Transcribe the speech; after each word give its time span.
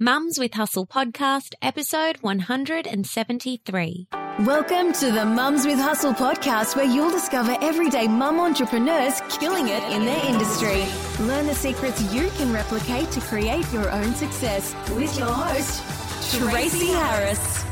Mums 0.00 0.40
with 0.40 0.54
Hustle 0.54 0.88
podcast, 0.88 1.54
episode 1.62 2.16
173. 2.20 4.08
Welcome 4.40 4.92
to 4.94 5.12
the 5.12 5.24
Mums 5.24 5.64
with 5.64 5.78
Hustle 5.78 6.12
podcast, 6.12 6.74
where 6.74 6.84
you'll 6.84 7.12
discover 7.12 7.56
everyday 7.62 8.08
mum 8.08 8.40
entrepreneurs 8.40 9.20
killing 9.38 9.68
it 9.68 9.84
in 9.92 10.04
their 10.04 10.26
industry. 10.26 10.84
Learn 11.26 11.46
the 11.46 11.54
secrets 11.54 12.02
you 12.12 12.28
can 12.30 12.52
replicate 12.52 13.08
to 13.12 13.20
create 13.20 13.72
your 13.72 13.88
own 13.88 14.12
success 14.16 14.74
with 14.96 15.16
your 15.16 15.28
host, 15.28 16.32
Tracy 16.40 16.88
Harris. 16.88 17.64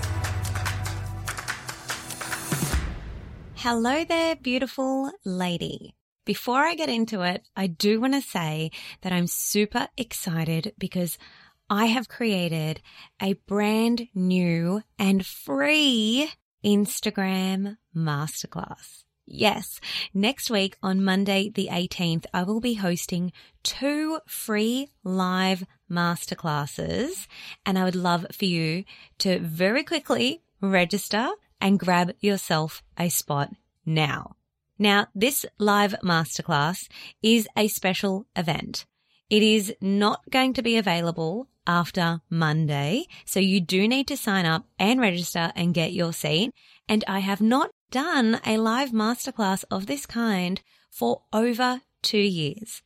Hello 3.57 4.05
there, 4.05 4.37
beautiful 4.37 5.11
lady. 5.25 5.97
Before 6.25 6.61
I 6.61 6.77
get 6.77 6.89
into 6.89 7.23
it, 7.23 7.49
I 7.57 7.67
do 7.67 8.01
want 8.01 8.15
to 8.15 8.21
say 8.21 8.71
that 9.01 9.13
I'm 9.13 9.27
super 9.27 9.89
excited 9.97 10.73
because 10.79 11.19
I 11.73 11.87
have 11.87 12.07
created 12.07 12.83
a 13.19 13.33
brand 13.33 14.09
new 14.15 14.83
and 14.99 15.25
free 15.25 16.31
Instagram 16.63 17.79
masterclass. 17.97 19.05
Yes, 19.25 19.81
next 20.13 20.51
week 20.51 20.77
on 20.83 21.03
Monday, 21.03 21.49
the 21.49 21.71
18th, 21.73 22.27
I 22.35 22.43
will 22.43 22.61
be 22.61 22.75
hosting 22.75 23.33
two 23.63 24.21
free 24.27 24.91
live 25.03 25.65
masterclasses 25.91 27.27
and 27.65 27.79
I 27.79 27.85
would 27.85 27.97
love 27.97 28.27
for 28.33 28.45
you 28.45 28.85
to 29.21 29.39
very 29.39 29.83
quickly 29.83 30.43
register 30.61 31.27
and 31.59 31.79
grab 31.79 32.13
yourself 32.21 32.83
a 32.99 33.09
spot 33.09 33.49
now. 33.87 34.37
Now, 34.79 35.07
this 35.15 35.47
live 35.57 35.95
masterclass 36.05 36.87
is 37.23 37.49
a 37.57 37.67
special 37.69 38.27
event. 38.37 38.85
It 39.33 39.43
is 39.43 39.75
not 39.81 40.31
going 40.31 40.53
to 40.53 40.63
be 40.63 40.77
available 40.77 41.49
after 41.67 42.21
Monday. 42.29 43.07
So 43.25 43.41
you 43.41 43.63
do 43.63 43.89
need 43.89 44.07
to 44.09 44.17
sign 44.19 44.45
up 44.45 44.67
and 44.79 45.01
register 45.01 45.53
and 45.57 45.73
get 45.73 45.95
your 45.95 46.13
seat. 46.13 46.53
And 46.87 47.03
I 47.09 47.21
have 47.21 47.41
not 47.41 47.71
done 47.91 48.43
a 48.45 48.59
live 48.59 48.91
masterclass 48.91 49.65
of 49.71 49.87
this 49.87 50.05
kind 50.05 50.61
for 50.91 51.23
over 51.33 51.81
two 52.03 52.19
years. 52.19 52.83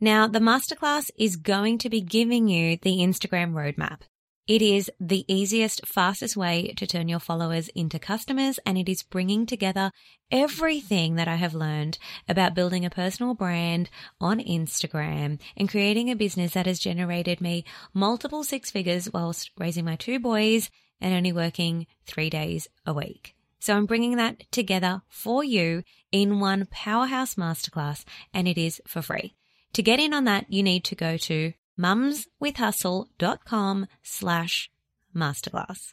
Now, 0.00 0.26
the 0.26 0.40
masterclass 0.40 1.12
is 1.16 1.36
going 1.36 1.78
to 1.78 1.88
be 1.88 2.00
giving 2.00 2.48
you 2.48 2.76
the 2.76 2.96
Instagram 2.96 3.52
roadmap. 3.52 4.00
It 4.46 4.60
is 4.60 4.90
the 5.00 5.24
easiest, 5.26 5.86
fastest 5.86 6.36
way 6.36 6.74
to 6.76 6.86
turn 6.86 7.08
your 7.08 7.18
followers 7.18 7.68
into 7.68 7.98
customers, 7.98 8.58
and 8.66 8.76
it 8.76 8.90
is 8.90 9.02
bringing 9.02 9.46
together 9.46 9.90
everything 10.30 11.14
that 11.14 11.28
I 11.28 11.36
have 11.36 11.54
learned 11.54 11.96
about 12.28 12.54
building 12.54 12.84
a 12.84 12.90
personal 12.90 13.32
brand 13.32 13.88
on 14.20 14.40
Instagram 14.40 15.40
and 15.56 15.70
creating 15.70 16.10
a 16.10 16.16
business 16.16 16.52
that 16.52 16.66
has 16.66 16.78
generated 16.78 17.40
me 17.40 17.64
multiple 17.94 18.44
six 18.44 18.70
figures 18.70 19.10
whilst 19.10 19.50
raising 19.56 19.86
my 19.86 19.96
two 19.96 20.20
boys 20.20 20.68
and 21.00 21.14
only 21.14 21.32
working 21.32 21.86
three 22.06 22.28
days 22.28 22.68
a 22.84 22.92
week. 22.92 23.34
So 23.60 23.74
I'm 23.74 23.86
bringing 23.86 24.16
that 24.16 24.44
together 24.52 25.00
for 25.08 25.42
you 25.42 25.84
in 26.12 26.38
one 26.38 26.66
powerhouse 26.70 27.36
masterclass, 27.36 28.04
and 28.34 28.46
it 28.46 28.58
is 28.58 28.82
for 28.86 29.00
free. 29.00 29.36
To 29.72 29.82
get 29.82 30.00
in 30.00 30.12
on 30.12 30.24
that, 30.24 30.52
you 30.52 30.62
need 30.62 30.84
to 30.84 30.94
go 30.94 31.16
to 31.16 31.54
mumswithhustle.com 31.78 33.86
slash 34.02 34.70
masterclass. 35.14 35.92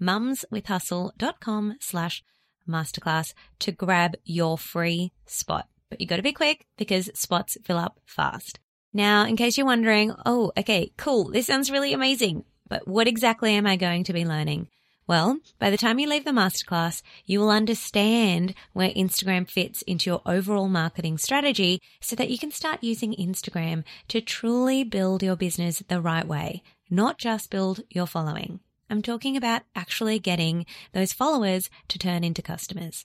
mumswithhustle.com 0.00 1.76
slash 1.80 2.22
masterclass 2.68 3.34
to 3.58 3.72
grab 3.72 4.14
your 4.24 4.58
free 4.58 5.12
spot. 5.26 5.68
But 5.88 6.00
you 6.00 6.06
got 6.06 6.16
to 6.16 6.22
be 6.22 6.32
quick 6.32 6.66
because 6.76 7.10
spots 7.14 7.56
fill 7.64 7.78
up 7.78 7.98
fast. 8.06 8.60
Now, 8.92 9.24
in 9.24 9.36
case 9.36 9.56
you're 9.56 9.66
wondering, 9.66 10.12
oh, 10.26 10.52
okay, 10.56 10.92
cool. 10.96 11.30
This 11.30 11.46
sounds 11.46 11.70
really 11.70 11.92
amazing. 11.92 12.44
But 12.68 12.86
what 12.86 13.08
exactly 13.08 13.54
am 13.54 13.66
I 13.66 13.76
going 13.76 14.04
to 14.04 14.12
be 14.12 14.24
learning? 14.24 14.68
Well, 15.10 15.40
by 15.58 15.70
the 15.70 15.76
time 15.76 15.98
you 15.98 16.08
leave 16.08 16.24
the 16.24 16.30
masterclass, 16.30 17.02
you 17.26 17.40
will 17.40 17.50
understand 17.50 18.54
where 18.74 18.90
Instagram 18.90 19.50
fits 19.50 19.82
into 19.82 20.08
your 20.08 20.22
overall 20.24 20.68
marketing 20.68 21.18
strategy 21.18 21.80
so 22.00 22.14
that 22.14 22.30
you 22.30 22.38
can 22.38 22.52
start 22.52 22.84
using 22.84 23.16
Instagram 23.16 23.82
to 24.06 24.20
truly 24.20 24.84
build 24.84 25.24
your 25.24 25.34
business 25.34 25.82
the 25.88 26.00
right 26.00 26.24
way, 26.24 26.62
not 26.88 27.18
just 27.18 27.50
build 27.50 27.80
your 27.90 28.06
following. 28.06 28.60
I'm 28.88 29.02
talking 29.02 29.36
about 29.36 29.62
actually 29.74 30.20
getting 30.20 30.64
those 30.92 31.12
followers 31.12 31.68
to 31.88 31.98
turn 31.98 32.22
into 32.22 32.40
customers. 32.40 33.04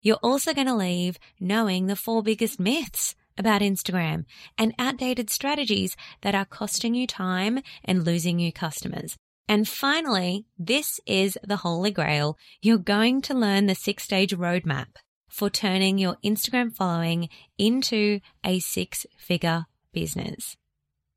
You're 0.00 0.16
also 0.22 0.54
going 0.54 0.68
to 0.68 0.74
leave 0.74 1.18
knowing 1.38 1.86
the 1.86 1.96
four 1.96 2.22
biggest 2.22 2.58
myths 2.60 3.14
about 3.36 3.60
Instagram 3.60 4.24
and 4.56 4.74
outdated 4.78 5.28
strategies 5.28 5.98
that 6.22 6.34
are 6.34 6.46
costing 6.46 6.94
you 6.94 7.06
time 7.06 7.60
and 7.84 8.06
losing 8.06 8.38
you 8.38 8.54
customers. 8.54 9.18
And 9.52 9.68
finally, 9.68 10.46
this 10.58 10.98
is 11.04 11.36
the 11.46 11.56
holy 11.58 11.90
grail. 11.90 12.38
You're 12.62 12.78
going 12.78 13.20
to 13.20 13.34
learn 13.34 13.66
the 13.66 13.74
six 13.74 14.02
stage 14.02 14.34
roadmap 14.34 14.86
for 15.28 15.50
turning 15.50 15.98
your 15.98 16.16
Instagram 16.24 16.74
following 16.74 17.28
into 17.58 18.20
a 18.42 18.60
six 18.60 19.04
figure 19.18 19.66
business. 19.92 20.56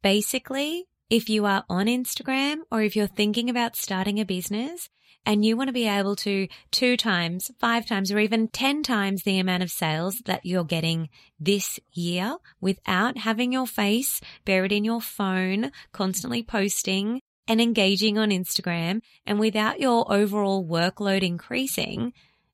Basically, 0.03 0.83
if 1.09 1.29
you 1.29 1.45
are 1.45 1.63
on 1.69 1.85
Instagram 1.85 2.57
or 2.69 2.81
if 2.81 2.93
you're 2.93 3.07
thinking 3.07 3.49
about 3.49 3.77
starting 3.77 4.19
a 4.19 4.25
business 4.25 4.89
and 5.25 5.45
you 5.45 5.55
want 5.55 5.69
to 5.69 5.73
be 5.73 5.87
able 5.87 6.17
to 6.17 6.49
two 6.71 6.97
times, 6.97 7.51
five 7.57 7.85
times, 7.85 8.11
or 8.11 8.19
even 8.19 8.49
10 8.49 8.83
times 8.83 9.23
the 9.23 9.39
amount 9.39 9.63
of 9.63 9.71
sales 9.71 10.21
that 10.25 10.45
you're 10.45 10.65
getting 10.65 11.07
this 11.39 11.79
year 11.93 12.35
without 12.59 13.19
having 13.19 13.53
your 13.53 13.65
face 13.65 14.19
buried 14.43 14.73
in 14.73 14.83
your 14.83 14.99
phone, 14.99 15.71
constantly 15.93 16.43
posting 16.43 17.21
and 17.47 17.61
engaging 17.61 18.17
on 18.17 18.29
Instagram 18.29 19.01
and 19.25 19.39
without 19.39 19.79
your 19.79 20.11
overall 20.11 20.65
workload 20.65 21.23
increasing, 21.23 22.13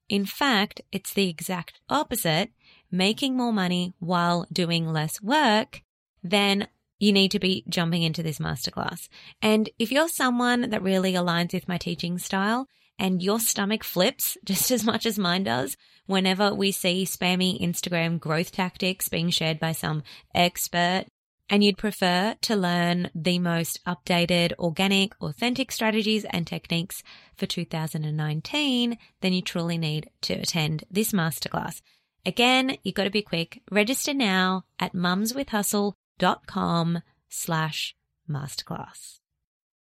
in 0.09 0.25
fact, 0.25 0.81
it's 0.91 1.13
the 1.13 1.29
exact 1.29 1.79
opposite, 1.89 2.51
making 2.91 3.37
more 3.37 3.53
money 3.53 3.93
while 3.99 4.45
doing 4.51 4.91
less 4.91 5.21
work, 5.21 5.81
then 6.21 6.67
you 6.99 7.11
need 7.11 7.31
to 7.31 7.39
be 7.39 7.63
jumping 7.69 8.03
into 8.03 8.21
this 8.21 8.37
masterclass. 8.37 9.07
And 9.41 9.69
if 9.79 9.91
you're 9.91 10.09
someone 10.09 10.69
that 10.69 10.83
really 10.83 11.13
aligns 11.13 11.53
with 11.53 11.67
my 11.67 11.77
teaching 11.77 12.17
style 12.19 12.67
and 12.99 13.23
your 13.23 13.39
stomach 13.39 13.83
flips 13.83 14.37
just 14.45 14.69
as 14.69 14.83
much 14.83 15.05
as 15.05 15.17
mine 15.17 15.43
does 15.43 15.77
whenever 16.05 16.53
we 16.53 16.71
see 16.71 17.05
spammy 17.05 17.59
Instagram 17.61 18.19
growth 18.19 18.51
tactics 18.51 19.07
being 19.07 19.29
shared 19.29 19.59
by 19.59 19.71
some 19.71 20.03
expert 20.35 21.05
and 21.51 21.63
you'd 21.65 21.77
prefer 21.77 22.35
to 22.41 22.55
learn 22.55 23.11
the 23.13 23.37
most 23.37 23.83
updated, 23.85 24.53
organic, 24.57 25.13
authentic 25.21 25.69
strategies 25.69 26.25
and 26.29 26.47
techniques 26.47 27.03
for 27.35 27.45
2019, 27.45 28.97
then 29.19 29.33
you 29.33 29.41
truly 29.41 29.77
need 29.77 30.09
to 30.21 30.35
attend 30.35 30.85
this 30.89 31.11
masterclass. 31.11 31.81
Again, 32.25 32.77
you've 32.83 32.95
got 32.95 33.03
to 33.03 33.09
be 33.09 33.21
quick. 33.21 33.61
Register 33.69 34.13
now 34.13 34.63
at 34.79 34.93
mumswithhustle.com 34.93 37.01
slash 37.27 37.95
masterclass. 38.29 39.19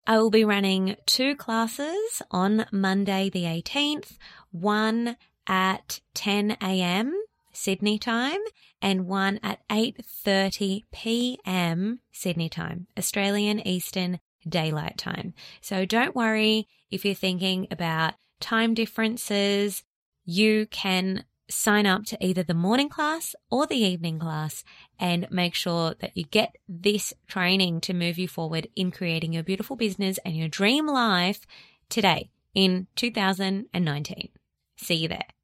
I 0.05 0.19
will 0.19 0.31
be 0.31 0.45
running 0.45 0.95
two 1.05 1.35
classes 1.35 2.21
on 2.31 2.65
Monday 2.71 3.29
the 3.29 3.43
18th, 3.43 4.17
one 4.51 5.17
at 5.47 5.99
10 6.13 6.51
a.m. 6.61 7.13
Sydney 7.57 7.97
time 7.97 8.39
and 8.81 9.07
one 9.07 9.39
at 9.41 9.67
8:30 9.67 10.83
p.m. 10.91 11.99
Sydney 12.11 12.49
time, 12.49 12.87
Australian 12.97 13.65
Eastern 13.67 14.19
Daylight 14.47 14.97
Time. 14.97 15.33
So 15.61 15.83
don't 15.83 16.15
worry 16.15 16.67
if 16.91 17.03
you're 17.03 17.15
thinking 17.15 17.67
about 17.71 18.13
time 18.39 18.73
differences, 18.73 19.83
you 20.23 20.67
can 20.67 21.25
sign 21.49 21.85
up 21.85 22.03
to 22.05 22.23
either 22.23 22.43
the 22.43 22.53
morning 22.53 22.89
class 22.89 23.35
or 23.49 23.65
the 23.65 23.77
evening 23.77 24.19
class 24.19 24.63
and 24.99 25.27
make 25.31 25.55
sure 25.55 25.95
that 25.99 26.15
you 26.15 26.25
get 26.25 26.55
this 26.67 27.13
training 27.27 27.81
to 27.81 27.93
move 27.93 28.17
you 28.17 28.27
forward 28.27 28.67
in 28.75 28.91
creating 28.91 29.33
your 29.33 29.43
beautiful 29.43 29.75
business 29.75 30.19
and 30.25 30.35
your 30.35 30.49
dream 30.49 30.85
life 30.85 31.47
today 31.89 32.29
in 32.53 32.87
2019. 32.95 34.29
See 34.75 34.95
you 34.95 35.07
there. 35.07 35.36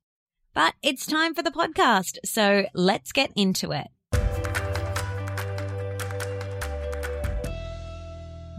But 0.53 0.75
it's 0.83 1.07
time 1.07 1.33
for 1.33 1.41
the 1.41 1.49
podcast, 1.49 2.19
so 2.23 2.65
let's 2.75 3.11
get 3.11 3.31
into 3.35 3.71
it. 3.71 3.87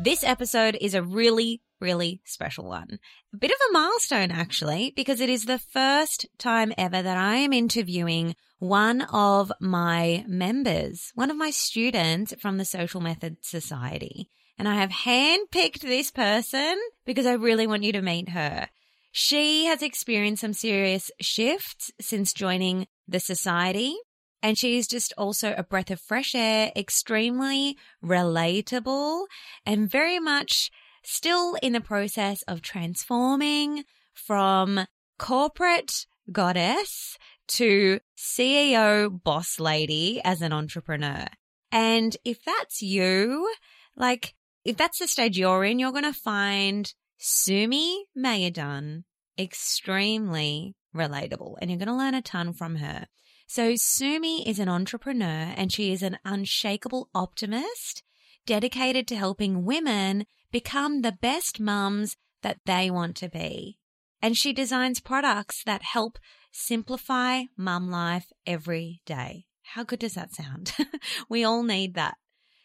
This 0.03 0.25
episode 0.25 0.77
is 0.81 0.95
a 0.95 1.05
really, 1.05 1.63
really 1.81 2.21
special 2.25 2.65
one. 2.65 2.99
A 3.33 3.37
bit 3.37 3.53
of 3.53 3.57
a 3.71 3.73
milestone, 3.73 4.33
actually, 4.33 4.93
because 4.97 5.21
it 5.21 5.31
is 5.31 5.45
the 5.45 5.61
first 5.61 6.27
time 6.37 6.73
ever 6.77 7.01
that 7.01 7.17
I 7.17 7.37
am 7.37 7.53
interviewing 7.53 8.35
one 8.59 9.03
of 9.03 9.53
my 9.61 10.25
members, 10.27 11.13
one 11.15 11.31
of 11.31 11.37
my 11.37 11.51
students 11.51 12.35
from 12.41 12.59
the 12.59 12.65
Social 12.65 13.01
Method 13.01 13.37
Society. 13.41 14.29
And 14.59 14.69
I 14.69 14.75
have 14.75 14.91
handpicked 14.91 15.81
this 15.81 16.11
person 16.11 16.77
because 17.07 17.27
I 17.27 17.35
really 17.35 17.69
want 17.69 17.85
you 17.85 17.93
to 17.93 18.03
meet 18.03 18.31
her. 18.31 18.69
She 19.17 19.67
has 19.67 19.81
experienced 19.81 20.41
some 20.41 20.55
serious 20.55 21.09
shifts 21.21 21.93
since 22.01 22.33
joining 22.33 22.89
the 23.07 23.21
society. 23.21 23.95
And 24.43 24.59
she's 24.59 24.89
just 24.89 25.15
also 25.17 25.55
a 25.57 25.63
breath 25.63 25.93
of 25.93 26.01
fresh 26.01 26.35
air, 26.35 26.73
extremely 26.75 27.79
relatable 28.05 29.27
and 29.65 29.89
very 29.89 30.19
much 30.19 30.73
still 31.05 31.55
in 31.63 31.75
the 31.75 31.81
process 31.81 32.43
of 32.49 32.61
transforming 32.61 33.85
from 34.13 34.85
corporate 35.17 36.07
goddess 36.33 37.17
to 37.47 38.01
CEO 38.19 39.23
boss 39.23 39.61
lady 39.61 40.21
as 40.25 40.43
an 40.43 40.53
entrepreneur. 40.53 41.27
And 41.71 42.17
if 42.25 42.43
that's 42.45 42.83
you, 42.83 43.49
like 43.95 44.35
if 44.65 44.77
that's 44.77 44.99
the 44.99 45.07
stage 45.07 45.39
you're 45.39 45.65
in, 45.65 45.79
you're 45.79 45.93
going 45.93 46.03
to 46.03 46.13
find 46.13 46.93
Sumi 47.19 48.07
Mayadun 48.17 49.05
extremely 49.39 50.75
relatable 50.95 51.57
and 51.61 51.71
you're 51.71 51.79
going 51.79 51.89
to 51.89 51.95
learn 51.95 52.15
a 52.15 52.23
ton 52.23 52.53
from 52.53 52.77
her. 52.77 53.07
So 53.47 53.75
Sumi 53.77 54.49
is 54.49 54.59
an 54.59 54.69
entrepreneur 54.69 55.53
and 55.57 55.73
she 55.73 55.93
is 55.93 56.03
an 56.03 56.19
unshakable 56.25 57.09
optimist 57.15 58.03
dedicated 58.47 59.07
to 59.09 59.17
helping 59.17 59.65
women 59.65 60.25
become 60.51 61.03
the 61.03 61.13
best 61.13 61.61
mums 61.61 62.17
that 62.43 62.59
they 62.67 62.91
want 62.91 63.17
to 63.17 63.29
be. 63.29 63.79
And 64.23 64.37
she 64.37 64.53
designs 64.53 65.01
products 65.01 65.63
that 65.65 65.83
help 65.83 66.19
simplify 66.53 67.43
mum 67.57 67.91
life 67.91 68.27
every 68.47 69.03
day. 69.05 69.47
How 69.63 69.83
good 69.83 69.99
does 69.99 70.15
that 70.15 70.35
sound? 70.35 70.73
we 71.29 71.45
all 71.45 71.63
need 71.63 71.95
that. 71.95 72.17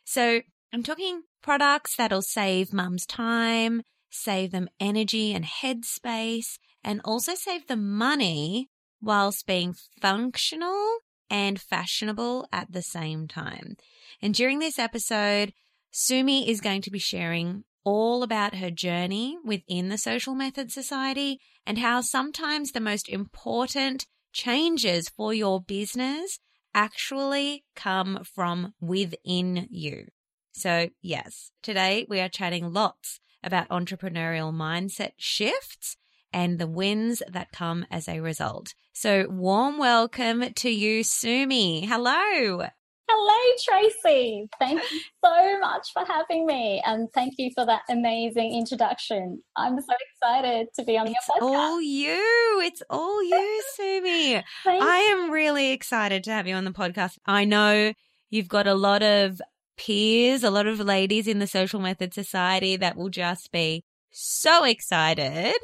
So 0.06 0.42
I'm 0.74 0.84
talking 0.84 1.24
products 1.42 1.96
that'll 1.96 2.22
save 2.22 2.74
mums 2.74 3.06
time, 3.06 3.82
save 4.10 4.52
them 4.52 4.70
energy 4.80 5.34
and 5.34 5.46
headspace, 5.46 6.60
and 6.84 7.02
also 7.04 7.36
save 7.36 7.68
them 7.68 7.98
money 7.98 8.70
whilst 9.02 9.48
being 9.48 9.76
functional 10.02 10.98
and 11.30 11.60
fashionable 11.60 12.48
at 12.52 12.72
the 12.72 12.82
same 12.82 13.28
time. 13.28 13.78
And 14.22 14.34
during 14.34 14.60
this 14.60 14.80
episode, 14.80 15.54
Sumi 15.92 16.50
is 16.50 16.62
going 16.62 16.82
to 16.82 16.92
be 16.92 17.00
sharing 17.00 17.64
all 17.84 18.24
about 18.24 18.56
her 18.56 18.70
journey 18.70 19.38
within 19.44 19.90
the 19.90 19.98
Social 19.98 20.36
Method 20.36 20.72
Society 20.72 21.40
and 21.66 21.78
how 21.78 22.02
sometimes 22.02 22.72
the 22.72 22.80
most 22.80 23.08
important 23.10 24.06
changes 24.34 25.10
for 25.10 25.34
your 25.34 25.62
business 25.62 26.40
actually 26.74 27.64
come 27.76 28.24
from 28.24 28.74
within 28.80 29.68
you. 29.72 30.06
So, 30.52 30.90
yes, 31.02 31.52
today 31.64 32.06
we 32.10 32.20
are 32.20 32.30
chatting 32.30 32.74
lots 32.74 33.20
about 33.44 33.70
entrepreneurial 33.70 34.54
mindset 34.54 35.12
shifts 35.18 35.98
and 36.32 36.60
the 36.60 36.68
wins 36.68 37.22
that 37.28 37.52
come 37.52 37.86
as 37.90 38.08
a 38.08 38.20
result. 38.20 38.74
So, 38.94 39.28
warm 39.30 39.78
welcome 39.78 40.54
to 40.54 40.70
you, 40.70 41.04
Sumi. 41.04 41.86
Hello. 41.86 42.68
Hello, 43.12 43.56
Tracy. 43.66 44.48
Thank 44.60 44.82
you 44.92 45.02
so 45.26 45.60
much 45.60 45.88
for 45.94 46.06
having 46.06 46.46
me. 46.46 46.80
And 46.86 47.10
thank 47.12 47.34
you 47.38 47.50
for 47.56 47.66
that 47.66 47.82
amazing 47.90 48.54
introduction. 48.56 49.42
I'm 49.56 49.80
so 49.80 49.96
excited 50.14 50.68
to 50.76 50.84
be 50.84 50.96
on 50.96 51.08
it's 51.08 51.16
your 51.28 51.38
podcast. 51.38 51.52
all 51.52 51.82
you. 51.82 52.62
It's 52.64 52.84
all 52.88 53.24
you, 53.24 53.64
Sumi. 53.76 54.44
I 54.66 54.98
am 55.12 55.32
really 55.32 55.72
excited 55.72 56.24
to 56.26 56.32
have 56.32 56.46
you 56.46 56.54
on 56.54 56.66
the 56.66 56.72
podcast. 56.72 57.18
I 57.26 57.46
know 57.46 57.94
you've 58.30 58.48
got 58.48 58.68
a 58.68 58.76
lot 58.76 59.02
of 59.02 59.42
peers, 59.80 60.44
a 60.44 60.52
lot 60.52 60.68
of 60.68 60.80
ladies 60.80 61.28
in 61.28 61.40
the 61.40 61.48
Social 61.48 61.80
Method 61.80 62.14
Society 62.14 62.76
that 62.78 62.98
will 62.98 63.10
just 63.10 63.52
be 63.52 63.84
so 64.12 64.64
excited 64.64 65.56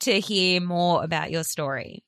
to 0.00 0.20
hear 0.20 0.60
more 0.60 1.04
about 1.04 1.30
your 1.30 1.44
story 1.44 2.02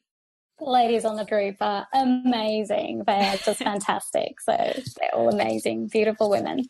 ladies 0.60 1.04
on 1.04 1.16
the 1.16 1.24
group 1.24 1.56
are 1.60 1.86
amazing. 1.92 3.02
They're 3.06 3.36
just 3.36 3.58
fantastic. 3.62 4.40
So 4.40 4.52
they're 4.52 5.14
all 5.14 5.28
amazing, 5.28 5.88
beautiful 5.88 6.30
women. 6.30 6.64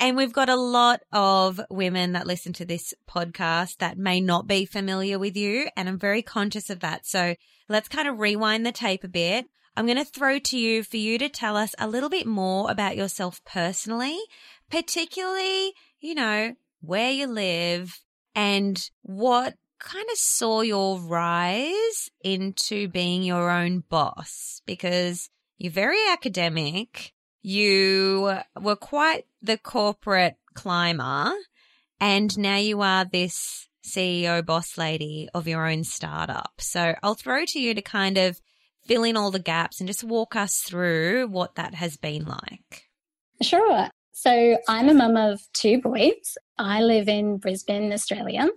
And 0.00 0.16
we've 0.16 0.32
got 0.32 0.48
a 0.48 0.56
lot 0.56 1.00
of 1.12 1.60
women 1.70 2.12
that 2.12 2.26
listen 2.26 2.52
to 2.54 2.64
this 2.64 2.94
podcast 3.10 3.78
that 3.78 3.98
may 3.98 4.20
not 4.20 4.46
be 4.46 4.64
familiar 4.64 5.18
with 5.18 5.36
you. 5.36 5.68
And 5.76 5.88
I'm 5.88 5.98
very 5.98 6.22
conscious 6.22 6.70
of 6.70 6.80
that. 6.80 7.04
So 7.04 7.34
let's 7.68 7.88
kind 7.88 8.06
of 8.06 8.20
rewind 8.20 8.64
the 8.64 8.72
tape 8.72 9.02
a 9.02 9.08
bit. 9.08 9.46
I'm 9.78 9.86
going 9.86 9.96
to 9.96 10.04
throw 10.04 10.40
to 10.40 10.58
you 10.58 10.82
for 10.82 10.96
you 10.96 11.18
to 11.18 11.28
tell 11.28 11.56
us 11.56 11.72
a 11.78 11.86
little 11.86 12.08
bit 12.08 12.26
more 12.26 12.68
about 12.68 12.96
yourself 12.96 13.40
personally, 13.44 14.18
particularly, 14.68 15.72
you 16.00 16.16
know, 16.16 16.56
where 16.80 17.12
you 17.12 17.28
live 17.28 18.00
and 18.34 18.90
what 19.02 19.54
kind 19.78 20.06
of 20.10 20.18
saw 20.18 20.62
your 20.62 20.98
rise 20.98 22.10
into 22.24 22.88
being 22.88 23.22
your 23.22 23.50
own 23.50 23.84
boss 23.88 24.62
because 24.66 25.30
you're 25.58 25.70
very 25.70 26.00
academic. 26.10 27.12
You 27.40 28.40
were 28.60 28.74
quite 28.74 29.26
the 29.40 29.58
corporate 29.58 30.38
climber 30.54 31.30
and 32.00 32.36
now 32.36 32.56
you 32.56 32.82
are 32.82 33.04
this 33.04 33.68
CEO 33.86 34.44
boss 34.44 34.76
lady 34.76 35.28
of 35.32 35.46
your 35.46 35.68
own 35.68 35.84
startup. 35.84 36.54
So 36.58 36.96
I'll 37.00 37.14
throw 37.14 37.44
to 37.44 37.60
you 37.60 37.74
to 37.74 37.80
kind 37.80 38.18
of 38.18 38.40
fill 38.88 39.04
in 39.04 39.16
all 39.16 39.30
the 39.30 39.38
gaps 39.38 39.80
and 39.80 39.86
just 39.86 40.02
walk 40.02 40.34
us 40.34 40.56
through 40.56 41.28
what 41.28 41.54
that 41.54 41.74
has 41.74 41.96
been 41.96 42.24
like. 42.24 42.88
Sure. 43.42 43.88
So 44.12 44.58
I'm 44.66 44.88
a 44.88 44.94
mum 44.94 45.16
of 45.16 45.40
two 45.52 45.80
boys. 45.80 46.36
I 46.58 46.80
live 46.82 47.08
in 47.08 47.36
Brisbane, 47.36 47.92
Australia. 47.92 48.48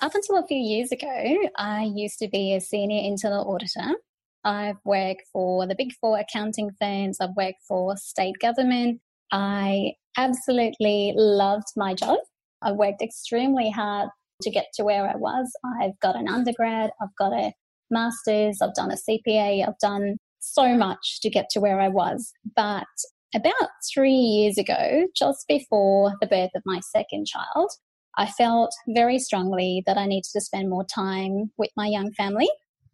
Up 0.00 0.14
until 0.14 0.38
a 0.38 0.46
few 0.46 0.56
years 0.56 0.92
ago, 0.92 1.36
I 1.58 1.90
used 1.94 2.18
to 2.20 2.28
be 2.28 2.54
a 2.54 2.60
senior 2.60 3.02
internal 3.04 3.52
auditor. 3.52 3.96
I've 4.44 4.78
worked 4.86 5.24
for 5.30 5.66
the 5.66 5.74
big 5.74 5.92
four 6.00 6.18
accounting 6.18 6.70
firms, 6.80 7.18
I've 7.20 7.36
worked 7.36 7.62
for 7.68 7.96
state 7.98 8.36
government. 8.40 9.00
I 9.30 9.92
absolutely 10.16 11.12
loved 11.14 11.68
my 11.76 11.92
job. 11.92 12.18
I 12.62 12.72
worked 12.72 13.02
extremely 13.02 13.70
hard 13.70 14.08
to 14.42 14.50
get 14.50 14.68
to 14.74 14.84
where 14.84 15.06
I 15.06 15.16
was. 15.16 15.52
I've 15.82 15.98
got 16.00 16.16
an 16.16 16.28
undergrad, 16.28 16.90
I've 17.02 17.14
got 17.18 17.34
a 17.34 17.52
master's, 17.90 18.58
I've 18.62 18.74
done 18.74 18.90
a 18.90 18.96
CPA, 18.96 19.66
I've 19.66 19.78
done 19.80 20.16
so 20.40 20.76
much 20.76 21.20
to 21.22 21.30
get 21.30 21.46
to 21.50 21.60
where 21.60 21.80
I 21.80 21.88
was. 21.88 22.32
But 22.56 22.86
about 23.34 23.70
three 23.92 24.12
years 24.12 24.58
ago, 24.58 25.06
just 25.16 25.46
before 25.48 26.14
the 26.20 26.26
birth 26.26 26.50
of 26.54 26.62
my 26.64 26.80
second 26.80 27.26
child, 27.26 27.70
I 28.16 28.26
felt 28.26 28.72
very 28.88 29.18
strongly 29.18 29.82
that 29.86 29.96
I 29.96 30.06
needed 30.06 30.28
to 30.32 30.40
spend 30.40 30.68
more 30.68 30.84
time 30.84 31.52
with 31.56 31.70
my 31.76 31.86
young 31.86 32.12
family. 32.12 32.48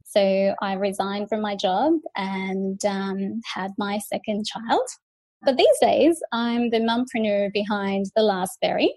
So 0.04 0.54
I 0.62 0.74
resigned 0.74 1.28
from 1.28 1.40
my 1.40 1.56
job 1.56 1.94
and 2.16 2.84
um, 2.84 3.40
had 3.54 3.72
my 3.78 3.98
second 3.98 4.44
child. 4.46 4.86
But 5.42 5.56
these 5.56 5.66
days, 5.80 6.20
I'm 6.32 6.70
the 6.70 6.80
mumpreneur 6.80 7.52
behind 7.52 8.06
The 8.14 8.22
Last 8.22 8.58
Berry. 8.60 8.94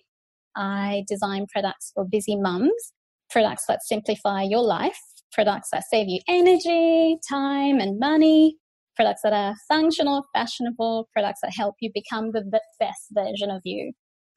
I 0.56 1.04
design 1.08 1.48
products 1.52 1.92
for 1.94 2.06
busy 2.06 2.36
mums, 2.36 2.94
products 3.30 3.66
that 3.68 3.84
simplify 3.84 4.44
your 4.44 4.62
life, 4.62 5.00
products 5.32 5.70
that 5.72 5.84
save 5.90 6.08
you 6.08 6.20
energy, 6.28 7.18
time, 7.30 7.80
and 7.80 8.00
money, 8.00 8.58
products 8.96 9.22
that 9.24 9.34
are 9.34 9.56
functional, 9.68 10.26
fashionable, 10.34 11.10
products 11.14 11.40
that 11.42 11.54
help 11.56 11.76
you 11.80 11.92
become 11.94 12.32
the 12.32 12.62
best 12.80 13.08
version 13.12 13.50
of 13.50 13.62
you. 13.64 13.92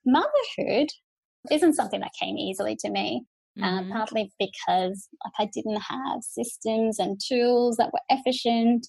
Motherhood 0.07 0.89
isn't 1.51 1.75
something 1.75 2.01
that 2.01 2.13
came 2.21 2.37
easily 2.37 2.77
to 2.81 2.91
me. 2.91 3.25
Uh, 3.61 3.67
mm-hmm. 3.67 3.93
Uh, 3.93 3.95
partly 3.95 4.33
because 4.39 5.09
like 5.25 5.33
I 5.39 5.51
didn't 5.53 5.83
have 5.83 6.23
systems 6.23 6.99
and 6.99 7.21
tools 7.21 7.77
that 7.77 7.91
were 7.93 8.01
efficient, 8.09 8.87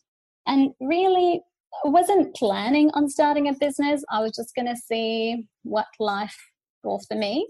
and 0.48 0.72
really 0.80 1.42
wasn't 1.84 2.34
planning 2.36 2.90
on 2.94 3.10
starting 3.10 3.50
a 3.50 3.54
business. 3.54 4.04
I 4.10 4.22
was 4.22 4.34
just 4.36 4.56
going 4.56 4.68
to 4.68 4.78
see 4.78 5.46
what 5.64 5.88
life 6.00 6.38
brought 6.82 7.02
for 7.10 7.18
me. 7.18 7.46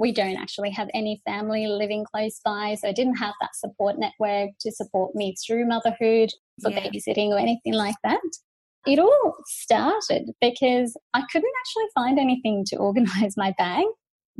We 0.00 0.12
don't 0.12 0.36
actually 0.36 0.70
have 0.70 0.88
any 0.94 1.20
family 1.26 1.66
living 1.66 2.06
close 2.10 2.40
by, 2.44 2.74
so 2.74 2.88
I 2.88 2.92
didn't 2.92 3.16
have 3.16 3.34
that 3.40 3.54
support 3.54 3.96
network 3.98 4.50
to 4.60 4.72
support 4.72 5.14
me 5.14 5.34
through 5.46 5.68
motherhood 5.68 6.30
for 6.62 6.70
yeah. 6.70 6.80
babysitting 6.80 7.28
or 7.28 7.38
anything 7.38 7.74
like 7.74 7.96
that. 8.02 8.20
It 8.86 8.98
all 8.98 9.36
started 9.46 10.30
because 10.40 10.96
I 11.12 11.22
couldn't 11.30 11.52
actually 11.60 11.88
find 11.94 12.18
anything 12.18 12.64
to 12.68 12.76
organize 12.88 13.36
my 13.36 13.54
bag 13.58 13.84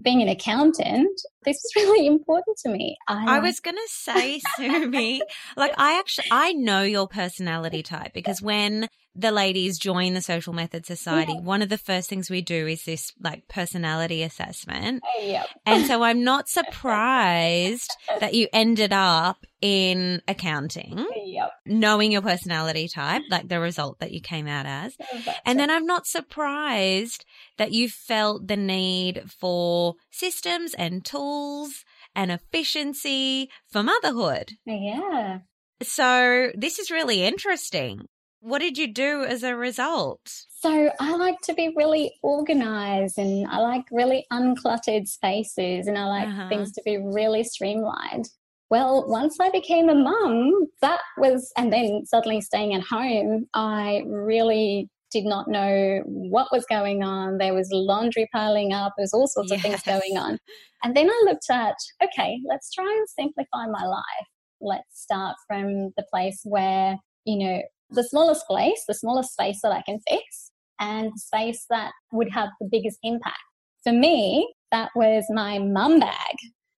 being 0.03 0.23
an 0.23 0.29
accountant, 0.29 1.21
this 1.45 1.57
is 1.57 1.73
really 1.77 2.07
important 2.15 2.57
to 2.65 2.71
me. 2.71 2.97
I, 3.09 3.37
I 3.37 3.39
was 3.41 3.61
going 3.61 3.77
to 3.77 3.89
say, 3.89 4.41
Sumi, 4.57 5.23
like 5.57 5.73
I 5.77 5.99
actually, 5.99 6.29
I 6.31 6.53
know 6.53 6.83
your 6.83 7.09
personality 7.09 7.83
type 7.83 8.13
because 8.13 8.41
when 8.41 8.89
the 9.15 9.33
ladies 9.33 9.79
join 9.79 10.15
the 10.15 10.23
Social 10.23 10.53
Method 10.53 10.87
Society, 10.87 11.33
yeah. 11.33 11.41
one 11.41 11.63
of 11.63 11.69
the 11.69 11.79
first 11.79 12.09
things 12.09 12.31
we 12.31 12.43
do 12.43 12.67
is 12.67 12.85
this 12.85 13.13
like 13.21 13.49
personality 13.49 14.23
assessment. 14.23 15.03
Yep. 15.21 15.47
And 15.67 15.87
so 15.87 16.03
I'm 16.03 16.23
not 16.23 16.49
surprised 16.49 17.91
that 18.21 18.35
you 18.35 18.49
ended 18.53 18.93
up 18.93 19.45
in 19.61 20.23
accounting, 20.29 21.07
yep. 21.25 21.51
knowing 21.67 22.13
your 22.13 22.23
personality 22.23 22.89
type, 22.89 23.23
like 23.31 23.49
the 23.49 23.61
result 23.61 23.99
that 23.99 24.13
you 24.13 24.21
came 24.21 24.47
out 24.47 24.67
as. 24.67 24.97
Oh, 25.01 25.35
and 25.45 25.59
then 25.59 25.71
I'm 25.71 25.87
not 25.87 26.07
surprised 26.07 27.25
that 27.59 27.73
you 27.73 27.89
felt 27.89 28.47
the 28.47 28.57
need 28.57 29.25
for 29.39 29.95
systems 30.11 30.73
and 30.75 31.05
tools 31.05 31.85
and 32.15 32.31
efficiency 32.31 33.51
for 33.71 33.83
motherhood. 33.83 34.53
Yeah. 34.65 35.41
So 35.83 36.51
this 36.55 36.79
is 36.79 36.91
really 36.91 37.25
interesting. 37.25 38.07
What 38.41 38.61
did 38.61 38.79
you 38.79 38.87
do 38.87 39.23
as 39.25 39.43
a 39.43 39.55
result? 39.55 40.47
So 40.49 40.91
I 40.99 41.17
like 41.17 41.41
to 41.43 41.55
be 41.55 41.73
really 41.77 42.13
organized 42.23 43.19
and 43.19 43.47
I 43.47 43.59
like 43.59 43.85
really 43.91 44.27
uncluttered 44.33 45.07
spaces 45.09 45.87
and 45.87 45.99
I 45.99 46.07
like 46.07 46.29
Uh-huh. 46.29 46.49
things 46.49 46.73
to 46.73 46.83
be 46.85 46.97
really 46.99 47.45
streamlined. 47.45 48.29
Well, 48.71 49.05
once 49.09 49.39
I 49.41 49.51
became 49.51 49.89
a 49.89 49.95
mum, 49.95 50.69
that 50.81 51.01
was, 51.19 51.53
and 51.57 51.73
then 51.73 52.05
suddenly 52.07 52.41
staying 52.41 52.73
at 52.75 52.83
home, 52.83 53.47
I 53.55 54.05
really 54.07 54.89
did 55.11 55.25
not 55.25 55.49
know 55.49 56.03
what 56.07 56.53
was 56.53 56.65
going 56.67 57.03
on. 57.03 57.39
There 57.39 57.53
was 57.55 57.69
laundry 57.73 58.29
piling 58.33 58.73
up, 58.73 58.93
there 58.97 59.03
was 59.03 59.13
all 59.13 59.27
sorts 59.27 59.51
of 59.51 59.61
things 59.61 59.83
going 59.83 60.17
on. 60.17 60.39
And 60.85 60.97
then 60.97 61.11
I 61.11 61.23
looked 61.25 61.51
at, 61.51 61.75
okay, 62.03 62.39
let's 62.49 62.73
try 62.73 62.85
and 62.87 63.09
simplify 63.09 63.67
my 63.67 63.85
life. 63.85 64.29
Let's 64.61 65.03
start 65.03 65.37
from 65.49 65.91
the 65.97 66.05
place 66.13 66.41
where, 66.45 66.97
you 67.25 67.39
know, 67.39 67.63
the 67.91 68.05
smallest 68.05 68.47
place, 68.47 68.85
the 68.87 68.95
smallest 68.95 69.33
space 69.33 69.61
that 69.63 69.73
I 69.73 69.83
can 69.83 69.99
fix, 70.09 70.51
and 70.79 71.13
the 71.13 71.19
space 71.19 71.67
that 71.71 71.93
would 72.13 72.31
have 72.31 72.49
the 72.61 72.69
biggest 72.71 72.99
impact. 73.03 73.39
For 73.85 73.93
me, 73.93 74.53
that 74.73 74.91
was 74.95 75.25
my 75.31 75.59
mum 75.59 76.01
bag. 76.01 76.37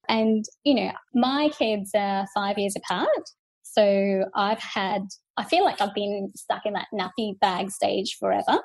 And, 0.09 0.45
you 0.65 0.75
know, 0.75 0.93
my 1.15 1.51
kids 1.57 1.91
are 1.95 2.27
five 2.35 2.59
years 2.59 2.77
apart. 2.77 3.31
So 3.63 4.25
I've 4.35 4.61
had, 4.61 5.03
I 5.37 5.45
feel 5.45 5.65
like 5.65 5.81
I've 5.81 5.95
been 5.95 6.31
stuck 6.35 6.67
in 6.67 6.75
that 6.75 6.89
nappy 6.93 7.39
bag 7.41 7.71
stage 7.71 8.17
forever. 8.19 8.61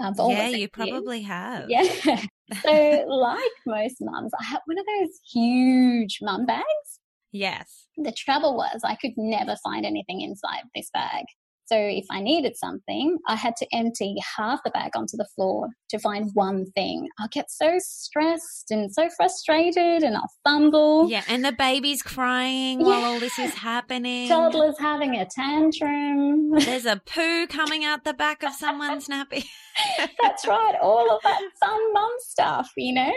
Uh, 0.00 0.14
for 0.14 0.30
yeah, 0.30 0.48
you 0.48 0.54
eight 0.54 0.58
years. 0.58 0.70
probably 0.72 1.22
have. 1.22 1.68
Yeah. 1.68 1.82
so, 2.62 3.04
like 3.08 3.50
most 3.66 3.96
mums, 4.00 4.32
I 4.40 4.44
had 4.44 4.60
one 4.66 4.78
of 4.78 4.86
those 4.86 5.10
huge 5.32 6.18
mum 6.22 6.46
bags. 6.46 6.64
Yes. 7.32 7.86
The 7.96 8.12
trouble 8.12 8.56
was, 8.56 8.80
I 8.84 8.94
could 8.94 9.12
never 9.16 9.56
find 9.62 9.84
anything 9.84 10.20
inside 10.20 10.62
this 10.74 10.88
bag. 10.92 11.24
So, 11.70 11.76
if 11.76 12.06
I 12.10 12.20
needed 12.20 12.56
something, 12.56 13.18
I 13.28 13.36
had 13.36 13.54
to 13.56 13.66
empty 13.72 14.16
half 14.36 14.60
the 14.64 14.70
bag 14.70 14.92
onto 14.96 15.16
the 15.16 15.26
floor 15.34 15.68
to 15.90 15.98
find 15.98 16.30
one 16.34 16.64
thing. 16.72 17.08
I'll 17.18 17.28
get 17.28 17.50
so 17.50 17.76
stressed 17.78 18.70
and 18.70 18.92
so 18.92 19.08
frustrated, 19.16 20.02
and 20.02 20.16
I'll 20.16 20.30
fumble. 20.44 21.10
Yeah, 21.10 21.24
and 21.28 21.44
the 21.44 21.52
baby's 21.52 22.02
crying 22.02 22.80
while 22.80 23.04
all 23.04 23.20
this 23.20 23.38
is 23.38 23.54
happening. 23.54 24.28
Toddler's 24.28 24.78
having 24.78 25.14
a 25.16 25.26
tantrum. 25.26 26.50
There's 26.52 26.86
a 26.86 27.00
poo 27.04 27.46
coming 27.46 27.84
out 27.84 28.04
the 28.04 28.14
back 28.14 28.42
of 28.42 28.52
someone's 28.54 29.08
nappy. 29.08 29.44
That's 30.22 30.46
right, 30.46 30.74
all 30.80 31.14
of 31.14 31.22
that 31.22 31.40
fun 31.60 31.92
mum 31.92 32.12
stuff, 32.20 32.70
you 32.76 32.94
know? 32.94 33.12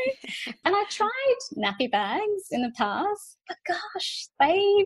And 0.65 0.75
I 0.75 0.83
tried 0.89 1.09
nappy 1.57 1.89
bags 1.89 2.47
in 2.51 2.61
the 2.61 2.71
past, 2.77 3.37
but 3.47 3.57
gosh, 3.67 4.27
they 4.39 4.85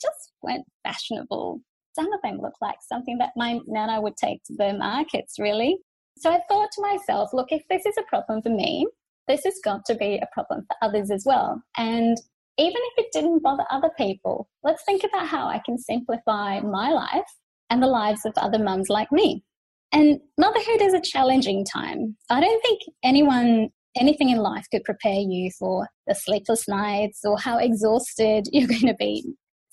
just 0.00 0.32
weren't 0.42 0.66
fashionable. 0.84 1.60
Some 1.98 2.12
of 2.12 2.20
them 2.22 2.40
look 2.40 2.54
like 2.60 2.78
something 2.80 3.18
that 3.18 3.32
my 3.36 3.60
nana 3.66 4.00
would 4.00 4.16
take 4.16 4.42
to 4.44 4.54
the 4.54 4.74
markets, 4.74 5.38
really. 5.38 5.78
So 6.18 6.30
I 6.30 6.40
thought 6.48 6.70
to 6.72 6.82
myself, 6.82 7.30
look, 7.32 7.48
if 7.50 7.62
this 7.68 7.86
is 7.86 7.96
a 7.98 8.08
problem 8.08 8.42
for 8.42 8.50
me, 8.50 8.86
this 9.26 9.42
has 9.44 9.60
got 9.64 9.84
to 9.86 9.94
be 9.94 10.16
a 10.16 10.28
problem 10.32 10.66
for 10.66 10.76
others 10.82 11.10
as 11.10 11.24
well. 11.26 11.62
And 11.76 12.16
even 12.58 12.76
if 12.76 13.04
it 13.04 13.12
didn't 13.12 13.42
bother 13.42 13.64
other 13.70 13.90
people, 13.96 14.48
let's 14.64 14.82
think 14.84 15.04
about 15.04 15.26
how 15.26 15.46
I 15.46 15.60
can 15.64 15.78
simplify 15.78 16.60
my 16.60 16.90
life 16.90 17.30
and 17.70 17.82
the 17.82 17.86
lives 17.86 18.24
of 18.24 18.32
other 18.36 18.58
mums 18.58 18.88
like 18.88 19.12
me. 19.12 19.44
And 19.92 20.20
motherhood 20.36 20.82
is 20.82 20.92
a 20.92 21.00
challenging 21.00 21.64
time. 21.64 22.16
I 22.30 22.40
don't 22.40 22.62
think 22.62 22.80
anyone, 23.04 23.70
anything 23.96 24.30
in 24.30 24.38
life 24.38 24.66
could 24.72 24.84
prepare 24.84 25.20
you 25.20 25.50
for 25.58 25.88
the 26.06 26.14
sleepless 26.14 26.68
nights 26.68 27.20
or 27.24 27.38
how 27.38 27.58
exhausted 27.58 28.48
you're 28.52 28.68
going 28.68 28.86
to 28.86 28.94
be. 28.94 29.24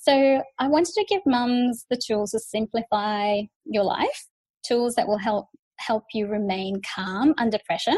So 0.07 0.43
I 0.59 0.67
wanted 0.67 0.93
to 0.93 1.05
give 1.09 1.21
mums 1.25 1.85
the 1.89 1.97
tools 1.97 2.31
to 2.31 2.39
simplify 2.39 3.41
your 3.65 3.83
life, 3.83 4.27
tools 4.63 4.95
that 4.95 5.07
will 5.07 5.17
help 5.17 5.47
help 5.77 6.03
you 6.13 6.27
remain 6.27 6.81
calm 6.95 7.33
under 7.38 7.57
pressure 7.65 7.97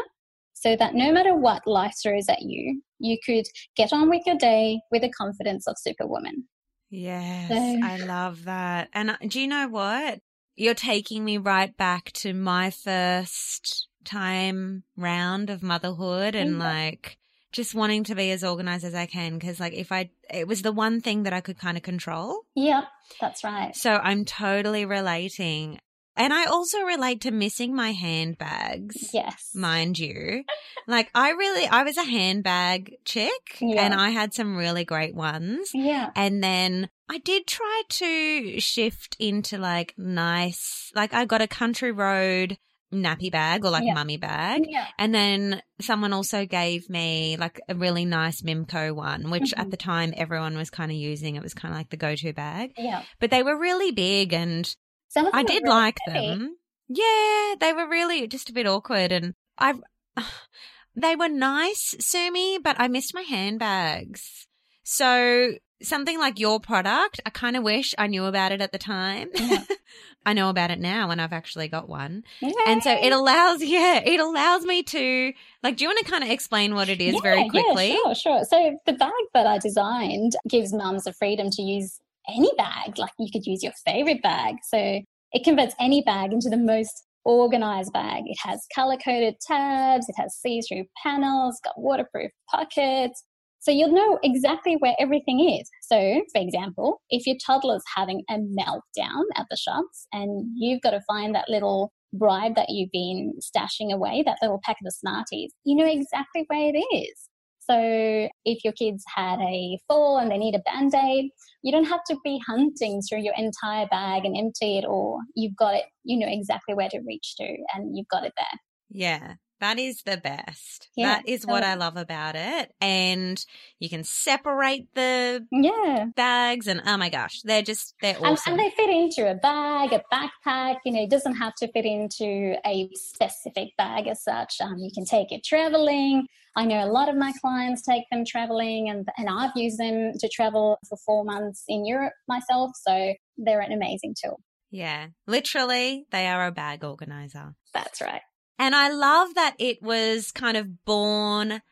so 0.54 0.74
that 0.76 0.94
no 0.94 1.12
matter 1.12 1.34
what 1.36 1.66
life 1.66 1.94
throws 2.02 2.28
at 2.28 2.42
you, 2.42 2.82
you 2.98 3.18
could 3.24 3.44
get 3.76 3.92
on 3.92 4.08
with 4.08 4.22
your 4.26 4.36
day 4.36 4.80
with 4.90 5.02
the 5.02 5.10
confidence 5.10 5.68
of 5.68 5.76
superwoman. 5.78 6.48
Yes, 6.90 7.48
So- 7.50 7.78
I 7.86 7.98
love 7.98 8.44
that. 8.44 8.88
And 8.92 9.10
uh, 9.10 9.16
do 9.26 9.40
you 9.40 9.46
know 9.46 9.68
what? 9.68 10.20
You're 10.56 10.74
taking 10.74 11.24
me 11.24 11.36
right 11.38 11.76
back 11.76 12.10
to 12.12 12.32
my 12.34 12.70
first 12.70 13.88
time 14.04 14.82
round 14.96 15.50
of 15.50 15.62
motherhood 15.62 16.34
and 16.34 16.54
Mhm. 16.54 16.60
like 16.60 17.18
just 17.52 17.74
wanting 17.74 18.04
to 18.04 18.14
be 18.14 18.30
as 18.30 18.44
organized 18.44 18.84
as 18.84 18.94
I 18.94 19.06
can. 19.06 19.38
Cause 19.40 19.58
like 19.60 19.72
if 19.74 19.90
I, 19.92 20.10
it 20.32 20.46
was 20.46 20.62
the 20.62 20.72
one 20.72 21.00
thing 21.00 21.22
that 21.24 21.32
I 21.32 21.40
could 21.40 21.58
kind 21.58 21.76
of 21.76 21.82
control. 21.82 22.42
Yep, 22.54 22.84
that's 23.20 23.42
right. 23.44 23.74
So 23.74 23.92
I'm 23.92 24.24
totally 24.24 24.84
relating. 24.84 25.78
And 26.16 26.32
I 26.32 26.46
also 26.46 26.80
relate 26.80 27.20
to 27.22 27.30
missing 27.30 27.76
my 27.76 27.92
handbags. 27.92 29.10
Yes. 29.14 29.50
Mind 29.54 30.00
you, 30.00 30.42
like 30.88 31.10
I 31.14 31.30
really, 31.30 31.66
I 31.66 31.84
was 31.84 31.96
a 31.96 32.02
handbag 32.02 32.96
chick 33.04 33.56
Yeah. 33.60 33.84
and 33.84 33.94
I 33.94 34.10
had 34.10 34.34
some 34.34 34.56
really 34.56 34.84
great 34.84 35.14
ones. 35.14 35.70
Yeah. 35.72 36.10
And 36.16 36.42
then 36.42 36.88
I 37.08 37.18
did 37.18 37.46
try 37.46 37.82
to 37.88 38.58
shift 38.60 39.16
into 39.20 39.58
like 39.58 39.94
nice, 39.96 40.90
like 40.94 41.14
I 41.14 41.24
got 41.24 41.40
a 41.40 41.46
country 41.46 41.92
road 41.92 42.58
nappy 42.92 43.30
bag 43.30 43.64
or 43.64 43.70
like 43.70 43.84
Yeah. 43.84 43.94
mummy 43.94 44.16
bag. 44.16 44.62
Yeah. 44.66 44.86
And 44.98 45.14
then 45.14 45.62
someone 45.80 46.12
also 46.14 46.46
gave 46.46 46.88
me 46.88 47.36
like 47.36 47.60
a 47.68 47.74
really 47.74 48.04
nice 48.06 48.40
Mimco 48.42 48.94
one, 48.94 49.30
which 49.30 49.52
at 49.54 49.66
Mhm. 49.66 49.70
the 49.70 49.76
time 49.76 50.14
everyone 50.16 50.56
was 50.56 50.70
kind 50.70 50.90
of 50.90 50.96
using. 50.96 51.36
It 51.36 51.42
was 51.42 51.52
kind 51.54 51.72
of 51.74 51.78
like 51.78 51.90
the 51.90 51.96
go 51.98 52.14
to 52.16 52.32
bag, 52.32 52.72
Yeah. 52.78 53.02
but 53.20 53.30
they 53.30 53.42
were 53.42 53.58
really 53.58 53.90
big 53.92 54.32
and 54.32 54.74
Some 55.08 55.28
I 55.32 55.42
did 55.42 55.62
really 55.64 55.68
like 55.74 55.98
heavy. 56.06 56.26
them. 56.28 56.56
Yeah, 56.88 57.54
they 57.60 57.72
were 57.74 57.86
really 57.88 58.26
just 58.26 58.48
a 58.48 58.52
bit 58.54 58.66
awkward 58.66 59.12
and 59.12 59.34
I, 59.58 59.74
they 60.96 61.14
were 61.14 61.28
nice, 61.28 61.94
Sumi, 62.00 62.58
but 62.58 62.76
I 62.80 62.88
missed 62.88 63.14
my 63.14 63.22
handbags. 63.22 64.46
So 64.82 65.52
something 65.82 66.18
like 66.18 66.38
your 66.38 66.60
product, 66.60 67.20
I 67.24 67.30
kind 67.30 67.56
of 67.56 67.62
wish 67.62 67.94
I 67.98 68.06
knew 68.06 68.24
about 68.24 68.52
it 68.52 68.60
at 68.60 68.72
the 68.72 68.78
time. 68.78 69.30
Yeah. 69.34 69.62
I 70.26 70.32
know 70.32 70.50
about 70.50 70.70
it 70.70 70.78
now 70.80 71.10
and 71.10 71.20
I've 71.22 71.32
actually 71.32 71.68
got 71.68 71.88
one. 71.88 72.24
Yeah. 72.40 72.50
And 72.66 72.82
so 72.82 72.90
it 72.90 73.12
allows, 73.12 73.62
yeah, 73.62 74.00
it 74.04 74.20
allows 74.20 74.64
me 74.64 74.82
to, 74.82 75.32
like, 75.62 75.76
do 75.76 75.84
you 75.84 75.88
want 75.88 76.04
to 76.04 76.10
kind 76.10 76.24
of 76.24 76.30
explain 76.30 76.74
what 76.74 76.88
it 76.88 77.00
is 77.00 77.14
Yeah, 77.14 77.20
very 77.22 77.42
yeah, 77.42 77.48
quickly? 77.48 77.92
sure, 77.92 78.14
sure. 78.14 78.44
So 78.44 78.78
the 78.86 78.92
bag 78.92 79.12
that 79.34 79.46
I 79.46 79.58
designed 79.58 80.32
gives 80.48 80.72
mums 80.72 81.04
the 81.04 81.12
freedom 81.12 81.48
to 81.50 81.62
use 81.62 81.98
any 82.28 82.50
bag. 82.58 82.98
Like 82.98 83.12
you 83.18 83.30
could 83.32 83.46
use 83.46 83.62
your 83.62 83.72
favorite 83.84 84.22
bag. 84.22 84.56
So 84.68 85.00
it 85.32 85.44
converts 85.44 85.74
any 85.80 86.02
bag 86.02 86.32
into 86.32 86.50
the 86.50 86.56
most 86.56 87.04
organized 87.24 87.92
bag. 87.92 88.24
It 88.26 88.38
has 88.42 88.66
color 88.74 88.96
coded 88.96 89.36
tabs, 89.40 90.08
it 90.08 90.14
has 90.18 90.34
see 90.36 90.60
through 90.62 90.84
panels, 91.02 91.60
got 91.64 91.78
waterproof 91.78 92.30
pockets. 92.50 93.22
So 93.60 93.70
you'll 93.70 93.92
know 93.92 94.18
exactly 94.22 94.76
where 94.76 94.94
everything 94.98 95.40
is. 95.40 95.68
So, 95.82 96.22
for 96.32 96.40
example, 96.40 97.00
if 97.10 97.26
your 97.26 97.36
toddler's 97.44 97.82
having 97.94 98.22
a 98.30 98.34
meltdown 98.34 99.24
at 99.34 99.46
the 99.50 99.56
shops 99.56 100.06
and 100.12 100.46
you've 100.56 100.80
got 100.80 100.92
to 100.92 101.00
find 101.08 101.34
that 101.34 101.48
little 101.48 101.92
bribe 102.12 102.54
that 102.54 102.70
you've 102.70 102.92
been 102.92 103.34
stashing 103.40 103.92
away, 103.92 104.22
that 104.24 104.38
little 104.40 104.60
packet 104.64 104.86
of 104.86 104.94
Smarties, 104.94 105.52
you 105.64 105.76
know 105.76 105.86
exactly 105.86 106.44
where 106.48 106.72
it 106.74 106.78
is. 106.94 107.28
So 107.60 108.28
if 108.46 108.64
your 108.64 108.72
kids 108.72 109.04
had 109.14 109.40
a 109.40 109.78
fall 109.86 110.18
and 110.18 110.30
they 110.30 110.38
need 110.38 110.54
a 110.54 110.60
band 110.60 110.94
aid, 110.94 111.30
you 111.62 111.70
don't 111.70 111.84
have 111.84 112.00
to 112.08 112.16
be 112.24 112.40
hunting 112.46 113.02
through 113.02 113.20
your 113.20 113.34
entire 113.36 113.86
bag 113.88 114.24
and 114.24 114.34
empty 114.36 114.78
it 114.78 114.86
all. 114.86 115.20
You've 115.34 115.56
got 115.56 115.74
it, 115.74 115.84
you 116.02 116.18
know 116.18 116.30
exactly 116.30 116.74
where 116.74 116.88
to 116.88 117.00
reach 117.06 117.34
to, 117.36 117.56
and 117.74 117.94
you've 117.94 118.08
got 118.08 118.24
it 118.24 118.32
there. 118.36 118.60
Yeah. 118.88 119.34
That 119.60 119.78
is 119.78 120.02
the 120.04 120.16
best. 120.16 120.88
Yeah, 120.96 121.06
that 121.16 121.28
is 121.28 121.44
what 121.46 121.64
I 121.64 121.74
love 121.74 121.96
about 121.96 122.36
it. 122.36 122.72
And 122.80 123.44
you 123.80 123.88
can 123.88 124.04
separate 124.04 124.86
the 124.94 125.46
Yeah. 125.50 126.06
bags 126.14 126.66
and 126.66 126.80
oh 126.86 126.96
my 126.96 127.08
gosh, 127.08 127.40
they're 127.42 127.62
just, 127.62 127.94
they're 128.00 128.16
And, 128.16 128.26
awesome. 128.26 128.52
and 128.54 128.60
they 128.60 128.70
fit 128.70 128.90
into 128.90 129.28
a 129.30 129.34
bag, 129.34 129.92
a 129.92 130.02
backpack. 130.12 130.76
You 130.84 130.92
know, 130.92 131.02
it 131.02 131.10
doesn't 131.10 131.36
have 131.36 131.54
to 131.56 131.68
fit 131.72 131.84
into 131.84 132.56
a 132.64 132.88
specific 132.94 133.76
bag 133.76 134.06
as 134.06 134.22
such. 134.22 134.60
Um, 134.60 134.76
you 134.78 134.90
can 134.94 135.04
take 135.04 135.32
it 135.32 135.42
traveling. 135.44 136.26
I 136.56 136.64
know 136.64 136.84
a 136.84 136.90
lot 136.90 137.08
of 137.08 137.16
my 137.16 137.32
clients 137.40 137.82
take 137.82 138.04
them 138.10 138.24
traveling, 138.24 138.88
and 138.88 139.08
and 139.16 139.28
I've 139.28 139.52
used 139.54 139.78
them 139.78 140.12
to 140.18 140.28
travel 140.28 140.78
for 140.88 140.96
four 141.06 141.24
months 141.24 141.62
in 141.68 141.86
Europe 141.86 142.14
myself. 142.26 142.72
So 142.74 143.14
they're 143.36 143.60
an 143.60 143.70
amazing 143.72 144.14
tool. 144.20 144.40
yeah. 144.70 145.08
Literally, 145.28 146.04
they 146.10 146.26
are 146.26 146.46
a 146.46 146.52
bag 146.52 146.82
organizer. 146.84 147.54
That's 147.72 148.00
right. 148.00 148.22
And 148.58 148.74
I 148.74 148.90
love 148.90 149.34
that 149.34 149.54
it 149.58 149.82
was 149.82 150.32
kind 150.32 150.56
of 150.56 150.84
born 150.84 151.62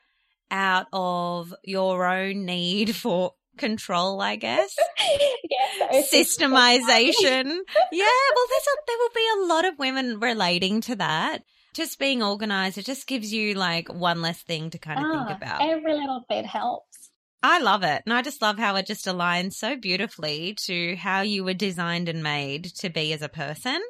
out 0.51 0.87
of 0.93 1.53
your 1.65 2.07
own 2.07 2.45
need 2.45 2.95
for 2.95 3.33
control, 3.59 4.21
I 4.21 4.37
guess. 4.37 4.77
yeah, 5.51 6.03
so 6.03 6.17
Systemization. 6.17 7.45
yeah, 7.93 8.05
well, 8.35 8.47
there's 8.49 8.67
a, 8.67 8.77
there 8.87 8.97
will 8.99 9.15
be 9.15 9.29
a 9.35 9.47
lot 9.47 9.65
of 9.65 9.79
women 9.79 10.21
relating 10.21 10.81
to 10.83 10.97
that. 10.97 11.43
Just 11.75 11.99
being 11.99 12.23
organized, 12.23 12.79
it 12.79 12.87
just 12.87 13.07
gives 13.07 13.33
you 13.33 13.55
like 13.55 13.93
one 13.93 14.23
less 14.23 14.41
thing 14.43 14.71
to 14.71 14.79
kind 14.79 15.01
of 15.01 15.07
Ah, 15.07 15.27
think 15.27 15.37
about. 15.37 15.63
Every 15.63 15.93
little 15.93 16.25
bit 16.29 16.47
helps. 16.47 17.11
I 17.43 17.59
love 17.59 17.83
it. 17.83 18.03
And 18.07 18.15
I 18.15 18.23
just 18.23 18.41
love 18.41 18.59
how 18.59 18.77
it 18.77 18.87
just 18.87 19.07
aligns 19.07 19.53
so 19.55 19.77
beautifully 19.77 20.57
to 20.65 20.97
how 20.97 21.21
you 21.21 21.45
were 21.45 21.55
designed 21.55 22.09
and 22.09 22.23
made 22.23 22.65
to 22.77 22.89
be 22.89 23.13
as 23.13 23.23
a 23.23 23.29
person. 23.29 23.81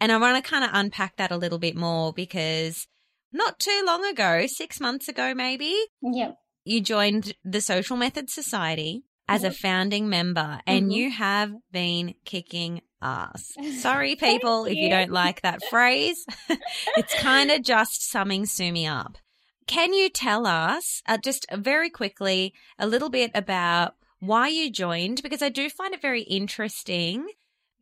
And 0.00 0.12
I 0.12 0.18
want 0.18 0.42
to 0.42 0.48
kind 0.50 0.64
of 0.64 0.70
unpack 0.72 1.16
that 1.16 1.30
a 1.30 1.36
little 1.36 1.58
bit 1.58 1.76
more 1.76 2.12
because 2.12 2.86
not 3.32 3.58
too 3.58 3.82
long 3.86 4.04
ago, 4.04 4.46
six 4.46 4.80
months 4.80 5.08
ago, 5.08 5.34
maybe, 5.34 5.74
Yep. 6.02 6.36
you 6.64 6.80
joined 6.80 7.34
the 7.44 7.60
Social 7.60 7.96
Method 7.96 8.28
Society 8.30 9.04
as 9.28 9.42
a 9.42 9.50
founding 9.50 10.08
member 10.08 10.60
and 10.66 10.86
Mhm. 10.90 10.94
you 10.94 11.10
have 11.10 11.52
been 11.72 12.14
kicking 12.24 12.82
ass. 13.02 13.52
Sorry, 13.80 14.14
people, 14.16 14.64
if 14.66 14.74
you 14.76 14.84
you. 14.84 14.90
don't 14.90 15.10
like 15.10 15.40
that 15.42 15.60
phrase. 15.70 16.24
it's 16.96 17.14
kind 17.20 17.50
of 17.50 17.62
just 17.62 18.08
summing 18.08 18.46
Sumi 18.46 18.86
up. 18.86 19.18
Can 19.66 19.92
you 19.92 20.08
tell 20.08 20.46
us 20.46 21.02
uh, 21.06 21.18
just 21.18 21.44
very 21.52 21.90
quickly 21.90 22.54
a 22.78 22.86
little 22.86 23.08
bit 23.10 23.32
about 23.34 23.94
why 24.20 24.46
you 24.48 24.70
joined? 24.70 25.22
Because 25.24 25.42
I 25.42 25.48
do 25.48 25.68
find 25.68 25.92
it 25.92 26.00
very 26.00 26.22
interesting. 26.22 27.26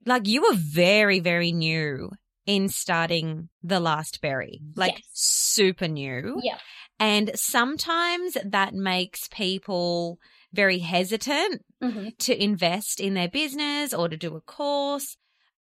Like 0.06 0.26
you 0.26 0.42
were 0.42 0.54
very, 0.56 1.20
very 1.20 1.52
new 1.52 2.10
in 2.46 2.68
starting 2.68 3.48
the 3.62 3.80
last 3.80 4.20
berry, 4.20 4.60
like 4.76 4.92
Yes. 4.96 5.02
super 5.12 5.88
new. 5.88 6.40
Yep. 6.42 6.58
And 7.00 7.30
sometimes 7.34 8.36
that 8.44 8.74
makes 8.74 9.28
people 9.28 10.18
very 10.52 10.78
hesitant 10.78 11.62
hmm 11.82 12.08
to 12.18 12.42
invest 12.42 13.00
in 13.00 13.14
their 13.14 13.28
business 13.28 13.92
or 13.92 14.08
to 14.08 14.16
do 14.16 14.36
a 14.36 14.40
course. 14.40 15.16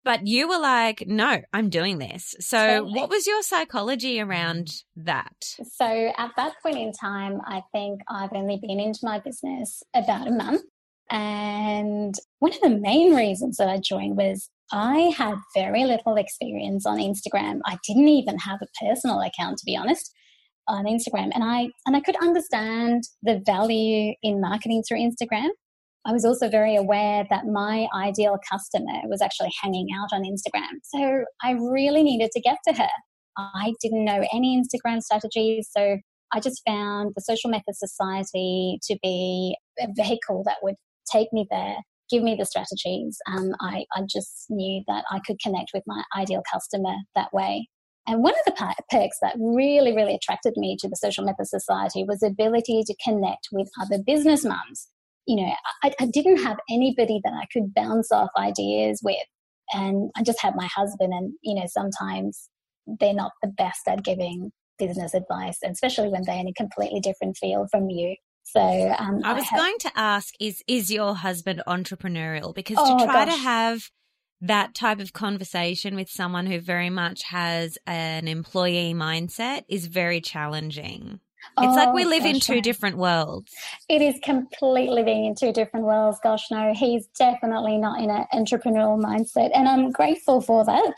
But 0.04 0.26
you 0.26 0.48
were 0.50 0.58
like, 0.60 1.04
no, 1.06 1.42
I'm 1.54 1.70
doing 1.70 2.00
this. 2.00 2.36
So, 2.40 2.58
Totally. 2.58 3.00
what 3.00 3.10
was 3.10 3.28
your 3.28 3.44
psychology 3.44 4.20
around 4.20 4.84
that? 4.96 5.58
So 5.64 6.12
at 6.18 6.32
that 6.38 6.54
point 6.64 6.78
in 6.78 6.92
time, 6.92 7.40
I 7.46 7.62
think 7.72 8.02
I've 8.10 8.34
only 8.34 8.60
been 8.60 8.80
into 8.80 9.02
my 9.04 9.20
business 9.20 9.84
about 9.94 10.28
a 10.28 10.32
month. 10.32 10.64
And 11.12 12.16
one 12.40 12.54
of 12.54 12.62
the 12.62 12.70
main 12.70 13.14
reasons 13.14 13.58
that 13.58 13.68
I 13.68 13.78
joined 13.78 14.18
was 14.18 14.50
I 14.72 15.14
had 15.18 15.36
very 15.54 15.84
little 15.84 16.16
experience 16.16 16.86
on 16.86 16.98
Instagram. 16.98 17.60
I 17.66 17.78
didn't 17.86 18.08
even 18.08 18.38
have 18.40 18.60
a 18.62 18.86
personal 18.86 19.20
account, 19.20 19.58
to 19.58 19.66
be 19.66 19.76
honest, 19.76 20.14
on 20.68 20.86
Instagram. 20.86 21.32
And 21.34 21.44
I 21.44 21.70
and 21.86 21.96
I 21.96 22.02
could 22.02 22.16
understand 22.22 23.04
the 23.24 23.42
value 23.46 24.14
in 24.24 24.40
marketing 24.40 24.84
through 24.88 25.00
Instagram. 25.00 25.50
I 26.06 26.14
was 26.14 26.26
also 26.26 26.50
very 26.50 26.76
aware 26.76 27.28
that 27.30 27.46
my 27.46 27.88
ideal 27.94 28.38
customer 28.50 29.02
was 29.06 29.22
actually 29.22 29.52
hanging 29.62 29.88
out 29.96 30.10
on 30.14 30.24
Instagram. 30.24 30.80
So 30.84 31.26
I 31.44 31.52
really 31.52 32.02
needed 32.04 32.32
to 32.32 32.42
get 32.42 32.58
to 32.68 32.74
her. 32.74 32.90
I 33.38 33.74
didn't 33.82 34.06
know 34.06 34.26
any 34.34 34.60
Instagram 34.60 35.02
strategies. 35.02 35.70
So 35.76 35.98
I 36.34 36.40
just 36.40 36.62
found 36.66 37.12
the 37.16 37.22
Social 37.22 37.50
Method 37.50 37.76
Society 37.76 38.80
to 38.84 38.98
be 39.04 39.56
a 39.80 39.88
vehicle 39.96 40.44
that 40.46 40.58
would 40.64 40.76
take 41.12 41.32
me 41.34 41.48
there, 41.50 41.76
give 42.10 42.24
me 42.24 42.36
the 42.38 42.46
strategies. 42.46 43.18
Um, 43.28 43.52
I, 43.60 43.86
I 43.96 44.02
just 44.10 44.46
knew 44.50 44.84
that 44.88 45.04
I 45.12 45.20
could 45.26 45.40
connect 45.40 45.72
with 45.74 45.84
my 45.88 46.04
ideal 46.18 46.44
customer 46.52 46.94
that 47.16 47.34
way. 47.34 47.68
And 48.08 48.24
one 48.24 48.34
of 48.34 48.46
the 48.46 48.76
perks 48.90 49.18
that 49.22 49.36
really, 49.40 49.96
really 49.96 50.16
attracted 50.16 50.54
me 50.58 50.76
to 50.80 50.90
the 50.90 50.96
Social 50.96 51.24
Method 51.24 51.48
Society 51.48 52.04
was 52.04 52.20
the 52.20 52.28
ability 52.28 52.84
to 52.86 52.96
connect 53.04 53.50
with 53.52 53.70
other 53.80 54.02
business 54.04 54.44
mums. 54.44 54.88
You 55.28 55.36
know, 55.36 55.54
I, 55.84 55.94
I 56.00 56.08
didn't 56.08 56.44
have 56.44 56.58
anybody 56.70 57.22
that 57.24 57.34
I 57.34 57.46
could 57.54 57.74
bounce 57.76 58.12
off 58.12 58.30
ideas 58.38 59.02
with. 59.04 59.18
And 59.74 60.10
I 60.18 60.24
just 60.24 60.42
had 60.42 60.56
my 60.56 60.68
husband, 60.76 61.14
and, 61.14 61.34
you 61.44 61.56
know, 61.56 61.68
sometimes 61.68 62.50
they're 63.00 63.14
not 63.14 63.32
the 63.42 63.48
best 63.50 63.88
at 63.88 64.04
giving 64.04 64.52
business 64.80 65.14
advice, 65.14 65.60
especially 65.64 66.10
when 66.10 66.24
they're 66.26 66.40
in 66.40 66.50
a 66.50 66.54
completely 66.54 67.00
different 67.00 67.38
field 67.38 67.68
from 67.72 67.90
you. 67.90 68.16
So 68.44 68.60
um, 68.62 69.22
I 69.24 69.34
was 69.34 69.46
had- 69.46 69.58
going 69.58 69.78
to 69.80 69.92
ask 69.96 70.34
is 70.40 70.62
is 70.68 70.92
your 70.92 71.16
husband 71.16 71.62
entrepreneurial 71.68 72.54
because 72.54 72.78
Oh, 72.80 73.00
to 73.00 73.06
try 73.06 73.26
to 73.26 73.32
have 73.32 73.90
that 74.42 74.74
type 74.74 75.00
of 75.00 75.14
conversation 75.14 75.96
with 75.96 76.10
someone 76.10 76.48
who 76.48 76.60
very 76.60 76.90
much 76.90 77.24
has 77.24 77.78
an 77.86 78.28
employee 78.28 78.94
mindset 78.94 79.64
is 79.70 79.86
very 79.86 80.20
challenging. 80.20 81.20
It's 81.62 81.76
like 81.76 81.94
we 81.94 82.06
Oh, 82.06 82.10
live 82.10 82.26
in 82.26 82.40
two 82.40 82.56
no. 82.56 82.62
different 82.62 82.98
worlds. 82.98 83.52
It 83.88 84.02
is 84.02 84.16
completely 84.24 84.96
living 84.96 85.26
in 85.26 85.36
two 85.36 85.52
different 85.54 85.86
worlds. 85.86 86.20
Gosh, 86.24 86.50
no, 86.50 86.74
he's 86.76 87.08
definitely 87.20 87.78
not 87.78 88.02
in 88.02 88.10
an 88.10 88.26
entrepreneurial 88.34 89.00
mindset, 89.04 89.52
and 89.54 89.68
I'm 89.68 89.92
grateful 89.92 90.42
for 90.42 90.66
that. 90.66 90.94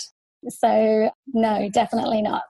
So, 0.49 1.11
no, 1.27 1.69
definitely 1.69 2.21
not. 2.21 2.43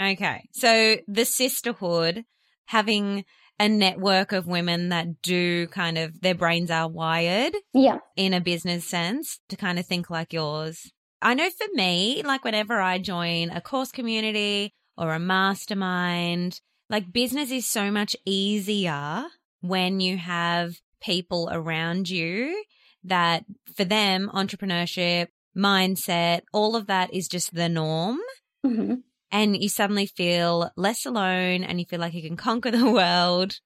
Okay. 0.00 0.48
So 0.52 0.96
the 1.06 1.24
sisterhood, 1.24 2.24
having 2.66 3.24
a 3.58 3.68
network 3.68 4.32
of 4.32 4.46
women 4.46 4.88
that 4.88 5.22
do 5.22 5.66
kind 5.68 5.98
of 5.98 6.20
their 6.20 6.34
brains 6.34 6.70
are 6.70 6.88
wired 6.88 7.54
Yeah, 7.72 7.98
in 8.16 8.34
a 8.34 8.40
business 8.40 8.84
sense 8.84 9.38
to 9.48 9.56
kind 9.56 9.78
of 9.78 9.86
think 9.86 10.10
like 10.10 10.32
yours. 10.32 10.90
I 11.20 11.34
know 11.34 11.48
for 11.50 11.68
me, 11.74 12.22
like 12.24 12.44
whenever 12.44 12.80
I 12.80 12.98
join 12.98 13.50
a 13.50 13.60
course 13.60 13.92
community 13.92 14.74
or 14.96 15.14
a 15.14 15.20
mastermind, 15.20 16.60
like 16.90 17.12
business 17.12 17.50
is 17.50 17.66
so 17.66 17.90
much 17.90 18.16
easier 18.26 19.24
when 19.60 20.00
you 20.00 20.16
have 20.16 20.74
people 21.00 21.48
around 21.52 22.10
you 22.10 22.64
that 23.04 23.44
for 23.76 23.84
them, 23.84 24.30
entrepreneurship, 24.34 25.28
mindset, 25.56 26.42
all 26.52 26.74
of 26.76 26.86
that 26.88 27.12
is 27.14 27.28
just 27.28 27.54
the 27.54 27.68
norm. 27.68 28.18
Hmm 28.64 28.94
and 29.32 29.60
you 29.60 29.68
suddenly 29.68 30.06
feel 30.06 30.70
less 30.76 31.06
alone 31.06 31.64
and 31.64 31.80
you 31.80 31.86
feel 31.86 31.98
like 31.98 32.14
you 32.14 32.22
can 32.22 32.36
conquer 32.36 32.70
the 32.70 32.90
world 32.90 33.58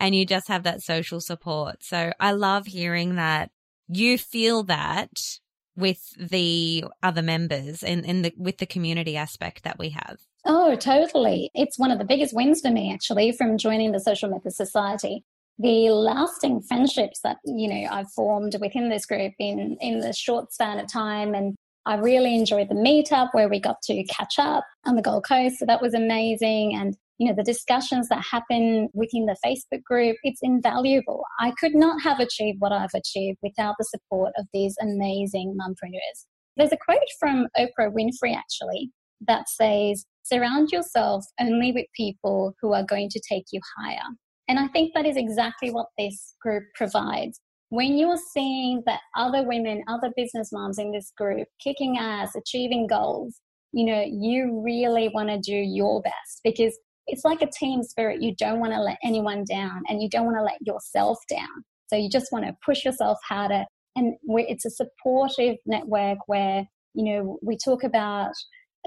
and 0.00 0.16
you 0.16 0.26
just 0.26 0.48
have 0.48 0.64
that 0.64 0.82
social 0.82 1.20
support. 1.20 1.84
So 1.84 2.12
I 2.18 2.32
love 2.32 2.66
hearing 2.66 3.14
that 3.16 3.50
you 3.88 4.18
feel 4.18 4.64
that 4.64 5.12
with 5.76 6.00
the 6.18 6.84
other 7.02 7.22
members 7.22 7.82
and 7.82 8.04
in 8.04 8.22
the 8.22 8.32
with 8.36 8.58
the 8.58 8.66
community 8.66 9.16
aspect 9.16 9.62
that 9.62 9.78
we 9.78 9.90
have. 9.90 10.18
Oh, 10.44 10.74
totally. 10.74 11.50
It's 11.54 11.78
one 11.78 11.90
of 11.90 11.98
the 11.98 12.04
biggest 12.04 12.34
wins 12.34 12.60
for 12.60 12.70
me, 12.70 12.92
actually, 12.92 13.32
from 13.32 13.58
joining 13.58 13.92
the 13.92 14.00
Social 14.00 14.28
Method 14.28 14.52
Society. 14.52 15.24
The 15.58 15.90
lasting 15.90 16.62
friendships 16.62 17.20
that, 17.20 17.36
you 17.44 17.68
know, 17.68 17.88
I've 17.90 18.10
formed 18.10 18.56
within 18.60 18.88
this 18.88 19.06
group 19.06 19.34
in, 19.38 19.76
in 19.80 20.00
the 20.00 20.12
short 20.12 20.52
span 20.52 20.80
of 20.80 20.90
time. 20.90 21.34
And 21.34 21.54
I 21.84 21.96
really 21.96 22.34
enjoyed 22.34 22.68
the 22.68 22.74
meetup 22.74 23.30
where 23.32 23.48
we 23.48 23.60
got 23.60 23.82
to 23.82 24.04
catch 24.04 24.34
up 24.38 24.64
on 24.86 24.94
the 24.94 25.02
Gold 25.02 25.24
Coast. 25.26 25.58
So 25.58 25.66
that 25.66 25.82
was 25.82 25.94
amazing. 25.94 26.74
And, 26.74 26.96
you 27.18 27.28
know, 27.28 27.34
the 27.36 27.42
discussions 27.42 28.08
that 28.08 28.24
happen 28.24 28.88
within 28.94 29.26
the 29.26 29.36
Facebook 29.44 29.82
group, 29.82 30.16
it's 30.22 30.40
invaluable. 30.42 31.24
I 31.40 31.52
could 31.58 31.74
not 31.74 32.00
have 32.02 32.20
achieved 32.20 32.60
what 32.60 32.72
I've 32.72 32.94
achieved 32.94 33.38
without 33.42 33.74
the 33.78 33.84
support 33.84 34.32
of 34.38 34.46
these 34.52 34.76
amazing 34.80 35.56
mompreneurs. 35.60 36.26
There's 36.56 36.72
a 36.72 36.76
quote 36.76 36.98
from 37.18 37.48
Oprah 37.58 37.92
Winfrey, 37.92 38.36
actually, 38.36 38.92
that 39.26 39.48
says, 39.48 40.04
surround 40.22 40.70
yourself 40.70 41.24
only 41.40 41.72
with 41.72 41.86
people 41.96 42.54
who 42.60 42.72
are 42.74 42.84
going 42.84 43.08
to 43.10 43.20
take 43.28 43.46
you 43.52 43.60
higher. 43.76 44.02
And 44.48 44.58
I 44.58 44.68
think 44.68 44.92
that 44.94 45.06
is 45.06 45.16
exactly 45.16 45.70
what 45.70 45.86
this 45.98 46.34
group 46.40 46.64
provides. 46.74 47.40
When 47.72 47.96
you're 47.96 48.20
seeing 48.34 48.82
that 48.84 49.00
other 49.16 49.44
women, 49.44 49.82
other 49.88 50.12
business 50.14 50.52
moms 50.52 50.78
in 50.78 50.92
this 50.92 51.10
group 51.16 51.48
kicking 51.58 51.96
ass, 51.96 52.36
achieving 52.36 52.86
goals, 52.86 53.40
you 53.72 53.86
know, 53.86 54.04
you 54.06 54.60
really 54.62 55.08
want 55.08 55.30
to 55.30 55.38
do 55.38 55.56
your 55.56 56.02
best 56.02 56.42
because 56.44 56.78
it's 57.06 57.24
like 57.24 57.40
a 57.40 57.50
team 57.50 57.82
spirit. 57.82 58.20
You 58.20 58.34
don't 58.36 58.60
want 58.60 58.74
to 58.74 58.78
let 58.78 58.98
anyone 59.02 59.46
down 59.48 59.84
and 59.88 60.02
you 60.02 60.10
don't 60.10 60.26
want 60.26 60.36
to 60.36 60.42
let 60.42 60.58
yourself 60.60 61.16
down. 61.30 61.64
So 61.86 61.96
you 61.96 62.10
just 62.10 62.30
want 62.30 62.44
to 62.44 62.54
push 62.62 62.84
yourself 62.84 63.16
harder. 63.26 63.64
And 63.96 64.16
it's 64.26 64.66
a 64.66 64.70
supportive 64.70 65.56
network 65.64 66.18
where, 66.26 66.66
you 66.92 67.04
know, 67.04 67.38
we 67.40 67.56
talk 67.56 67.84
about 67.84 68.32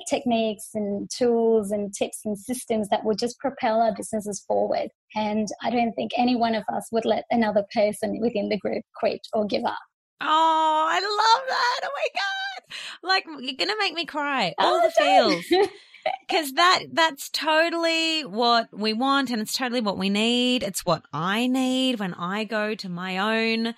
techniques 0.10 0.69
and 0.73 1.10
tools 1.10 1.71
and 1.71 1.93
tips 1.93 2.19
and 2.25 2.38
systems 2.38 2.89
that 2.89 3.03
would 3.05 3.17
just 3.17 3.39
propel 3.39 3.81
our 3.81 3.93
businesses 3.95 4.43
forward. 4.47 4.89
And 5.15 5.47
I 5.63 5.69
don't 5.69 5.93
think 5.93 6.12
any 6.17 6.36
one 6.36 6.55
of 6.55 6.63
us 6.73 6.88
would 6.91 7.05
let 7.05 7.25
another 7.31 7.63
person 7.73 8.19
within 8.21 8.49
the 8.49 8.58
group 8.60 8.84
quit 8.99 9.21
or 9.34 9.45
give 9.45 9.63
up. 9.63 9.77
Oh, 10.21 10.88
I 10.89 10.99
love 10.99 11.47
that. 11.47 11.81
Oh 11.84 11.91
my 11.93 12.08
god. 12.15 12.77
Like 13.03 13.25
you're 13.25 13.58
going 13.58 13.69
to 13.69 13.77
make 13.79 13.93
me 13.93 14.05
cry. 14.05 14.53
Oh, 14.60 14.65
all 14.65 14.73
Oh, 14.73 14.81
the 14.81 14.91
feels. 14.91 15.45
Cuz 16.29 16.53
that 16.53 16.84
that's 16.93 17.29
totally 17.29 18.21
what 18.23 18.67
we 18.71 18.93
want 18.93 19.31
and 19.31 19.41
it's 19.41 19.53
totally 19.53 19.81
what 19.81 19.97
we 19.97 20.10
need. 20.10 20.62
It's 20.62 20.86
what 20.86 21.03
I 21.12 21.47
need 21.47 21.99
when 21.99 22.13
I 22.13 22.43
go 22.43 22.75
to 22.75 22.89
my 22.89 23.17
own 23.17 23.73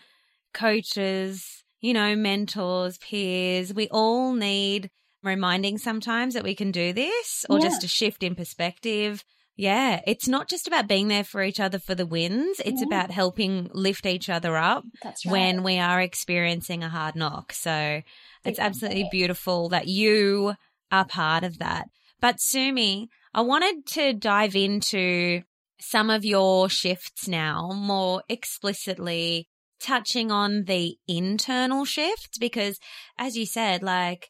coaches, 0.54 1.64
you 1.80 1.94
know, 1.94 2.16
mentors, 2.16 2.98
peers. 2.98 3.74
We 3.74 3.88
all 3.90 4.34
need 4.34 4.90
reminding 5.24 5.78
sometimes 5.78 6.34
that 6.34 6.44
we 6.44 6.56
can 6.56 6.72
do 6.72 6.94
this 6.94 7.46
or 7.50 7.58
Yeah. 7.60 7.66
just 7.66 7.84
a 7.84 7.88
shift 7.88 8.24
in 8.24 8.36
perspective. 8.36 9.24
Yeah, 9.56 10.02
it's 10.06 10.28
not 10.28 10.48
just 10.48 10.68
about 10.68 10.88
being 10.88 11.08
there 11.08 11.24
for 11.24 11.42
each 11.42 11.60
other 11.60 11.80
for 11.80 11.96
the 11.96 12.06
wins. 12.06 12.62
It's 12.64 12.82
Yeah. 12.82 12.88
about 12.88 13.12
helping 13.12 13.70
lift 13.74 14.06
each 14.06 14.30
other 14.30 14.56
up 14.56 14.84
right. 15.04 15.16
when 15.26 15.64
we 15.64 15.80
are 15.80 16.00
experiencing 16.00 16.84
a 16.84 16.90
hard 16.90 17.16
knock. 17.16 17.54
So 17.54 18.04
it's 18.46 18.60
absolutely 18.60 19.08
beautiful 19.12 19.70
that 19.70 19.88
you 19.88 20.54
are 20.92 21.06
part 21.06 21.44
of 21.44 21.58
that. 21.58 21.90
But 22.22 22.40
Sumi, 22.40 23.10
I 23.34 23.42
wanted 23.42 23.86
to 23.88 24.14
dive 24.14 24.56
into 24.56 25.42
some 25.80 26.10
of 26.10 26.24
your 26.24 26.70
shifts 26.70 27.28
now 27.28 27.72
more 27.74 28.24
explicitly 28.30 29.48
touching 29.80 30.32
on 30.32 30.64
the 30.64 30.98
internal 31.08 31.86
shifts 31.86 32.38
because 32.40 32.80
as 33.18 33.38
you 33.38 33.46
said, 33.46 33.84
like 33.84 34.30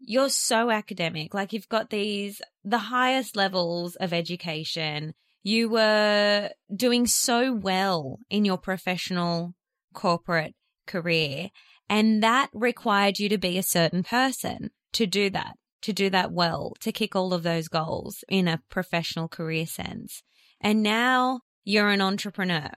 you're 0.00 0.30
so 0.30 0.70
academic. 0.70 1.34
Like 1.34 1.52
you've 1.52 1.68
got 1.68 1.90
these, 1.90 2.40
the 2.64 2.78
highest 2.78 3.36
levels 3.36 3.96
of 3.96 4.12
education. 4.12 5.14
You 5.42 5.68
were 5.68 6.50
doing 6.74 7.06
so 7.06 7.52
well 7.52 8.18
in 8.30 8.44
your 8.44 8.58
professional 8.58 9.54
corporate 9.94 10.54
career. 10.86 11.50
And 11.88 12.22
that 12.22 12.50
required 12.52 13.18
you 13.18 13.28
to 13.30 13.38
be 13.38 13.58
a 13.58 13.62
certain 13.62 14.02
person 14.02 14.70
to 14.92 15.06
do 15.06 15.30
that, 15.30 15.54
to 15.82 15.92
do 15.92 16.10
that 16.10 16.32
well, 16.32 16.74
to 16.80 16.92
kick 16.92 17.16
all 17.16 17.32
of 17.32 17.42
those 17.42 17.68
goals 17.68 18.24
in 18.28 18.48
a 18.48 18.60
professional 18.68 19.28
career 19.28 19.66
sense. 19.66 20.22
And 20.60 20.82
now 20.82 21.40
you're 21.64 21.88
an 21.88 22.00
entrepreneur. 22.00 22.70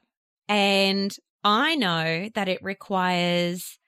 And 0.48 1.16
I 1.44 1.76
know 1.76 2.30
that 2.36 2.48
it 2.48 2.62
requires 2.62 3.80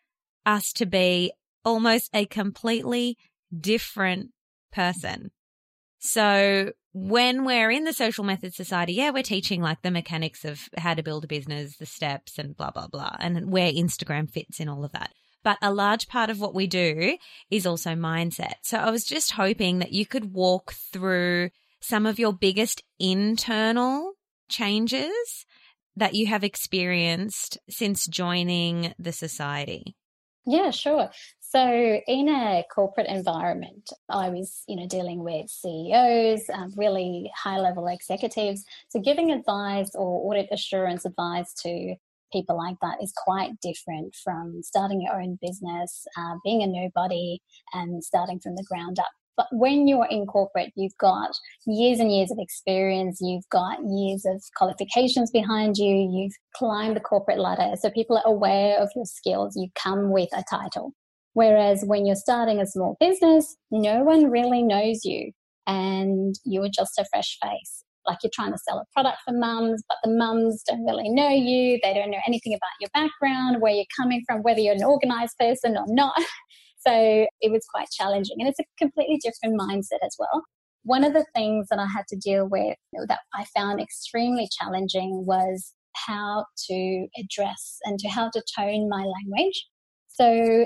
us 0.46 0.74
to 0.74 0.86
be 0.86 1.32
almost 1.63 2.10
a 2.13 2.26
completely 2.26 3.17
different 3.58 4.32
person. 4.71 5.32
So 5.99 6.73
when 6.93 7.45
we're 7.45 7.71
in 7.71 7.86
the 7.86 7.93
social 7.93 8.23
method 8.23 8.54
society, 8.54 8.93
yeah, 8.93 9.12
we're 9.12 9.23
teaching 9.23 9.62
like 9.62 9.82
the 9.82 9.91
mechanics 9.91 10.43
of 10.45 10.67
how 10.78 10.93
to 10.93 11.04
build 11.04 11.23
a 11.23 11.28
business, 11.28 11.78
the 11.78 11.86
steps 11.86 12.38
and 12.38 12.56
blah, 12.56 12.71
blah, 12.71 12.88
blah, 12.88 13.15
and 13.19 13.52
where 13.52 13.71
Instagram 13.71 14.30
fits 14.30 14.60
in 14.60 14.67
all 14.67 14.84
of 14.84 14.91
that. 14.91 15.12
But 15.43 15.58
a 15.62 15.73
large 15.73 16.08
part 16.08 16.30
of 16.30 16.39
what 16.39 16.54
we 16.54 16.67
do 16.67 17.17
is 17.49 17.65
also 17.65 17.91
mindset. 17.91 18.56
So 18.63 18.78
I 18.78 18.91
was 18.91 19.04
just 19.04 19.32
hoping 19.32 19.80
that 19.80 19.91
you 19.91 20.06
could 20.06 20.34
walk 20.34 20.73
through 20.73 21.49
some 21.82 22.06
of 22.06 22.17
your 22.17 22.32
biggest 22.32 22.82
internal 22.97 24.13
changes 24.49 25.45
that 25.95 26.15
you 26.15 26.28
have 26.28 26.43
experienced 26.43 27.58
since 27.69 28.08
joining 28.08 28.93
the 28.97 29.12
society? 29.12 29.95
Yeah, 30.45 30.71
sure. 30.71 31.10
So, 31.55 32.01
in 32.07 32.29
a 32.29 32.63
corporate 32.73 33.05
environment, 33.05 33.91
I 34.09 34.29
was, 34.29 34.63
you 34.67 34.75
know, 34.75 34.87
dealing 34.87 35.23
with 35.23 35.51
CEOs, 35.51 36.49
um, 36.51 36.73
really 36.75 37.29
high-level 37.35 37.85
executives. 37.89 38.65
So, 38.89 38.99
giving 38.99 39.29
advice 39.29 39.91
or 39.93 40.27
audit 40.27 40.49
assurance 40.51 41.05
advice 41.05 41.53
to 41.61 41.93
people 42.31 42.57
like 42.57 42.77
that 42.81 43.03
is 43.03 43.13
quite 43.15 43.51
different 43.61 44.15
from 44.23 44.63
starting 44.63 44.99
your 44.99 45.21
own 45.21 45.37
business, 45.43 46.07
uh, 46.17 46.37
being 46.43 46.63
a 46.63 46.67
nobody, 46.67 47.39
and 47.73 48.03
starting 48.03 48.39
from 48.39 48.55
the 48.55 48.65
ground 48.67 48.97
up. 48.97 49.11
But 49.37 49.45
when 49.51 49.87
you're 49.87 50.07
in 50.09 50.25
corporate, 50.25 50.71
you've 50.75 50.97
got 50.97 51.29
years 51.67 51.99
and 51.99 52.11
years 52.11 52.31
of 52.31 52.39
experience, 52.39 53.19
you've 53.21 53.47
got 53.49 53.77
years 53.87 54.25
of 54.25 54.41
qualifications 54.57 55.29
behind 55.29 55.77
you, 55.77 56.09
you've 56.11 56.33
climbed 56.55 56.95
the 56.95 56.99
corporate 56.99 57.37
ladder. 57.37 57.75
So 57.79 57.91
people 57.91 58.17
are 58.17 58.25
aware 58.25 58.79
of 58.79 58.89
your 58.95 59.05
skills, 59.05 59.55
you 59.55 59.69
come 59.75 60.11
with 60.11 60.29
a 60.33 60.43
title. 60.49 60.95
Whereas 61.34 61.84
when 61.86 62.06
you're 62.06 62.15
starting 62.15 62.60
a 62.60 62.67
small 62.67 62.96
business, 63.00 63.56
no 63.72 64.04
one 64.04 64.30
really 64.30 64.63
knows 64.63 65.02
you 65.04 65.32
and 65.67 66.36
you're 66.46 66.69
just 66.74 66.98
a 67.00 67.06
fresh 67.12 67.38
face. 67.41 67.84
Like 68.06 68.17
you're 68.22 68.32
trying 68.34 68.52
to 68.52 68.58
sell 68.58 68.80
a 68.80 68.86
product 68.93 69.19
for 69.26 69.34
mums, 69.34 69.82
but 69.88 69.98
the 70.04 70.12
mums 70.12 70.62
don't 70.67 70.86
really 70.86 71.10
know 71.10 71.30
you. 71.30 71.80
They 71.82 71.93
don't 71.93 72.12
know 72.12 72.19
anything 72.28 72.54
about 72.54 72.69
your 72.80 72.89
background, 72.93 73.62
where 73.62 73.74
you're 73.74 73.86
coming 73.98 74.22
from, 74.28 74.43
whether 74.43 74.60
you're 74.60 74.76
an 74.76 74.84
organized 74.84 75.36
person 75.39 75.78
or 75.78 75.86
not. 75.88 76.13
So 76.86 76.91
it 77.39 77.52
was 77.52 77.65
quite 77.74 77.88
challenging. 77.91 78.36
And 78.39 78.50
it's 78.50 78.60
a 78.60 78.65
completely 78.78 79.17
different 79.24 79.60
mindset 79.60 80.06
as 80.06 80.15
well. 80.19 80.43
One 80.84 81.06
of 81.06 81.13
the 81.13 81.26
things 81.34 81.67
that 81.69 81.80
I 81.80 81.86
had 81.86 82.04
to 82.10 82.17
deal 82.17 82.48
with 82.50 82.76
that 83.08 83.19
I 83.34 83.46
found 83.56 83.80
extremely 83.80 84.50
challenging 84.60 85.26
was 85.26 85.74
how 85.96 86.46
to 86.69 87.08
address 87.17 87.78
and 87.86 87.98
to 88.00 88.10
how 88.10 88.30
to 88.32 88.43
tone 88.58 88.89
my 88.89 89.06
language. 89.06 89.65
So, 90.13 90.26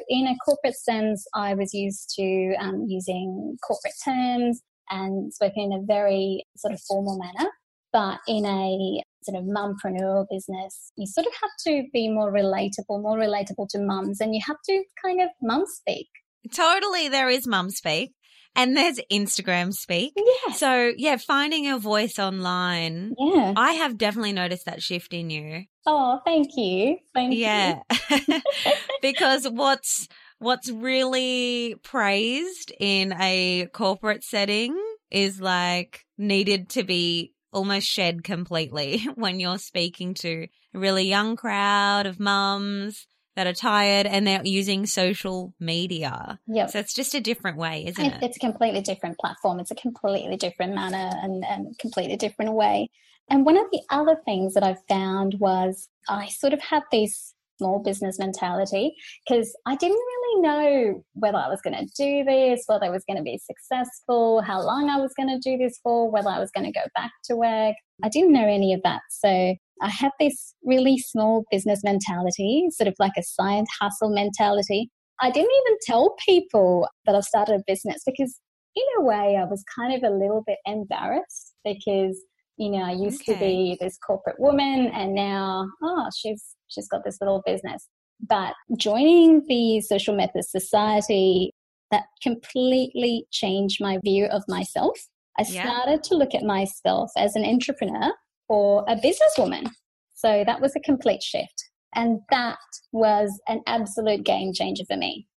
in 0.10 0.28
a 0.28 0.36
corporate 0.46 0.76
sense, 0.76 1.26
I 1.34 1.54
was 1.54 1.74
used 1.74 2.14
to 2.18 2.56
um, 2.60 2.86
using 2.88 3.58
corporate 3.66 3.94
terms 4.04 4.62
and 4.90 5.34
spoken 5.34 5.64
in 5.64 5.74
a 5.74 5.86
very 5.86 6.44
sort 6.58 6.74
of 6.74 6.82
formal 6.82 7.18
manner. 7.18 7.50
But 7.94 8.20
in 8.28 8.46
a 8.46 9.04
sort 9.24 9.42
of 9.42 9.46
mumpreneur 9.46 10.26
business, 10.30 10.92
you 10.98 11.08
sort 11.08 11.28
of 11.28 11.34
have 11.42 11.52
to 11.68 11.84
be 11.94 12.10
more 12.10 12.32
relatable, 12.32 13.02
more 13.02 13.18
relatable 13.18 13.68
to 13.70 13.80
mums, 13.80 14.20
and 14.20 14.36
you 14.36 14.42
have 14.46 14.58
to 14.66 14.84
kind 15.04 15.22
of 15.22 15.30
mum 15.42 15.64
speak. 15.66 16.08
Totally, 16.54 17.10
there 17.10 17.30
is 17.30 17.48
mum 17.48 17.70
speak. 17.70 18.12
And 18.58 18.76
there's 18.76 19.00
Instagram 19.12 19.72
speak. 19.72 20.13
Yeah. 20.15 20.54
So 20.54 20.91
yeah, 20.98 21.17
finding 21.17 21.65
your 21.65 21.78
voice 21.78 22.17
online. 22.17 23.13
Yeah. 23.17 23.54
I 23.56 23.74
have 23.74 23.98
definitely 23.98 24.34
noticed 24.34 24.65
that 24.65 24.82
shift 24.82 25.13
in 25.13 25.30
you. 25.30 25.65
Oh, 25.86 26.20
thank 26.26 26.50
you. 26.58 26.98
Thank 27.13 27.36
yeah. 27.36 27.82
you. 28.12 28.17
Yeah. 28.20 28.39
because 29.02 29.46
what's 29.48 30.08
what's 30.39 30.70
really 30.70 31.76
praised 31.84 32.74
in 32.80 33.13
a 33.13 33.67
corporate 33.74 34.24
setting 34.24 34.76
is 35.12 35.39
like 35.39 36.06
needed 36.17 36.70
to 36.70 36.84
be 36.84 37.34
almost 37.54 37.88
shed 37.88 38.24
completely 38.24 39.06
when 39.15 39.39
you're 39.39 39.58
speaking 39.58 40.13
to 40.15 40.48
a 40.74 40.80
really 40.80 41.08
young 41.08 41.36
crowd 41.36 42.06
of 42.06 42.20
mums 42.20 43.08
that 43.38 43.45
are 43.45 43.54
tired 43.54 44.08
and 44.08 44.26
they're 44.26 44.41
using 44.43 44.88
social 44.88 45.54
media. 45.60 46.39
Yeah. 46.47 46.65
So 46.65 46.80
it's 46.80 46.93
just 46.93 47.13
a 47.13 47.21
different 47.21 47.58
way, 47.58 47.86
isn't 47.86 48.04
it? 48.04 48.23
It's 48.23 48.38
a 48.38 48.39
completely 48.39 48.82
different 48.82 49.19
platform. 49.19 49.60
It's 49.60 49.69
a 49.69 49.76
completely 49.76 50.38
different 50.38 50.73
manner 50.73 51.12
and, 51.21 51.45
and 51.45 51.78
completely 51.78 52.17
different 52.17 52.54
way. 52.54 52.89
And 53.30 53.45
one 53.45 53.56
of 53.56 53.67
the 53.71 53.82
other 53.91 54.17
things 54.26 54.56
that 54.56 54.63
I 54.63 54.76
found 54.89 55.36
was 55.39 55.88
I 56.10 56.30
sort 56.30 56.54
of 56.54 56.62
had 56.62 56.82
these 56.91 57.36
small 57.60 57.82
business 57.84 58.17
mentality 58.17 58.95
because 59.28 59.56
I 59.67 59.76
didn't 59.76 59.97
really 59.97 60.41
know 60.41 61.04
whether 61.13 61.38
I 61.38 61.47
was 61.47 61.62
going 61.62 61.76
to 61.76 61.86
do 61.95 62.23
this, 62.23 62.63
whether 62.65 62.86
I 62.86 62.89
was 62.89 63.04
going 63.08 63.17
to 63.17 63.23
be 63.23 63.38
successful, 63.38 64.41
how 64.41 64.62
long 64.62 64.89
I 64.89 64.97
was 64.97 65.13
going 65.15 65.30
to 65.30 65.38
do 65.38 65.60
this 65.60 65.80
for, 65.84 66.10
whether 66.10 66.30
I 66.30 66.39
was 66.39 66.50
going 66.50 66.65
to 66.65 66.71
go 66.71 66.86
back 66.95 67.12
to 67.26 67.36
work. 67.36 67.76
I 68.04 68.10
didn't 68.10 68.34
know 68.34 68.47
any 68.47 68.73
of 68.73 68.82
that. 68.84 69.02
So 69.12 69.56
I 69.82 69.90
had 69.90 70.12
this 70.20 70.56
really 70.63 70.98
small 70.98 71.46
business 71.52 71.82
mentality, 71.84 72.68
sort 72.72 72.88
of 72.88 72.96
like 73.00 73.13
a 73.18 73.24
side 73.24 73.66
hustle 73.80 74.13
mentality. 74.13 74.90
I 75.22 75.32
didn't 75.32 75.52
even 75.52 75.78
tell 75.84 76.16
people 76.26 76.88
that 77.06 77.16
I've 77.16 77.24
started 77.24 77.56
a 77.56 77.63
business 77.66 78.04
because, 78.06 78.40
in 78.76 78.84
a 79.00 79.04
way, 79.04 79.38
I 79.40 79.46
was 79.46 79.63
kind 79.76 79.94
of 79.94 80.04
a 80.04 80.13
little 80.13 80.44
bit 80.46 80.58
embarrassed 80.66 81.54
because 81.63 82.22
you 82.58 82.72
know, 82.72 82.80
I 82.80 82.92
used 82.92 83.22
okay. 83.22 83.34
to 83.34 83.40
be 83.40 83.78
this 83.80 83.98
corporate 84.00 84.40
woman 84.40 84.88
and 84.94 85.13
now, 85.13 85.68
oh, 85.84 86.10
she's 86.16 86.44
she's 86.68 86.88
got 86.88 87.04
this 87.06 87.18
little 87.22 87.44
business. 87.46 87.88
But 88.28 88.56
joining 88.78 89.46
the 89.48 89.80
social 89.82 90.16
methods 90.16 90.50
society, 90.50 91.54
that 91.92 92.06
completely 92.22 93.26
changed 93.32 93.78
my 93.80 94.00
view 94.04 94.26
of 94.26 94.44
myself. 94.48 94.98
I 95.40 95.46
yeah. 95.48 95.63
started 95.63 96.04
to 96.06 96.16
look 96.16 96.34
at 96.34 96.44
myself 96.44 97.12
as 97.16 97.36
an 97.36 97.46
entrepreneur 97.46 98.12
or 98.50 98.86
a 98.88 98.96
businesswoman. 98.96 99.70
So 100.16 100.44
that 100.46 100.62
was 100.62 100.76
a 100.76 100.80
complete 100.80 101.22
shift. 101.22 101.70
And 101.96 102.20
that 102.30 102.58
was 102.92 103.40
an 103.48 103.62
absolute 103.66 104.24
game 104.24 104.54
changer 104.54 104.84
for 104.86 104.98
me. 104.98 105.28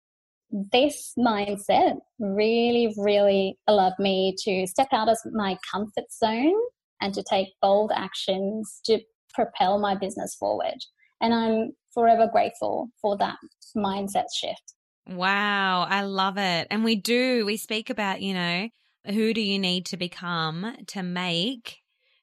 This 0.50 1.12
mindset 1.18 1.96
really, 2.18 2.92
really 2.96 3.56
allowed 3.66 3.94
me 3.98 4.34
to 4.44 4.66
step 4.66 4.88
out 4.92 5.08
of 5.08 5.18
my 5.32 5.56
comfort 5.70 6.12
zone 6.12 6.54
and 7.00 7.14
to 7.14 7.22
take 7.22 7.48
bold 7.62 7.92
actions 7.94 8.80
to 8.84 9.00
propel 9.32 9.78
my 9.78 9.94
business 9.94 10.34
forward. 10.34 10.76
And 11.20 11.34
I'm 11.34 11.70
forever 11.94 12.28
grateful 12.30 12.88
for 13.00 13.16
that 13.18 13.36
mindset 13.76 14.26
shift. 14.34 14.74
Wow, 15.06 15.86
I 15.88 16.02
love 16.02 16.36
it. 16.36 16.68
And 16.70 16.84
we 16.84 16.96
do, 16.96 17.44
we 17.46 17.56
speak 17.56 17.90
about, 17.90 18.20
you 18.20 18.34
know, 18.34 18.68
who 19.06 19.32
do 19.32 19.40
you 19.40 19.58
need 19.58 19.86
to 19.86 19.96
become 19.96 20.76
to 20.88 21.02
make 21.02 21.78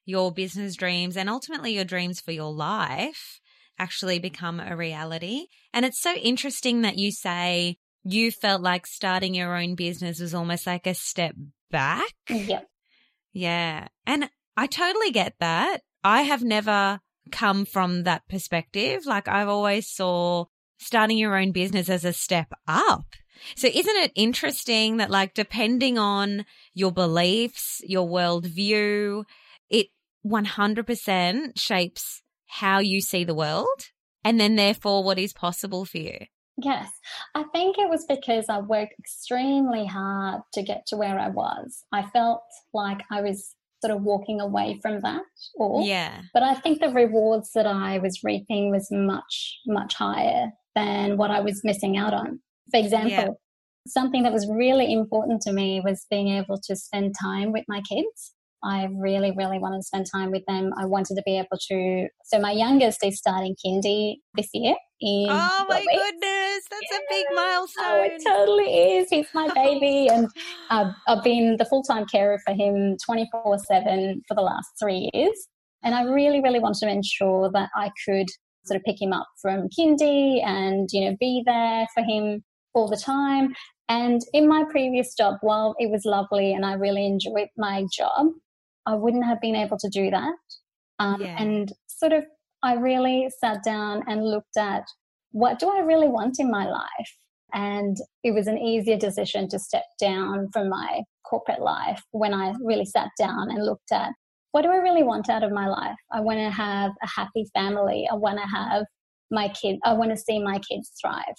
your 0.07 0.31
business 0.31 0.75
dreams 0.75 1.17
and 1.17 1.29
ultimately 1.29 1.75
your 1.75 1.83
dreams 1.83 2.21
for 2.21 2.31
your 2.31 2.51
life 2.51 3.39
actually 3.77 4.17
become 4.17 4.59
a 4.59 4.75
reality. 4.75 5.47
And 5.73 5.85
it's 5.85 6.01
so 6.01 6.15
interesting 6.15 6.81
that 6.81 6.97
you 6.97 7.11
say 7.11 7.77
you 8.03 8.31
felt 8.31 8.61
like 8.61 8.87
starting 8.87 9.35
your 9.35 9.55
own 9.55 9.75
business 9.75 10.19
was 10.19 10.33
almost 10.33 10.65
like 10.65 10.87
a 10.87 10.95
step 10.95 11.35
back. 11.69 12.13
Yep. 12.29 12.67
Yeah. 13.33 13.87
And 14.05 14.29
I 14.55 14.65
totally 14.65 15.11
get 15.11 15.35
that. 15.41 15.81
I 16.03 16.21
have 16.21 16.41
never 16.41 17.01
come 17.31 17.65
from 17.65 18.03
that 18.03 18.27
perspective. 18.29 19.05
Like 19.05 19.27
I've 19.27 19.49
always 19.49 19.89
saw 19.89 20.45
starting 20.79 21.17
your 21.17 21.37
own 21.37 21.51
business 21.51 21.89
as 21.89 22.05
a 22.05 22.13
step 22.13 22.53
up. 22.65 23.05
So 23.55 23.67
isn't 23.67 23.97
it 23.97 24.13
interesting 24.15 24.97
that 24.97 25.11
like 25.11 25.33
depending 25.33 25.97
on 25.97 26.45
your 26.73 26.93
beliefs, 26.93 27.81
your 27.83 28.07
worldview, 28.07 29.25
it 29.69 29.87
100% 30.25 31.51
shapes 31.55 32.21
how 32.47 32.79
you 32.79 33.01
see 33.01 33.23
the 33.23 33.35
world 33.35 33.67
and 34.23 34.39
then 34.39 34.55
therefore 34.55 35.03
what 35.03 35.19
is 35.19 35.33
possible 35.33 35.85
for 35.85 35.97
you? 35.97 36.17
Yes, 36.57 36.89
I 37.35 37.43
think 37.53 37.77
it 37.77 37.89
was 37.89 38.05
because 38.07 38.45
I 38.49 38.59
worked 38.59 38.95
extremely 38.99 39.85
hard 39.85 40.41
to 40.53 40.63
get 40.63 40.87
to 40.87 40.97
where 40.97 41.19
I 41.19 41.29
was. 41.29 41.83
I 41.93 42.03
felt 42.03 42.41
like 42.73 43.01
I 43.11 43.21
was 43.21 43.53
sort 43.81 43.95
of 43.95 44.01
walking 44.01 44.41
away 44.41 44.79
from 44.81 45.01
that 45.01 45.21
or 45.55 45.83
yeah 45.83 46.21
but 46.33 46.41
i 46.41 46.55
think 46.55 46.79
the 46.79 46.89
rewards 46.89 47.51
that 47.53 47.67
i 47.67 47.99
was 47.99 48.23
reaping 48.23 48.71
was 48.71 48.87
much 48.89 49.59
much 49.67 49.93
higher 49.93 50.47
than 50.75 51.15
what 51.15 51.29
i 51.29 51.39
was 51.39 51.63
missing 51.63 51.95
out 51.95 52.11
on 52.11 52.39
for 52.71 52.79
example 52.79 53.09
yeah. 53.09 53.27
something 53.87 54.23
that 54.23 54.33
was 54.33 54.49
really 54.49 54.91
important 54.91 55.41
to 55.41 55.51
me 55.51 55.81
was 55.83 56.05
being 56.09 56.29
able 56.29 56.59
to 56.63 56.75
spend 56.75 57.15
time 57.19 57.51
with 57.51 57.65
my 57.67 57.81
kids. 57.81 58.33
I 58.63 58.87
really, 58.95 59.31
really 59.37 59.59
wanted 59.59 59.77
to 59.77 59.83
spend 59.83 60.07
time 60.11 60.31
with 60.31 60.43
them. 60.47 60.71
I 60.77 60.85
wanted 60.85 61.15
to 61.15 61.23
be 61.25 61.37
able 61.37 61.57
to. 61.69 62.07
So 62.25 62.39
my 62.39 62.51
youngest 62.51 63.03
is 63.03 63.17
starting 63.17 63.55
kindy 63.63 64.15
this 64.35 64.49
year. 64.53 64.75
In 64.99 65.27
oh 65.29 65.65
my 65.69 65.79
goodness, 65.79 66.63
that's 66.71 66.87
yeah. 66.91 66.97
a 66.97 67.01
big 67.09 67.25
milestone. 67.35 67.85
Oh, 67.85 68.03
it 68.03 68.23
totally 68.25 68.97
is. 68.97 69.09
He's 69.09 69.27
my 69.33 69.47
baby, 69.55 70.07
and 70.07 70.27
I've, 70.71 70.93
I've 71.07 71.23
been 71.23 71.57
the 71.57 71.65
full 71.65 71.83
time 71.83 72.05
carer 72.05 72.39
for 72.45 72.53
him 72.53 72.97
twenty 73.05 73.29
four 73.31 73.59
seven 73.59 74.23
for 74.27 74.33
the 74.33 74.41
last 74.41 74.69
three 74.81 75.09
years. 75.13 75.47
And 75.83 75.93
I 75.93 76.03
really, 76.03 76.41
really 76.41 76.59
wanted 76.59 76.79
to 76.79 76.89
ensure 76.89 77.51
that 77.51 77.69
I 77.75 77.91
could 78.05 78.27
sort 78.65 78.77
of 78.77 78.83
pick 78.83 78.99
him 78.99 79.13
up 79.13 79.27
from 79.39 79.69
kindy 79.69 80.43
and 80.43 80.89
you 80.91 81.05
know 81.05 81.15
be 81.19 81.43
there 81.45 81.85
for 81.93 82.03
him 82.03 82.43
all 82.73 82.87
the 82.87 82.97
time. 82.97 83.53
And 83.89 84.21
in 84.33 84.47
my 84.47 84.65
previous 84.69 85.13
job, 85.15 85.35
while 85.41 85.75
it 85.79 85.89
was 85.89 86.03
lovely 86.05 86.53
and 86.53 86.65
I 86.65 86.73
really 86.73 87.05
enjoyed 87.05 87.47
my 87.57 87.85
job, 87.95 88.27
I 88.87 88.95
wouldn't 88.95 89.25
have 89.25 89.41
been 89.41 89.55
able 89.55 89.77
to 89.77 89.89
do 89.89 90.09
that. 90.09 90.33
Um, 90.99 91.21
yeah. 91.21 91.35
And 91.37 91.71
sort 91.87 92.13
of, 92.13 92.23
I 92.63 92.73
really 92.73 93.29
sat 93.39 93.63
down 93.63 94.03
and 94.07 94.25
looked 94.25 94.57
at 94.57 94.83
what 95.31 95.59
do 95.59 95.69
I 95.69 95.79
really 95.79 96.07
want 96.07 96.39
in 96.39 96.49
my 96.49 96.65
life? 96.65 97.17
And 97.53 97.97
it 98.23 98.31
was 98.31 98.47
an 98.47 98.57
easier 98.57 98.97
decision 98.97 99.47
to 99.49 99.59
step 99.59 99.83
down 99.99 100.49
from 100.51 100.69
my 100.69 101.01
corporate 101.23 101.61
life 101.61 102.01
when 102.11 102.33
I 102.33 102.53
really 102.61 102.85
sat 102.85 103.09
down 103.19 103.51
and 103.51 103.65
looked 103.65 103.91
at 103.91 104.11
what 104.51 104.61
do 104.63 104.69
I 104.69 104.77
really 104.77 105.03
want 105.03 105.29
out 105.29 105.43
of 105.43 105.51
my 105.51 105.67
life? 105.67 105.97
I 106.11 106.21
want 106.21 106.39
to 106.39 106.49
have 106.49 106.91
a 107.03 107.07
happy 107.07 107.45
family. 107.53 108.07
I 108.11 108.15
want 108.15 108.39
to 108.39 108.47
have 108.47 108.85
my 109.29 109.49
kids, 109.49 109.79
I 109.83 109.93
want 109.93 110.11
to 110.11 110.17
see 110.17 110.39
my 110.39 110.59
kids 110.59 110.91
thrive. 110.99 111.35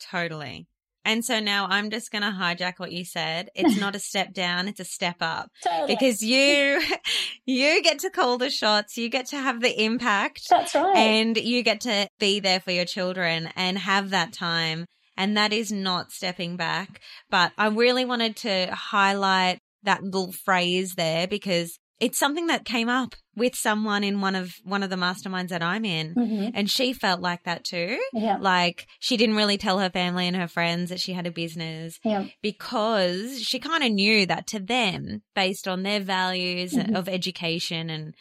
Totally. 0.00 0.66
And 1.08 1.24
so 1.24 1.40
now 1.40 1.66
I'm 1.70 1.88
just 1.88 2.12
going 2.12 2.20
to 2.20 2.28
hijack 2.28 2.74
what 2.76 2.92
you 2.92 3.02
said. 3.02 3.48
It's 3.54 3.80
not 3.80 3.96
a 3.96 3.98
step 3.98 4.34
down, 4.34 4.68
it's 4.68 4.78
a 4.78 4.84
step 4.84 5.16
up. 5.22 5.50
Totally. 5.64 5.94
Because 5.94 6.20
you 6.20 6.82
you 7.46 7.82
get 7.82 8.00
to 8.00 8.10
call 8.10 8.36
the 8.36 8.50
shots, 8.50 8.98
you 8.98 9.08
get 9.08 9.24
to 9.28 9.38
have 9.38 9.62
the 9.62 9.82
impact. 9.82 10.42
That's 10.50 10.74
right. 10.74 10.94
And 10.94 11.38
you 11.38 11.62
get 11.62 11.80
to 11.82 12.10
be 12.20 12.40
there 12.40 12.60
for 12.60 12.72
your 12.72 12.84
children 12.84 13.48
and 13.56 13.78
have 13.78 14.10
that 14.10 14.34
time. 14.34 14.84
And 15.16 15.34
that 15.38 15.54
is 15.54 15.72
not 15.72 16.12
stepping 16.12 16.58
back. 16.58 17.00
But 17.30 17.52
I 17.56 17.68
really 17.68 18.04
wanted 18.04 18.36
to 18.36 18.66
highlight 18.70 19.60
that 19.84 20.02
little 20.02 20.32
phrase 20.32 20.92
there 20.94 21.26
because 21.26 21.78
it's 22.00 22.18
something 22.18 22.46
that 22.46 22.64
came 22.64 22.88
up 22.88 23.14
with 23.34 23.54
someone 23.54 24.04
in 24.04 24.20
one 24.20 24.34
of 24.34 24.54
one 24.64 24.82
of 24.82 24.90
the 24.90 24.96
masterminds 24.96 25.48
that 25.48 25.62
I'm 25.62 25.84
in 25.84 26.14
mm-hmm. 26.14 26.50
and 26.54 26.70
she 26.70 26.92
felt 26.92 27.20
like 27.20 27.44
that 27.44 27.64
too. 27.64 27.98
Yeah. 28.12 28.38
Like 28.40 28.86
she 29.00 29.16
didn't 29.16 29.36
really 29.36 29.58
tell 29.58 29.78
her 29.78 29.90
family 29.90 30.26
and 30.26 30.36
her 30.36 30.48
friends 30.48 30.90
that 30.90 31.00
she 31.00 31.12
had 31.12 31.26
a 31.26 31.30
business 31.30 31.98
yeah. 32.04 32.26
because 32.42 33.40
she 33.40 33.58
kind 33.58 33.82
of 33.82 33.92
knew 33.92 34.26
that 34.26 34.46
to 34.48 34.60
them 34.60 35.22
based 35.34 35.68
on 35.68 35.82
their 35.82 36.00
values 36.00 36.72
mm-hmm. 36.72 36.96
of 36.96 37.08
education 37.08 37.90
and 37.90 38.14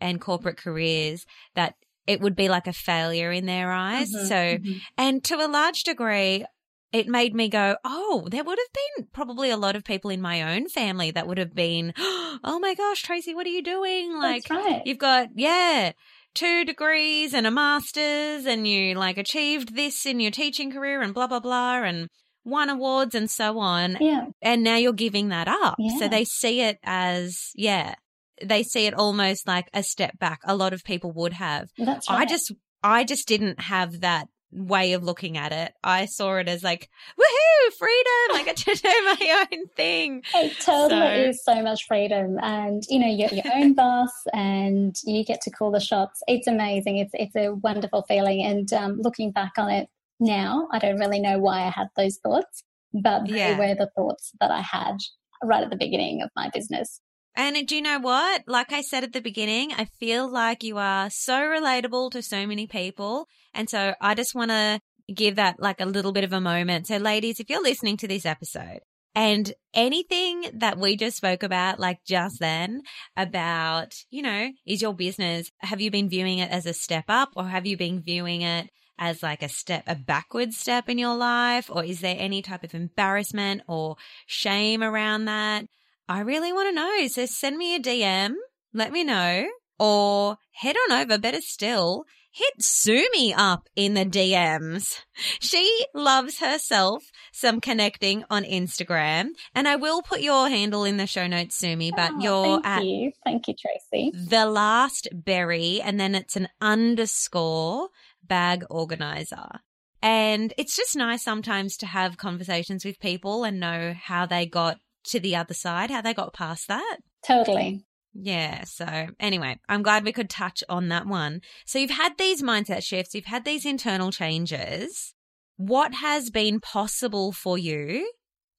and 0.00 0.20
corporate 0.20 0.56
careers 0.56 1.24
that 1.54 1.74
it 2.06 2.20
would 2.20 2.34
be 2.34 2.48
like 2.48 2.66
a 2.66 2.72
failure 2.72 3.30
in 3.30 3.46
their 3.46 3.70
eyes. 3.70 4.12
Mm-hmm. 4.12 4.26
So 4.26 4.34
mm-hmm. 4.34 4.78
and 4.98 5.24
to 5.24 5.36
a 5.36 5.48
large 5.48 5.84
degree 5.84 6.44
it 6.92 7.08
made 7.08 7.34
me 7.34 7.48
go, 7.48 7.76
oh, 7.84 8.28
there 8.30 8.44
would 8.44 8.58
have 8.58 8.72
been 8.96 9.06
probably 9.12 9.50
a 9.50 9.56
lot 9.56 9.76
of 9.76 9.84
people 9.84 10.10
in 10.10 10.20
my 10.20 10.54
own 10.54 10.68
family 10.68 11.10
that 11.10 11.26
would 11.26 11.38
have 11.38 11.54
been, 11.54 11.94
oh 11.98 12.58
my 12.60 12.74
gosh, 12.74 13.02
Tracy, 13.02 13.34
what 13.34 13.46
are 13.46 13.50
you 13.50 13.62
doing? 13.62 14.18
Like, 14.18 14.48
right. 14.50 14.82
you've 14.84 14.98
got, 14.98 15.28
yeah, 15.34 15.92
two 16.34 16.64
degrees 16.64 17.32
and 17.32 17.46
a 17.46 17.50
master's 17.50 18.46
and 18.46 18.66
you 18.66 18.94
like 18.94 19.16
achieved 19.16 19.74
this 19.74 20.04
in 20.04 20.20
your 20.20 20.30
teaching 20.30 20.70
career 20.70 21.00
and 21.00 21.14
blah, 21.14 21.26
blah, 21.26 21.40
blah, 21.40 21.82
and 21.82 22.08
won 22.44 22.68
awards 22.68 23.14
and 23.14 23.30
so 23.30 23.58
on. 23.58 23.96
Yeah. 23.98 24.26
And 24.42 24.62
now 24.62 24.76
you're 24.76 24.92
giving 24.92 25.28
that 25.28 25.48
up. 25.48 25.76
Yeah. 25.78 25.98
So 25.98 26.08
they 26.08 26.24
see 26.24 26.60
it 26.60 26.78
as, 26.82 27.52
yeah, 27.54 27.94
they 28.42 28.62
see 28.62 28.86
it 28.86 28.94
almost 28.94 29.46
like 29.46 29.68
a 29.72 29.82
step 29.82 30.18
back. 30.18 30.40
A 30.44 30.54
lot 30.54 30.74
of 30.74 30.84
people 30.84 31.12
would 31.12 31.32
have. 31.32 31.70
That's 31.78 32.10
right. 32.10 32.20
I 32.20 32.24
just, 32.26 32.52
I 32.82 33.04
just 33.04 33.28
didn't 33.28 33.60
have 33.60 34.00
that 34.00 34.28
way 34.52 34.92
of 34.92 35.02
looking 35.02 35.36
at 35.36 35.52
it. 35.52 35.72
I 35.82 36.06
saw 36.06 36.36
it 36.36 36.48
as 36.48 36.62
like, 36.62 36.88
woohoo, 37.18 37.72
freedom! 37.78 38.36
I 38.36 38.42
get 38.44 38.56
to 38.58 38.74
do 38.74 38.88
my 38.88 39.46
own 39.52 39.66
thing. 39.76 40.22
It 40.34 40.60
totally 40.60 41.32
so. 41.32 41.54
so 41.54 41.62
much 41.62 41.86
freedom, 41.86 42.38
and 42.40 42.82
you 42.88 42.98
know, 42.98 43.08
you're 43.08 43.32
your 43.32 43.54
own 43.54 43.74
boss, 43.74 44.12
and 44.32 44.94
you 45.04 45.24
get 45.24 45.40
to 45.42 45.50
call 45.50 45.70
the 45.70 45.80
shots. 45.80 46.22
It's 46.26 46.46
amazing. 46.46 46.98
It's 46.98 47.12
it's 47.14 47.36
a 47.36 47.54
wonderful 47.54 48.02
feeling, 48.02 48.44
and 48.44 48.72
um, 48.72 48.98
looking 49.00 49.32
back 49.32 49.52
on 49.58 49.70
it 49.70 49.88
now, 50.20 50.68
I 50.72 50.78
don't 50.78 50.98
really 50.98 51.20
know 51.20 51.38
why 51.38 51.62
I 51.62 51.70
had 51.70 51.88
those 51.96 52.18
thoughts, 52.18 52.62
but 52.92 53.26
they 53.26 53.54
were 53.54 53.74
the 53.74 53.90
thoughts 53.96 54.32
that 54.40 54.50
I 54.50 54.60
had 54.60 54.98
right 55.42 55.64
at 55.64 55.70
the 55.70 55.76
beginning 55.76 56.22
of 56.22 56.30
my 56.36 56.50
business. 56.52 57.00
And 57.34 57.66
do 57.66 57.76
you 57.76 57.82
know 57.82 57.98
what? 57.98 58.42
Like 58.46 58.72
I 58.72 58.82
said 58.82 59.04
at 59.04 59.12
the 59.12 59.20
beginning, 59.20 59.72
I 59.72 59.86
feel 59.86 60.30
like 60.30 60.62
you 60.62 60.76
are 60.76 61.08
so 61.10 61.40
relatable 61.40 62.10
to 62.12 62.22
so 62.22 62.46
many 62.46 62.66
people. 62.66 63.26
And 63.54 63.68
so 63.68 63.94
I 64.00 64.14
just 64.14 64.34
want 64.34 64.50
to 64.50 64.80
give 65.12 65.36
that 65.36 65.60
like 65.60 65.80
a 65.80 65.86
little 65.86 66.12
bit 66.12 66.24
of 66.24 66.32
a 66.32 66.40
moment. 66.40 66.86
So 66.86 66.96
ladies, 66.96 67.40
if 67.40 67.50
you're 67.50 67.62
listening 67.62 67.96
to 67.98 68.08
this 68.08 68.24
episode 68.24 68.80
and 69.14 69.52
anything 69.74 70.46
that 70.54 70.78
we 70.78 70.96
just 70.96 71.16
spoke 71.16 71.42
about, 71.42 71.78
like 71.78 71.98
just 72.06 72.38
then 72.40 72.82
about, 73.16 73.94
you 74.10 74.22
know, 74.22 74.50
is 74.66 74.82
your 74.82 74.94
business, 74.94 75.50
have 75.58 75.80
you 75.80 75.90
been 75.90 76.08
viewing 76.08 76.38
it 76.38 76.50
as 76.50 76.66
a 76.66 76.72
step 76.72 77.04
up 77.08 77.30
or 77.36 77.46
have 77.46 77.66
you 77.66 77.76
been 77.76 78.00
viewing 78.00 78.42
it 78.42 78.70
as 78.98 79.22
like 79.22 79.42
a 79.42 79.48
step, 79.48 79.84
a 79.86 79.96
backward 79.96 80.52
step 80.52 80.88
in 80.88 80.98
your 80.98 81.16
life? 81.16 81.70
Or 81.70 81.84
is 81.84 82.00
there 82.00 82.16
any 82.18 82.42
type 82.42 82.64
of 82.64 82.74
embarrassment 82.74 83.62
or 83.68 83.96
shame 84.26 84.82
around 84.82 85.26
that? 85.26 85.66
I 86.08 86.20
really 86.20 86.52
want 86.52 86.68
to 86.68 86.74
know. 86.74 87.06
So 87.08 87.26
send 87.26 87.56
me 87.56 87.74
a 87.74 87.80
DM, 87.80 88.34
let 88.72 88.92
me 88.92 89.04
know, 89.04 89.46
or 89.78 90.36
head 90.52 90.76
on 90.88 91.00
over, 91.00 91.18
better 91.18 91.40
still, 91.40 92.04
hit 92.32 92.54
Sumi 92.60 93.34
up 93.34 93.68
in 93.76 93.94
the 93.94 94.04
DMs. 94.04 94.98
She 95.40 95.84
loves 95.94 96.38
herself 96.38 97.04
some 97.32 97.60
connecting 97.60 98.24
on 98.30 98.44
Instagram. 98.44 99.28
And 99.54 99.68
I 99.68 99.76
will 99.76 100.02
put 100.02 100.20
your 100.20 100.48
handle 100.48 100.84
in 100.84 100.96
the 100.96 101.06
show 101.06 101.26
notes, 101.26 101.56
Sumi, 101.56 101.92
but 101.94 102.12
oh, 102.14 102.20
you're 102.20 102.56
at 102.58 102.62
thank 102.62 102.66
at 102.66 102.84
you. 102.84 103.12
Thank 103.24 103.48
you, 103.48 103.54
Tracy. 103.54 104.12
The 104.14 104.46
last 104.46 105.08
berry, 105.12 105.80
and 105.82 106.00
then 106.00 106.14
it's 106.14 106.36
an 106.36 106.48
underscore 106.60 107.88
bag 108.22 108.64
organizer. 108.70 109.60
And 110.00 110.52
it's 110.58 110.74
just 110.74 110.96
nice 110.96 111.22
sometimes 111.22 111.76
to 111.78 111.86
have 111.86 112.16
conversations 112.16 112.84
with 112.84 112.98
people 112.98 113.44
and 113.44 113.60
know 113.60 113.94
how 113.96 114.26
they 114.26 114.46
got 114.46 114.78
to 115.04 115.20
the 115.20 115.36
other 115.36 115.54
side, 115.54 115.90
how 115.90 116.00
they 116.00 116.14
got 116.14 116.32
past 116.32 116.68
that. 116.68 116.98
Totally. 117.26 117.84
Yeah. 118.14 118.64
So 118.64 118.86
anyway, 119.18 119.58
I'm 119.68 119.82
glad 119.82 120.04
we 120.04 120.12
could 120.12 120.30
touch 120.30 120.62
on 120.68 120.88
that 120.88 121.06
one. 121.06 121.40
So 121.66 121.78
you've 121.78 121.90
had 121.90 122.18
these 122.18 122.42
mindset 122.42 122.82
shifts, 122.82 123.14
you've 123.14 123.24
had 123.24 123.44
these 123.44 123.64
internal 123.64 124.10
changes. 124.10 125.14
What 125.56 125.94
has 125.94 126.30
been 126.30 126.60
possible 126.60 127.32
for 127.32 127.56
you 127.56 128.10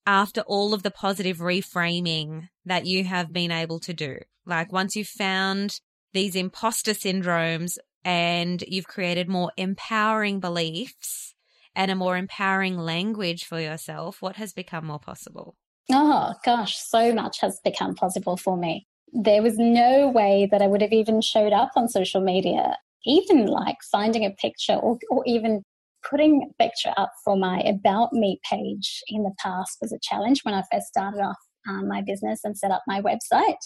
after 0.05 0.41
all 0.41 0.73
of 0.73 0.83
the 0.83 0.91
positive 0.91 1.37
reframing 1.37 2.49
that 2.65 2.85
you 2.85 3.03
have 3.03 3.31
been 3.31 3.51
able 3.51 3.79
to 3.81 3.93
do? 3.93 4.17
Like 4.45 4.71
once 4.71 4.95
you've 4.95 5.07
found 5.07 5.79
these 6.13 6.35
imposter 6.35 6.91
syndromes 6.91 7.77
and 8.03 8.63
you've 8.67 8.87
created 8.87 9.29
more 9.29 9.51
empowering 9.57 10.39
beliefs 10.39 11.33
and 11.75 11.89
a 11.89 11.95
more 11.95 12.17
empowering 12.17 12.77
language 12.77 13.45
for 13.45 13.59
yourself, 13.59 14.21
what 14.21 14.35
has 14.35 14.53
become 14.53 14.85
more 14.85 14.99
possible? 14.99 15.55
Oh, 15.91 16.33
gosh, 16.45 16.77
so 16.77 17.13
much 17.13 17.39
has 17.41 17.59
become 17.63 17.95
possible 17.95 18.37
for 18.37 18.55
me. 18.57 18.87
There 19.13 19.43
was 19.43 19.58
no 19.58 20.10
way 20.10 20.47
that 20.52 20.62
I 20.62 20.67
would 20.67 20.82
have 20.82 20.91
even 20.91 21.21
showed 21.21 21.54
up 21.54 21.71
on 21.76 21.88
social 21.88 22.19
media, 22.19 22.78
even 23.06 23.45
like 23.45 23.78
finding 23.91 24.26
a 24.26 24.32
picture 24.32 24.73
or, 24.73 24.97
or 25.10 25.23
even 25.26 25.63
putting 26.10 26.49
a 26.49 26.63
picture 26.63 26.93
up 26.97 27.12
for 27.23 27.38
my 27.38 27.60
About 27.60 28.12
Me 28.12 28.39
page 28.49 29.02
in 29.08 29.23
the 29.23 29.34
past 29.39 29.78
was 29.82 29.93
a 29.93 29.99
challenge 30.02 30.41
when 30.43 30.54
I 30.54 30.63
first 30.71 30.88
started 30.88 31.21
off 31.21 31.38
um, 31.69 31.88
my 31.88 32.02
business 32.06 32.41
and 32.43 32.58
set 32.58 32.71
up 32.71 32.82
my 32.88 33.02
website. 33.02 33.58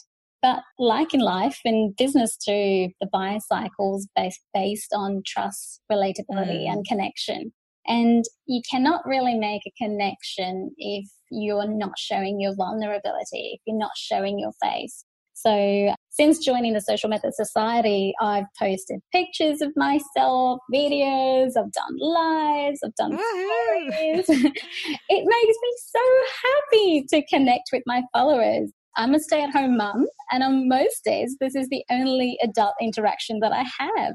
But 0.41 0.59
like 0.77 1.13
in 1.13 1.21
life, 1.21 1.59
in 1.65 1.95
business 1.97 2.37
too, 2.37 2.89
the 3.01 3.07
buyer 3.11 3.39
cycles 3.39 4.07
based 4.15 4.41
based 4.53 4.93
on 4.93 5.23
trust, 5.25 5.81
relatability, 5.91 6.65
mm. 6.65 6.71
and 6.71 6.85
connection. 6.85 7.53
And 7.87 8.25
you 8.45 8.61
cannot 8.69 9.01
really 9.05 9.35
make 9.35 9.61
a 9.65 9.83
connection 9.83 10.71
if 10.77 11.09
you're 11.31 11.67
not 11.67 11.93
showing 11.97 12.39
your 12.39 12.53
vulnerability, 12.55 13.53
if 13.55 13.61
you're 13.65 13.77
not 13.77 13.91
showing 13.95 14.37
your 14.37 14.51
face. 14.61 15.05
So, 15.45 15.93
since 16.09 16.43
joining 16.43 16.73
the 16.73 16.81
Social 16.81 17.09
Method 17.09 17.35
Society, 17.35 18.11
I've 18.19 18.45
posted 18.57 19.01
pictures 19.11 19.61
of 19.61 19.71
myself, 19.75 20.59
videos, 20.73 21.51
I've 21.55 21.71
done 21.71 21.97
lives, 21.99 22.79
I've 22.83 22.95
done 22.95 23.11
stories. 23.11 24.25
it 24.29 25.25
makes 25.25 25.57
me 25.61 25.73
so 25.85 25.99
happy 26.43 27.05
to 27.09 27.25
connect 27.27 27.69
with 27.71 27.83
my 27.85 28.01
followers. 28.13 28.71
I'm 28.95 29.13
a 29.13 29.19
stay 29.19 29.43
at 29.43 29.51
home 29.51 29.77
mum, 29.77 30.07
and 30.31 30.41
on 30.41 30.67
most 30.67 31.03
days, 31.05 31.35
this 31.39 31.55
is 31.55 31.69
the 31.69 31.83
only 31.91 32.39
adult 32.43 32.73
interaction 32.81 33.39
that 33.41 33.51
I 33.51 33.63
have. 33.79 34.13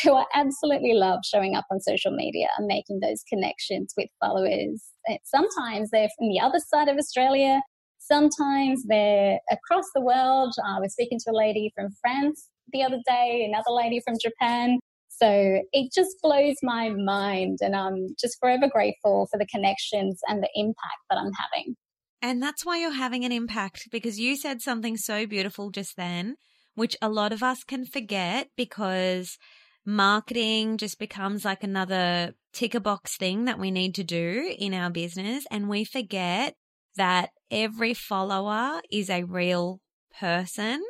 So 0.00 0.16
I 0.18 0.24
absolutely 0.34 0.94
love 0.94 1.20
showing 1.24 1.54
up 1.54 1.66
on 1.70 1.80
social 1.80 2.10
media 2.10 2.48
and 2.58 2.66
making 2.66 2.98
those 3.00 3.22
connections 3.28 3.94
with 3.96 4.08
followers. 4.18 4.82
Sometimes 5.22 5.90
they're 5.90 6.08
from 6.18 6.28
the 6.28 6.40
other 6.40 6.58
side 6.58 6.88
of 6.88 6.96
Australia. 6.96 7.60
Sometimes 8.06 8.84
they're 8.86 9.40
across 9.50 9.86
the 9.94 10.00
world. 10.00 10.54
Uh, 10.58 10.76
I 10.76 10.80
was 10.80 10.92
speaking 10.92 11.18
to 11.24 11.32
a 11.32 11.36
lady 11.36 11.72
from 11.74 11.88
France 12.00 12.48
the 12.72 12.82
other 12.82 12.98
day, 13.06 13.44
another 13.48 13.70
lady 13.70 14.00
from 14.04 14.14
Japan. 14.20 14.78
So 15.08 15.60
it 15.72 15.92
just 15.94 16.16
blows 16.22 16.56
my 16.62 16.90
mind. 16.90 17.58
And 17.60 17.74
I'm 17.74 18.08
just 18.20 18.38
forever 18.40 18.68
grateful 18.68 19.28
for 19.30 19.38
the 19.38 19.46
connections 19.46 20.20
and 20.28 20.42
the 20.42 20.50
impact 20.54 21.02
that 21.10 21.18
I'm 21.18 21.32
having. 21.32 21.74
And 22.22 22.42
that's 22.42 22.64
why 22.64 22.78
you're 22.78 22.92
having 22.92 23.24
an 23.24 23.32
impact 23.32 23.88
because 23.90 24.18
you 24.18 24.36
said 24.36 24.60
something 24.60 24.96
so 24.96 25.26
beautiful 25.26 25.70
just 25.70 25.96
then, 25.96 26.36
which 26.74 26.96
a 27.02 27.08
lot 27.08 27.32
of 27.32 27.42
us 27.42 27.64
can 27.64 27.84
forget 27.84 28.48
because 28.56 29.38
marketing 29.84 30.76
just 30.76 30.98
becomes 30.98 31.44
like 31.44 31.62
another 31.62 32.34
ticker 32.52 32.80
box 32.80 33.16
thing 33.16 33.44
that 33.44 33.58
we 33.58 33.70
need 33.70 33.94
to 33.94 34.04
do 34.04 34.54
in 34.58 34.74
our 34.74 34.90
business. 34.90 35.44
And 35.50 35.68
we 35.68 35.84
forget 35.84 36.54
that 36.96 37.30
every 37.50 37.94
follower 37.94 38.80
is 38.90 39.08
a 39.08 39.22
real 39.24 39.80
person 40.18 40.82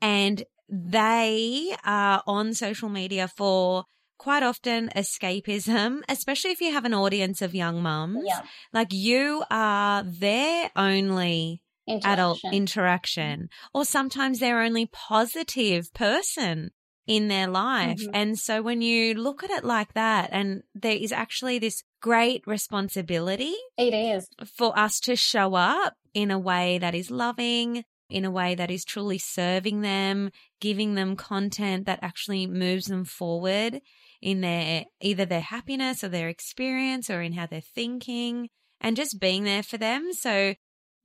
and 0.00 0.44
they 0.68 1.74
are 1.84 2.22
on 2.26 2.54
social 2.54 2.88
media 2.88 3.28
for 3.28 3.84
quite 4.18 4.42
often 4.42 4.90
escapism, 4.94 6.00
especially 6.08 6.50
if 6.50 6.60
you 6.60 6.72
have 6.72 6.84
an 6.84 6.94
audience 6.94 7.40
of 7.40 7.54
young 7.54 7.82
mums. 7.82 8.24
Yeah. 8.26 8.42
Like 8.72 8.92
you 8.92 9.44
are 9.50 10.02
their 10.02 10.70
only 10.76 11.62
adult 12.04 12.40
interaction, 12.52 13.48
or 13.72 13.84
sometimes 13.84 14.40
their 14.40 14.60
only 14.60 14.86
positive 14.86 15.92
person 15.94 16.70
in 17.08 17.28
their 17.28 17.48
life. 17.48 17.98
Mm-hmm. 17.98 18.10
And 18.14 18.38
so 18.38 18.62
when 18.62 18.82
you 18.82 19.14
look 19.14 19.42
at 19.42 19.50
it 19.50 19.64
like 19.64 19.94
that, 19.94 20.28
and 20.30 20.62
there 20.74 20.96
is 20.96 21.10
actually 21.10 21.58
this 21.58 21.82
great 22.00 22.46
responsibility. 22.46 23.54
It 23.76 23.94
is. 23.94 24.28
For 24.56 24.78
us 24.78 25.00
to 25.00 25.16
show 25.16 25.54
up 25.54 25.94
in 26.12 26.30
a 26.30 26.38
way 26.38 26.78
that 26.78 26.94
is 26.94 27.10
loving, 27.10 27.84
in 28.10 28.24
a 28.26 28.30
way 28.30 28.54
that 28.54 28.70
is 28.70 28.84
truly 28.84 29.18
serving 29.18 29.80
them, 29.80 30.30
giving 30.60 30.94
them 30.94 31.16
content 31.16 31.86
that 31.86 31.98
actually 32.02 32.46
moves 32.46 32.86
them 32.86 33.04
forward 33.04 33.80
in 34.20 34.42
their 34.42 34.84
either 35.00 35.24
their 35.24 35.40
happiness 35.40 36.04
or 36.04 36.08
their 36.08 36.28
experience 36.28 37.08
or 37.08 37.22
in 37.22 37.32
how 37.32 37.46
they're 37.46 37.60
thinking 37.60 38.48
and 38.80 38.96
just 38.96 39.20
being 39.20 39.44
there 39.44 39.62
for 39.62 39.78
them. 39.78 40.12
So 40.12 40.54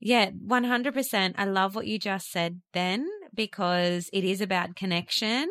yeah, 0.00 0.30
100%. 0.30 1.34
I 1.38 1.44
love 1.46 1.74
what 1.74 1.86
you 1.86 1.98
just 1.98 2.30
said 2.30 2.60
then 2.74 3.08
because 3.34 4.10
it 4.12 4.22
is 4.22 4.42
about 4.42 4.76
connection. 4.76 5.48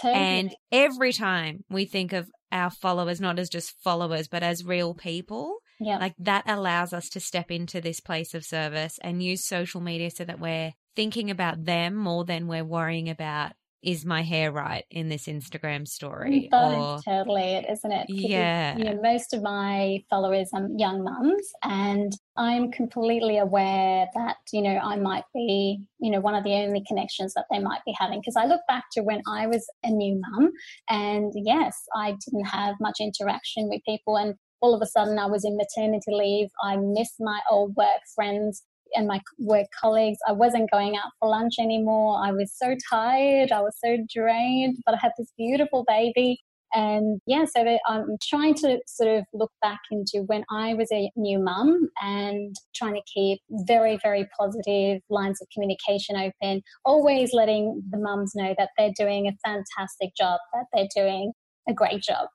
Totally. 0.00 0.20
And 0.20 0.54
every 0.70 1.12
time 1.12 1.64
we 1.70 1.84
think 1.84 2.12
of 2.12 2.30
our 2.50 2.70
followers, 2.70 3.20
not 3.20 3.38
as 3.38 3.48
just 3.48 3.74
followers, 3.82 4.28
but 4.28 4.42
as 4.42 4.64
real 4.64 4.94
people, 4.94 5.58
yeah. 5.80 5.98
like 5.98 6.14
that 6.18 6.44
allows 6.46 6.92
us 6.92 7.08
to 7.10 7.20
step 7.20 7.50
into 7.50 7.80
this 7.80 8.00
place 8.00 8.34
of 8.34 8.44
service 8.44 8.98
and 9.02 9.22
use 9.22 9.44
social 9.46 9.80
media 9.80 10.10
so 10.10 10.24
that 10.24 10.40
we're 10.40 10.72
thinking 10.94 11.30
about 11.30 11.64
them 11.64 11.94
more 11.94 12.24
than 12.24 12.46
we're 12.46 12.64
worrying 12.64 13.08
about 13.08 13.52
is 13.82 14.04
my 14.04 14.22
hair 14.22 14.52
right 14.52 14.84
in 14.90 15.08
this 15.08 15.26
Instagram 15.26 15.86
story? 15.88 16.48
or, 16.52 17.00
totally 17.04 17.42
it, 17.42 17.66
isn't 17.70 17.92
it? 17.92 18.06
Yeah. 18.08 18.76
You 18.76 18.84
know, 18.84 19.00
most 19.02 19.34
of 19.34 19.42
my 19.42 20.04
followers 20.08 20.50
are 20.52 20.68
young 20.76 21.02
mums, 21.02 21.50
and 21.62 22.12
I'm 22.36 22.70
completely 22.70 23.38
aware 23.38 24.06
that, 24.14 24.36
you 24.52 24.62
know, 24.62 24.76
I 24.76 24.96
might 24.96 25.24
be, 25.34 25.86
you 25.98 26.10
know, 26.10 26.20
one 26.20 26.34
of 26.34 26.44
the 26.44 26.54
only 26.54 26.82
connections 26.86 27.34
that 27.34 27.46
they 27.50 27.58
might 27.58 27.80
be 27.84 27.94
having. 27.98 28.20
Because 28.20 28.36
I 28.36 28.46
look 28.46 28.62
back 28.68 28.84
to 28.92 29.02
when 29.02 29.22
I 29.26 29.46
was 29.46 29.66
a 29.82 29.90
new 29.90 30.20
mum, 30.20 30.52
and 30.88 31.32
yes, 31.34 31.76
I 31.94 32.16
didn't 32.24 32.46
have 32.46 32.76
much 32.80 32.98
interaction 33.00 33.68
with 33.68 33.82
people. 33.86 34.16
And 34.16 34.34
all 34.60 34.74
of 34.74 34.80
a 34.82 34.86
sudden, 34.86 35.18
I 35.18 35.26
was 35.26 35.44
in 35.44 35.56
maternity 35.56 36.12
leave. 36.12 36.48
I 36.62 36.76
missed 36.76 37.16
my 37.18 37.40
old 37.50 37.74
work 37.76 38.00
friends 38.14 38.62
and 38.94 39.06
my 39.06 39.20
work 39.38 39.66
colleagues. 39.80 40.18
I 40.26 40.32
wasn't 40.32 40.70
going 40.70 40.96
out 40.96 41.10
for 41.18 41.28
lunch 41.28 41.54
anymore. 41.58 42.20
I 42.22 42.32
was 42.32 42.52
so 42.56 42.74
tired. 42.90 43.52
I 43.52 43.60
was 43.60 43.76
so 43.82 43.96
drained, 44.14 44.78
but 44.84 44.94
I 44.94 44.98
had 45.00 45.12
this 45.18 45.32
beautiful 45.36 45.84
baby. 45.86 46.40
And 46.74 47.20
yeah, 47.26 47.44
so 47.44 47.78
I'm 47.86 48.16
trying 48.22 48.54
to 48.54 48.78
sort 48.86 49.10
of 49.10 49.24
look 49.34 49.50
back 49.60 49.80
into 49.90 50.24
when 50.26 50.42
I 50.50 50.72
was 50.72 50.88
a 50.90 51.10
new 51.16 51.38
mum 51.38 51.90
and 52.00 52.56
trying 52.74 52.94
to 52.94 53.02
keep 53.12 53.40
very, 53.66 53.98
very 54.02 54.26
positive 54.38 55.02
lines 55.10 55.38
of 55.42 55.48
communication 55.52 56.16
open, 56.16 56.62
always 56.84 57.34
letting 57.34 57.82
the 57.90 57.98
mums 57.98 58.32
know 58.34 58.54
that 58.56 58.70
they're 58.78 58.92
doing 58.98 59.26
a 59.26 59.36
fantastic 59.46 60.16
job, 60.16 60.40
that 60.54 60.64
they're 60.72 60.88
doing 60.96 61.32
a 61.68 61.74
great 61.74 62.02
job. 62.02 62.28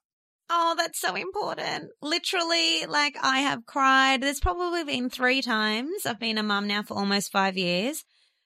Oh, 0.49 0.75
that's 0.77 0.99
so 0.99 1.15
important. 1.15 1.89
Literally, 2.01 2.85
like 2.85 3.17
I 3.21 3.39
have 3.39 3.65
cried. 3.65 4.21
There's 4.21 4.39
probably 4.39 4.83
been 4.83 5.09
three 5.09 5.41
times. 5.41 6.05
I've 6.05 6.19
been 6.19 6.37
a 6.37 6.43
mum 6.43 6.67
now 6.67 6.83
for 6.83 6.95
almost 6.95 7.31
five 7.31 7.57
years. 7.57 8.05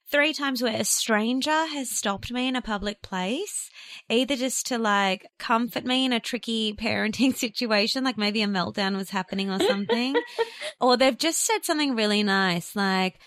Three 0.09 0.33
times 0.33 0.61
where 0.61 0.75
a 0.75 0.83
stranger 0.83 1.51
has 1.51 1.89
stopped 1.89 2.33
me 2.33 2.47
in 2.47 2.57
a 2.57 2.61
public 2.61 3.01
place, 3.01 3.69
either 4.09 4.35
just 4.35 4.65
to 4.67 4.77
like 4.77 5.25
comfort 5.39 5.85
me 5.85 6.03
in 6.03 6.11
a 6.11 6.19
tricky 6.19 6.73
parenting 6.79 7.35
situation, 7.37 8.03
like 8.03 8.17
maybe 8.17 8.41
a 8.41 8.47
meltdown 8.47 8.97
was 8.97 9.11
happening 9.11 9.51
or 9.51 9.59
something, 9.59 10.15
or 10.81 10.97
they've 10.97 11.17
just 11.17 11.45
said 11.45 11.63
something 11.63 11.95
really 11.95 12.23
nice, 12.23 12.75
like, 12.75 13.19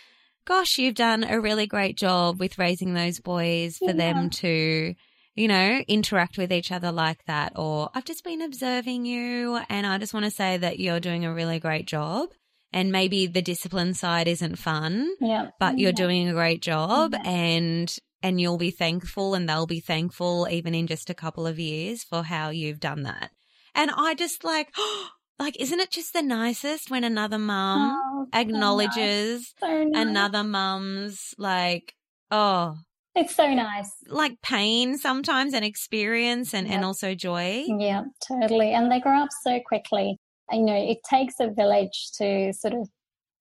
gosh, 0.44 0.78
you've 0.78 0.94
done 0.94 1.24
a 1.24 1.40
really 1.40 1.66
great 1.66 1.96
job 1.96 2.38
with 2.38 2.58
raising 2.58 2.92
those 2.92 3.20
boys 3.20 3.78
for 3.78 3.92
yeah. 3.92 4.12
them 4.12 4.30
to 4.30 4.94
you 5.34 5.48
know, 5.48 5.82
interact 5.88 6.38
with 6.38 6.52
each 6.52 6.70
other 6.70 6.92
like 6.92 7.24
that. 7.26 7.52
Or 7.56 7.90
I've 7.94 8.04
just 8.04 8.24
been 8.24 8.42
observing 8.42 9.04
you 9.04 9.58
and 9.68 9.86
I 9.86 9.98
just 9.98 10.14
want 10.14 10.24
to 10.24 10.30
say 10.30 10.56
that 10.56 10.78
you're 10.78 11.00
doing 11.00 11.24
a 11.24 11.34
really 11.34 11.58
great 11.58 11.86
job. 11.86 12.30
And 12.72 12.90
maybe 12.90 13.26
the 13.26 13.42
discipline 13.42 13.94
side 13.94 14.26
isn't 14.26 14.56
fun, 14.56 15.08
yeah. 15.20 15.50
but 15.60 15.78
you're 15.78 15.90
yeah. 15.90 15.96
doing 15.96 16.28
a 16.28 16.32
great 16.32 16.60
job 16.60 17.12
mm-hmm. 17.12 17.26
and 17.26 17.98
and 18.20 18.40
you'll 18.40 18.58
be 18.58 18.70
thankful 18.70 19.34
and 19.34 19.48
they'll 19.48 19.66
be 19.66 19.80
thankful 19.80 20.48
even 20.50 20.74
in 20.74 20.86
just 20.86 21.10
a 21.10 21.14
couple 21.14 21.46
of 21.46 21.58
years 21.58 22.02
for 22.02 22.24
how 22.24 22.48
you've 22.48 22.80
done 22.80 23.02
that. 23.02 23.30
And 23.76 23.90
I 23.96 24.14
just 24.14 24.42
like 24.42 24.74
like 25.38 25.60
isn't 25.60 25.78
it 25.78 25.90
just 25.90 26.14
the 26.14 26.22
nicest 26.22 26.90
when 26.90 27.04
another 27.04 27.38
mum 27.38 27.92
oh, 27.96 28.26
acknowledges 28.32 29.54
so 29.60 29.66
nice. 29.66 29.76
So 29.76 29.84
nice. 29.84 30.02
another 30.08 30.42
mum's 30.42 31.34
like 31.38 31.94
oh 32.30 32.76
it's 33.14 33.34
so 33.34 33.52
nice. 33.54 33.90
Like 34.08 34.42
pain 34.42 34.98
sometimes 34.98 35.54
and 35.54 35.64
experience 35.64 36.52
and, 36.52 36.66
yep. 36.66 36.76
and 36.76 36.84
also 36.84 37.14
joy. 37.14 37.64
Yeah, 37.66 38.02
totally. 38.26 38.72
And 38.72 38.90
they 38.90 39.00
grow 39.00 39.18
up 39.18 39.30
so 39.42 39.60
quickly. 39.64 40.18
You 40.50 40.62
know, 40.62 40.76
it 40.76 40.98
takes 41.08 41.34
a 41.40 41.48
village 41.48 42.10
to 42.18 42.52
sort 42.52 42.74
of 42.74 42.88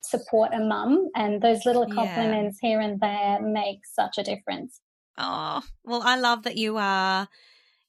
support 0.04 0.54
a 0.54 0.60
mum 0.60 1.10
and 1.16 1.42
those 1.42 1.66
little 1.66 1.86
compliments 1.86 2.60
yeah. 2.62 2.70
here 2.70 2.80
and 2.80 3.00
there 3.00 3.42
make 3.42 3.80
such 3.86 4.18
a 4.18 4.24
difference. 4.24 4.80
Oh, 5.18 5.62
well, 5.84 6.02
I 6.04 6.18
love 6.18 6.44
that 6.44 6.58
you 6.58 6.78
are 6.78 7.28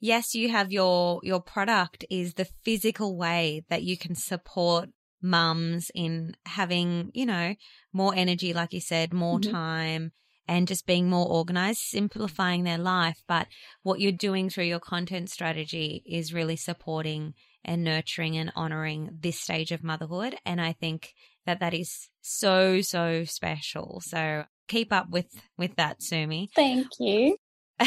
yes, 0.01 0.35
you 0.35 0.51
have 0.51 0.73
your 0.73 1.21
your 1.23 1.41
product 1.41 2.05
is 2.11 2.35
the 2.35 2.47
physical 2.65 3.17
way 3.17 3.65
that 3.69 3.83
you 3.83 3.97
can 3.97 4.15
support 4.15 4.91
mums 5.23 5.91
in 5.95 6.35
having, 6.47 7.11
you 7.15 7.27
know, 7.27 7.55
more 7.93 8.15
energy 8.15 8.53
like 8.53 8.73
you 8.73 8.81
said, 8.81 9.13
more 9.13 9.39
mm-hmm. 9.39 9.53
time 9.53 10.13
and 10.47 10.69
just 10.69 10.87
being 10.87 11.09
more 11.09 11.27
organized, 11.27 11.81
simplifying 11.81 12.65
their 12.65 12.79
life. 12.79 13.23
But 13.27 13.47
what 13.83 14.01
you're 14.01 14.13
doing 14.13 14.51
through 14.51 14.65
your 14.65 14.81
content 14.81 15.31
strategy 15.31 16.03
is 16.07 16.35
really 16.35 16.57
supporting 16.57 17.35
and 17.65 17.83
nurturing 17.83 18.37
and 18.37 18.53
honoring 18.55 19.19
this 19.21 19.41
stage 19.41 19.73
of 19.73 19.83
motherhood. 19.83 20.37
And 20.45 20.61
I 20.61 20.73
think 20.73 21.15
that 21.47 21.61
that 21.61 21.75
is 21.75 22.09
so, 22.21 22.81
so 22.83 23.25
special. 23.25 24.03
So 24.05 24.45
keep 24.69 24.93
up 24.93 25.09
with, 25.11 25.29
with 25.57 25.77
that, 25.77 26.03
Sumi. 26.03 26.51
Thank 26.55 26.89
you. 26.99 27.37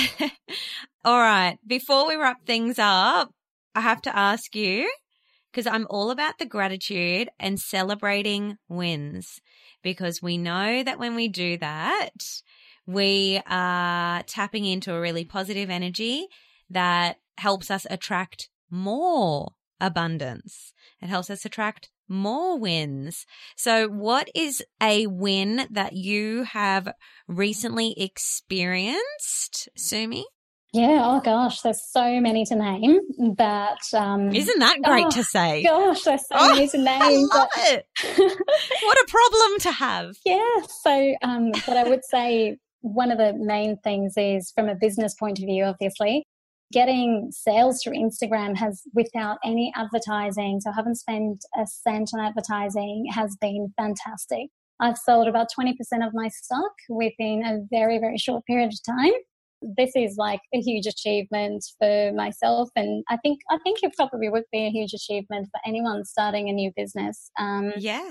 all 1.05 1.19
right. 1.19 1.57
Before 1.65 2.07
we 2.07 2.15
wrap 2.15 2.45
things 2.45 2.77
up, 2.79 3.31
I 3.75 3.81
have 3.81 4.01
to 4.03 4.15
ask 4.15 4.55
you 4.55 4.91
because 5.57 5.73
I'm 5.73 5.87
all 5.89 6.11
about 6.11 6.37
the 6.37 6.45
gratitude 6.45 7.29
and 7.39 7.59
celebrating 7.59 8.59
wins 8.69 9.41
because 9.81 10.21
we 10.21 10.37
know 10.37 10.83
that 10.83 10.99
when 10.99 11.15
we 11.15 11.27
do 11.27 11.57
that, 11.57 12.11
we 12.85 13.41
are 13.47 14.21
tapping 14.21 14.65
into 14.65 14.93
a 14.93 15.01
really 15.01 15.25
positive 15.25 15.71
energy 15.71 16.27
that 16.69 17.17
helps 17.39 17.71
us 17.71 17.87
attract 17.89 18.49
more 18.69 19.53
abundance. 19.81 20.73
It 21.01 21.07
helps 21.07 21.31
us 21.31 21.43
attract 21.43 21.89
more 22.07 22.59
wins. 22.59 23.25
So 23.55 23.87
what 23.87 24.29
is 24.35 24.63
a 24.79 25.07
win 25.07 25.67
that 25.71 25.93
you 25.93 26.43
have 26.43 26.93
recently 27.27 27.99
experienced, 27.99 29.69
Sumi? 29.75 30.27
Yeah, 30.77 31.01
oh 31.05 31.19
gosh, 31.21 31.61
there's 31.61 31.81
so 31.89 32.21
many 32.21 32.45
to 32.45 32.55
name, 32.55 32.99
but 33.35 33.79
um, 33.95 34.31
isn't 34.31 34.59
that 34.59 34.77
great 34.83 35.07
oh, 35.07 35.09
to 35.09 35.23
say? 35.23 35.63
Gosh, 35.63 36.03
there's 36.03 36.21
so 36.27 36.35
oh, 36.37 36.53
many 36.53 36.67
to 36.67 36.77
name. 36.77 37.01
I 37.01 37.15
love 37.15 37.49
but... 37.55 37.73
it. 37.73 37.85
what 38.83 38.97
a 38.97 39.05
problem 39.07 39.59
to 39.61 39.71
have. 39.71 40.17
Yeah. 40.23 40.61
So, 40.83 41.15
um, 41.23 41.51
but 41.65 41.77
I 41.77 41.83
would 41.83 42.05
say 42.05 42.57
one 42.81 43.09
of 43.11 43.17
the 43.17 43.33
main 43.33 43.77
things 43.77 44.13
is 44.17 44.51
from 44.51 44.69
a 44.69 44.75
business 44.75 45.15
point 45.15 45.39
of 45.39 45.45
view, 45.45 45.63
obviously, 45.63 46.27
getting 46.71 47.29
sales 47.31 47.81
through 47.81 47.93
Instagram 47.93 48.55
has 48.57 48.83
without 48.93 49.39
any 49.43 49.73
advertising. 49.75 50.59
So 50.61 50.69
I 50.69 50.73
haven't 50.75 50.97
spent 50.97 51.43
a 51.59 51.65
cent 51.65 52.11
on 52.13 52.19
advertising 52.19 53.07
has 53.15 53.35
been 53.41 53.73
fantastic. 53.77 54.49
I've 54.79 54.97
sold 54.99 55.27
about 55.27 55.47
20% 55.59 55.71
of 56.05 56.13
my 56.13 56.27
stock 56.27 56.73
within 56.87 57.43
a 57.43 57.65
very, 57.71 57.97
very 57.97 58.19
short 58.19 58.45
period 58.45 58.71
of 58.71 58.95
time. 58.95 59.13
This 59.61 59.91
is 59.95 60.15
like 60.17 60.41
a 60.53 60.59
huge 60.59 60.85
achievement 60.85 61.63
for 61.79 62.11
myself, 62.13 62.69
and 62.75 63.03
I 63.09 63.17
think 63.17 63.39
I 63.49 63.57
think 63.63 63.79
it 63.81 63.93
probably 63.95 64.29
would 64.29 64.45
be 64.51 64.65
a 64.67 64.69
huge 64.69 64.93
achievement 64.93 65.47
for 65.51 65.59
anyone 65.65 66.05
starting 66.05 66.49
a 66.49 66.53
new 66.53 66.71
business. 66.75 67.31
Um, 67.39 67.73
yeah, 67.77 68.09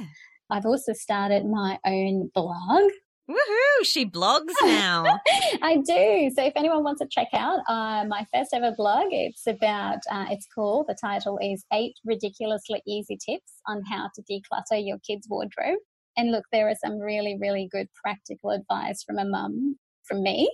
I've 0.51 0.67
also 0.67 0.93
started 0.93 1.47
my 1.47 1.79
own 1.85 2.31
blog, 2.35 2.91
Woohoo! 3.29 3.85
She 3.85 4.07
blogs 4.07 4.53
now. 4.63 5.05
I 5.63 5.77
do. 5.77 6.31
So 6.35 6.45
if 6.45 6.53
anyone 6.55 6.85
wants 6.85 7.01
to 7.01 7.09
check 7.11 7.29
out 7.33 7.59
uh, 7.69 8.05
my 8.07 8.25
first 8.33 8.51
ever 8.55 8.73
blog, 8.77 9.07
it's 9.11 9.49
about, 9.49 9.99
uh, 10.11 10.27
it's 10.31 10.47
called, 10.55 10.87
the 10.89 10.97
title 11.01 11.39
is 11.43 11.65
Eight 11.73 11.95
Ridiculously 12.05 12.83
Easy 12.87 13.17
Tips 13.17 13.55
on 13.67 13.83
How 13.91 14.11
to 14.15 14.23
Declutter 14.23 14.85
Your 14.85 14.99
Kids' 15.05 15.27
Wardrobe. 15.29 15.79
And 16.17 16.31
look, 16.31 16.45
there 16.53 16.69
are 16.69 16.77
some 16.77 17.01
really, 17.01 17.37
really 17.41 17.69
good 17.71 17.89
practical 18.01 18.51
advice 18.51 19.03
from 19.03 19.19
a 19.19 19.25
mum, 19.25 19.77
from 20.05 20.23
me, 20.23 20.49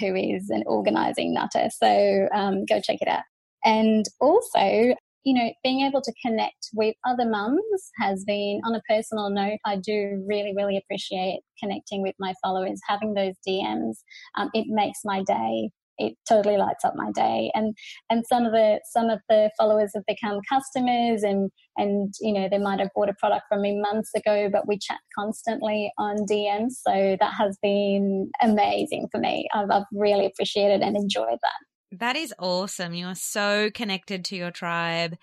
who 0.00 0.14
is 0.14 0.50
an 0.50 0.64
organizing 0.66 1.34
nutter. 1.34 1.68
So 1.70 2.28
um, 2.34 2.64
go 2.66 2.80
check 2.80 2.98
it 3.00 3.08
out. 3.08 3.22
And 3.64 4.04
also, 4.20 4.94
you 5.24 5.34
know, 5.34 5.50
being 5.62 5.86
able 5.86 6.00
to 6.00 6.12
connect 6.24 6.68
with 6.74 6.94
other 7.06 7.28
mums 7.28 7.90
has 8.00 8.24
been, 8.24 8.60
on 8.64 8.74
a 8.74 8.82
personal 8.88 9.30
note, 9.30 9.58
I 9.66 9.76
do 9.76 10.24
really, 10.26 10.54
really 10.56 10.76
appreciate 10.76 11.40
connecting 11.62 12.02
with 12.02 12.14
my 12.18 12.34
followers, 12.42 12.80
having 12.88 13.14
those 13.14 13.34
DMs. 13.46 13.96
Um, 14.36 14.50
it 14.54 14.66
makes 14.68 15.00
my 15.04 15.22
day. 15.22 15.70
It 15.98 16.14
totally 16.28 16.56
lights 16.56 16.84
up 16.84 16.94
my 16.96 17.10
day, 17.12 17.50
and 17.54 17.76
and 18.10 18.24
some 18.26 18.46
of 18.46 18.52
the 18.52 18.80
some 18.92 19.10
of 19.10 19.20
the 19.28 19.50
followers 19.58 19.90
have 19.94 20.04
become 20.06 20.40
customers, 20.48 21.22
and 21.22 21.50
and 21.76 22.12
you 22.20 22.32
know 22.32 22.48
they 22.50 22.58
might 22.58 22.80
have 22.80 22.90
bought 22.94 23.08
a 23.08 23.14
product 23.18 23.44
from 23.48 23.62
me 23.62 23.80
months 23.80 24.10
ago, 24.14 24.48
but 24.52 24.66
we 24.68 24.78
chat 24.78 24.98
constantly 25.18 25.92
on 25.98 26.16
DMs, 26.30 26.72
so 26.86 27.16
that 27.18 27.34
has 27.38 27.58
been 27.62 28.30
amazing 28.42 29.08
for 29.10 29.18
me. 29.18 29.48
I've, 29.54 29.70
I've 29.70 29.84
really 29.92 30.26
appreciated 30.26 30.80
and 30.82 30.96
enjoyed 30.96 31.38
that. 31.42 31.98
That 31.98 32.16
is 32.16 32.34
awesome. 32.38 32.94
You 32.94 33.06
are 33.06 33.14
so 33.14 33.70
connected 33.72 34.24
to 34.26 34.36
your 34.36 34.50
tribe. 34.50 35.16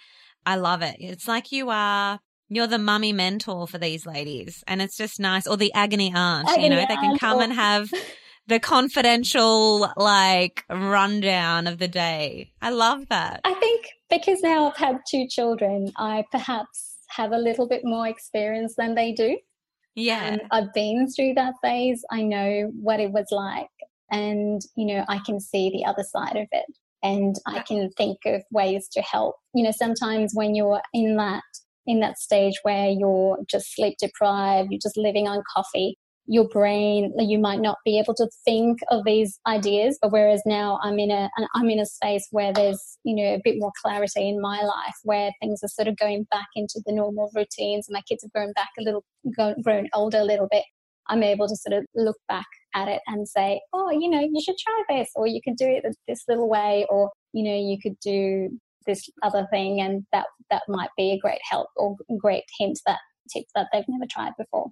I 0.45 0.55
love 0.55 0.82
it. 0.82 0.95
It's 0.99 1.28
like 1.28 1.51
you 1.51 1.69
are 1.69 2.19
you're 2.49 2.67
the 2.67 2.78
mummy 2.78 3.11
mentor 3.11 3.67
for 3.67 3.78
these 3.78 4.05
ladies 4.05 4.63
and 4.67 4.82
it's 4.82 4.95
just 4.95 5.19
nice 5.19 5.47
or 5.47 5.57
the 5.57 5.73
agony 5.73 6.13
aunt 6.13 6.47
agony 6.47 6.63
you 6.63 6.69
know 6.69 6.86
they 6.88 6.95
can 6.95 7.17
come 7.17 7.39
or- 7.39 7.43
and 7.43 7.53
have 7.53 7.89
the 8.47 8.59
confidential 8.59 9.91
like 9.97 10.63
rundown 10.69 11.67
of 11.67 11.77
the 11.77 11.87
day. 11.87 12.51
I 12.61 12.69
love 12.69 13.07
that. 13.09 13.41
I 13.43 13.53
think 13.55 13.87
because 14.09 14.41
now 14.41 14.69
i've 14.69 14.77
had 14.77 14.97
two 15.09 15.27
children 15.27 15.91
i 15.97 16.23
perhaps 16.31 16.97
have 17.09 17.31
a 17.31 17.37
little 17.37 17.67
bit 17.67 17.81
more 17.83 18.07
experience 18.07 18.75
than 18.77 18.95
they 18.95 19.11
do. 19.11 19.37
Yeah. 19.95 20.37
I've 20.51 20.73
been 20.73 21.07
through 21.09 21.35
that 21.35 21.53
phase. 21.63 22.03
I 22.11 22.23
know 22.23 22.71
what 22.81 22.99
it 22.99 23.11
was 23.11 23.27
like. 23.31 23.69
And 24.11 24.61
you 24.75 24.85
know 24.85 25.05
i 25.07 25.19
can 25.25 25.39
see 25.39 25.69
the 25.69 25.85
other 25.85 26.03
side 26.03 26.35
of 26.35 26.47
it. 26.51 26.65
And 27.03 27.35
i 27.47 27.59
can 27.59 27.89
think 27.97 28.19
of 28.25 28.43
ways 28.51 28.87
to 28.93 29.01
help. 29.01 29.35
You 29.53 29.63
know 29.63 29.71
sometimes 29.71 30.31
when 30.33 30.55
you're 30.55 30.81
in 30.93 31.15
that 31.17 31.43
in 31.87 31.99
that 31.99 32.17
stage 32.17 32.59
where 32.63 32.89
you're 32.89 33.37
just 33.47 33.73
sleep 33.75 33.95
deprived 33.99 34.69
you're 34.71 34.79
just 34.81 34.97
living 34.97 35.27
on 35.27 35.43
coffee 35.55 35.97
your 36.28 36.47
brain 36.49 37.13
you 37.19 37.38
might 37.38 37.59
not 37.59 37.78
be 37.86 37.99
able 37.99 38.13
to 38.13 38.28
think 38.43 38.80
of 38.89 39.03
these 39.05 39.39
ideas 39.47 39.97
but 40.01 40.11
whereas 40.11 40.41
now 40.45 40.80
i'm 40.84 40.97
in 40.97 41.11
a 41.11 41.30
i'm 41.53 41.69
in 41.69 41.80
a 41.80 41.86
space 41.86 42.28
where 42.32 42.51
there's 42.51 42.97
you 43.03 43.15
know 43.15 43.36
a 43.36 43.41
bit 43.43 43.55
more 43.57 43.71
clarity 43.82 44.28
in 44.28 44.41
my 44.41 44.61
life 44.61 44.95
where 45.03 45.32
things 45.39 45.59
are 45.63 45.67
sort 45.67 45.88
of 45.88 45.97
going 45.97 46.26
back 46.32 46.47
into 46.55 46.82
the 46.86 46.93
normal 46.93 47.30
routines 47.36 47.88
and 47.88 47.93
my 47.93 48.01
kids 48.07 48.23
have 48.23 48.32
grown 48.32 48.51
back 48.53 48.69
a 48.80 48.82
little 48.82 49.03
grown 49.63 49.88
older 49.93 50.19
a 50.19 50.23
little 50.23 50.47
bit 50.49 50.63
i'm 51.07 51.21
able 51.21 51.47
to 51.47 51.55
sort 51.55 51.73
of 51.73 51.86
look 51.95 52.17
back 52.28 52.47
at 52.76 52.89
it 52.89 53.01
and 53.07 53.28
say, 53.28 53.61
oh, 53.73 53.89
you 53.89 54.09
know, 54.09 54.19
you 54.19 54.41
should 54.41 54.57
try 54.57 54.84
this, 54.89 55.09
or 55.15 55.26
you 55.26 55.41
could 55.43 55.55
do 55.55 55.67
it 55.67 55.86
this 56.07 56.23
little 56.28 56.47
way, 56.47 56.86
or, 56.89 57.09
you 57.34 57.43
know, 57.43 57.57
you 57.57 57.78
could 57.82 57.97
do 58.01 58.49
this 58.86 59.09
other 59.23 59.47
thing. 59.49 59.80
And 59.80 60.05
that, 60.11 60.26
that 60.51 60.63
might 60.67 60.89
be 60.95 61.11
a 61.11 61.19
great 61.19 61.39
help 61.49 61.69
or 61.78 61.95
great 62.19 62.43
hint 62.59 62.80
that 62.86 62.99
tip 63.34 63.45
that 63.55 63.67
they've 63.73 63.86
never 63.88 64.05
tried 64.09 64.34
before. 64.38 64.67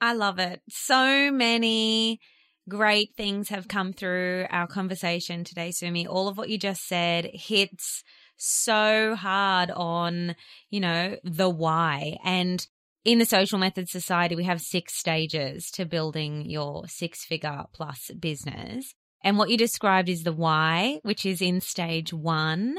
I 0.00 0.12
love 0.12 0.38
it. 0.38 0.60
So 0.68 1.30
many 1.30 2.20
great 2.68 3.14
things 3.16 3.48
have 3.48 3.68
come 3.68 3.92
through 3.92 4.46
our 4.50 4.66
conversation 4.66 5.44
today, 5.44 5.70
Sumi. 5.70 6.06
All 6.06 6.28
of 6.28 6.36
what 6.36 6.48
you 6.48 6.58
just 6.58 6.86
said 6.86 7.30
hits 7.32 8.02
so 8.36 9.14
hard 9.14 9.70
on, 9.70 10.36
you 10.70 10.80
know, 10.80 11.16
the 11.24 11.48
why. 11.48 12.18
And 12.24 12.66
in 13.04 13.18
the 13.18 13.24
social 13.24 13.58
method 13.58 13.88
society, 13.88 14.34
we 14.34 14.44
have 14.44 14.60
six 14.60 14.94
stages 14.94 15.70
to 15.72 15.86
building 15.86 16.50
your 16.50 16.88
six 16.88 17.24
figure 17.24 17.64
plus 17.72 18.10
business. 18.18 18.94
And 19.24 19.38
what 19.38 19.48
you 19.48 19.56
described 19.56 20.08
is 20.08 20.24
the 20.24 20.32
why, 20.32 21.00
which 21.02 21.24
is 21.24 21.40
in 21.40 21.60
stage 21.60 22.12
one. 22.12 22.76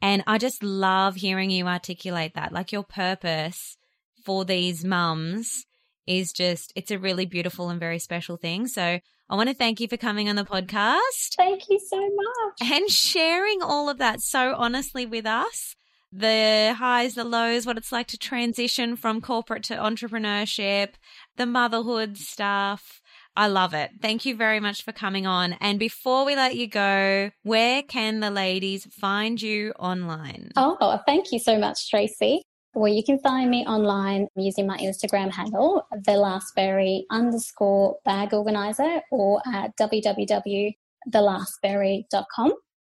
And 0.00 0.22
I 0.26 0.38
just 0.38 0.62
love 0.62 1.16
hearing 1.16 1.50
you 1.50 1.66
articulate 1.66 2.34
that. 2.34 2.52
Like 2.52 2.72
your 2.72 2.84
purpose 2.84 3.76
for 4.24 4.44
these 4.44 4.84
mums 4.84 5.64
is 6.06 6.32
just, 6.32 6.72
it's 6.76 6.90
a 6.90 6.98
really 6.98 7.26
beautiful 7.26 7.68
and 7.68 7.80
very 7.80 7.98
special 7.98 8.36
thing. 8.36 8.66
So 8.66 8.82
I 8.82 9.36
want 9.36 9.48
to 9.48 9.54
thank 9.54 9.80
you 9.80 9.88
for 9.88 9.96
coming 9.96 10.28
on 10.28 10.36
the 10.36 10.44
podcast. 10.44 11.36
Thank 11.36 11.68
you 11.68 11.78
so 11.78 12.00
much. 12.00 12.70
And 12.72 12.90
sharing 12.90 13.62
all 13.62 13.88
of 13.88 13.98
that 13.98 14.20
so 14.20 14.54
honestly 14.56 15.06
with 15.06 15.26
us 15.26 15.76
the 16.12 16.74
highs, 16.76 17.14
the 17.14 17.24
lows, 17.24 17.66
what 17.66 17.78
it's 17.78 17.92
like 17.92 18.08
to 18.08 18.18
transition 18.18 18.96
from 18.96 19.20
corporate 19.20 19.62
to 19.64 19.76
entrepreneurship, 19.76 20.94
the 21.36 21.46
motherhood 21.46 22.16
stuff. 22.18 23.00
I 23.36 23.46
love 23.46 23.74
it. 23.74 23.92
Thank 24.02 24.26
you 24.26 24.34
very 24.34 24.58
much 24.58 24.82
for 24.82 24.92
coming 24.92 25.26
on. 25.26 25.52
And 25.60 25.78
before 25.78 26.24
we 26.24 26.34
let 26.34 26.56
you 26.56 26.66
go, 26.66 27.30
where 27.42 27.82
can 27.82 28.18
the 28.18 28.30
ladies 28.30 28.86
find 28.86 29.40
you 29.40 29.72
online? 29.78 30.50
Oh, 30.56 30.98
thank 31.06 31.30
you 31.30 31.38
so 31.38 31.56
much, 31.56 31.88
Tracy. 31.88 32.42
Well, 32.74 32.92
you 32.92 33.02
can 33.02 33.18
find 33.18 33.50
me 33.50 33.66
online 33.66 34.28
using 34.36 34.64
my 34.66 34.76
Instagram 34.78 35.32
handle, 35.32 35.82
the 35.90 36.12
lastberry 36.12 37.02
underscore 37.10 37.96
bag 38.04 38.32
organizer, 38.32 39.00
or 39.10 39.42
at 39.52 39.76
www.thelastberry.com. 39.76 42.52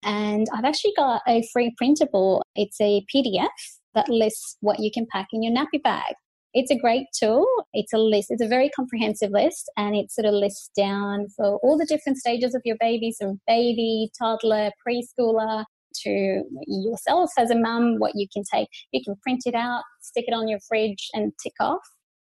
And 0.04 0.48
I've 0.54 0.66
actually 0.66 0.94
got 0.98 1.22
a 1.28 1.48
free 1.54 1.74
printable. 1.78 2.42
It's 2.56 2.82
a 2.82 3.06
PDF 3.14 3.48
that 3.96 4.10
lists 4.10 4.58
what 4.60 4.80
you 4.80 4.92
can 4.92 5.08
pack 5.10 5.28
in 5.32 5.44
your 5.44 5.54
nappy 5.54 5.82
bag. 5.82 6.16
It's 6.54 6.72
a 6.72 6.78
great 6.78 7.08
tool. 7.18 7.48
It's 7.74 7.94
a 7.94 7.98
list. 7.98 8.28
It's 8.30 8.42
a 8.42 8.48
very 8.48 8.70
comprehensive 8.70 9.32
list 9.32 9.72
and 9.78 9.96
it 9.96 10.12
sort 10.12 10.26
of 10.26 10.34
lists 10.34 10.70
down 10.76 11.28
for 11.38 11.58
all 11.64 11.78
the 11.78 11.86
different 11.86 12.18
stages 12.18 12.54
of 12.54 12.62
your 12.66 12.76
baby, 12.80 13.14
from 13.18 13.40
baby, 13.48 14.12
toddler, 14.20 14.72
preschooler, 14.86 15.64
to 16.04 16.44
yourself 16.68 17.32
as 17.38 17.52
a 17.52 17.58
mum, 17.58 17.96
what 17.98 18.14
you 18.16 18.28
can 18.34 18.44
take. 18.52 18.68
You 18.92 19.02
can 19.04 19.16
print 19.22 19.44
it 19.46 19.56
out, 19.56 19.84
stick 20.02 20.26
it 20.28 20.34
on 20.34 20.48
your 20.48 20.60
fridge 20.68 21.10
and 21.14 21.32
tick 21.42 21.54
off. 21.60 21.82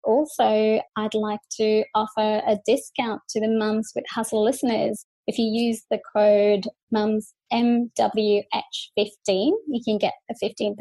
Also, 0.03 0.82
I'd 0.95 1.14
like 1.14 1.39
to 1.57 1.84
offer 1.93 2.41
a 2.47 2.57
discount 2.66 3.22
to 3.30 3.39
the 3.39 3.47
Mums 3.47 3.91
with 3.95 4.05
Hustle 4.09 4.43
listeners. 4.43 5.05
If 5.28 5.38
you 5.38 5.45
use 5.45 5.84
the 5.91 5.99
code 6.16 6.66
mums 6.91 7.34
MWH15, 7.53 8.43
you 9.28 9.82
can 9.86 9.97
get 9.99 10.14
a 10.30 10.34
15% 10.43 10.76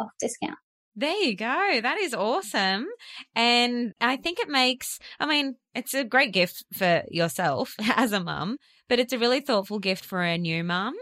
off 0.00 0.10
discount. 0.18 0.58
There 0.94 1.16
you 1.22 1.36
go. 1.36 1.80
That 1.82 1.98
is 1.98 2.14
awesome. 2.14 2.86
And 3.34 3.94
I 4.00 4.16
think 4.16 4.38
it 4.38 4.48
makes, 4.48 4.98
I 5.18 5.26
mean, 5.26 5.56
it's 5.74 5.94
a 5.94 6.04
great 6.04 6.32
gift 6.32 6.64
for 6.72 7.02
yourself 7.10 7.74
as 7.96 8.12
a 8.12 8.20
mum, 8.20 8.58
but 8.88 8.98
it's 8.98 9.12
a 9.12 9.18
really 9.18 9.40
thoughtful 9.40 9.78
gift 9.78 10.04
for 10.04 10.22
a 10.22 10.38
new 10.38 10.64
mum 10.64 10.94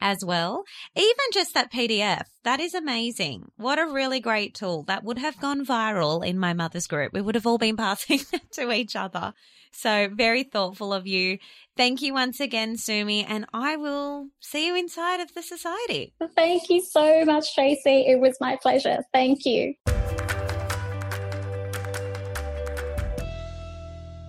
as 0.00 0.24
well. 0.24 0.64
Even 0.94 1.14
just 1.32 1.54
that 1.54 1.72
PDF, 1.72 2.24
that 2.44 2.60
is 2.60 2.74
amazing. 2.74 3.50
What 3.56 3.78
a 3.78 3.86
really 3.86 4.20
great 4.20 4.54
tool. 4.54 4.84
That 4.84 5.04
would 5.04 5.18
have 5.18 5.40
gone 5.40 5.64
viral 5.64 6.26
in 6.26 6.38
my 6.38 6.52
mother's 6.52 6.86
group. 6.86 7.12
We 7.12 7.20
would 7.20 7.34
have 7.34 7.46
all 7.46 7.58
been 7.58 7.76
passing 7.86 8.20
it 8.32 8.52
to 8.52 8.72
each 8.72 8.96
other. 8.96 9.34
So 9.72 10.08
very 10.10 10.42
thoughtful 10.42 10.94
of 10.94 11.06
you. 11.06 11.38
Thank 11.76 12.00
you 12.00 12.14
once 12.14 12.40
again, 12.40 12.78
Sumi, 12.78 13.24
and 13.24 13.44
I 13.52 13.76
will 13.76 14.28
see 14.40 14.66
you 14.66 14.74
inside 14.74 15.20
of 15.20 15.34
the 15.34 15.42
society. 15.42 16.14
Thank 16.34 16.70
you 16.70 16.80
so 16.80 17.24
much, 17.26 17.54
Tracy. 17.54 18.06
It 18.06 18.18
was 18.18 18.38
my 18.40 18.56
pleasure. 18.56 19.04
Thank 19.12 19.44
you. 19.44 19.74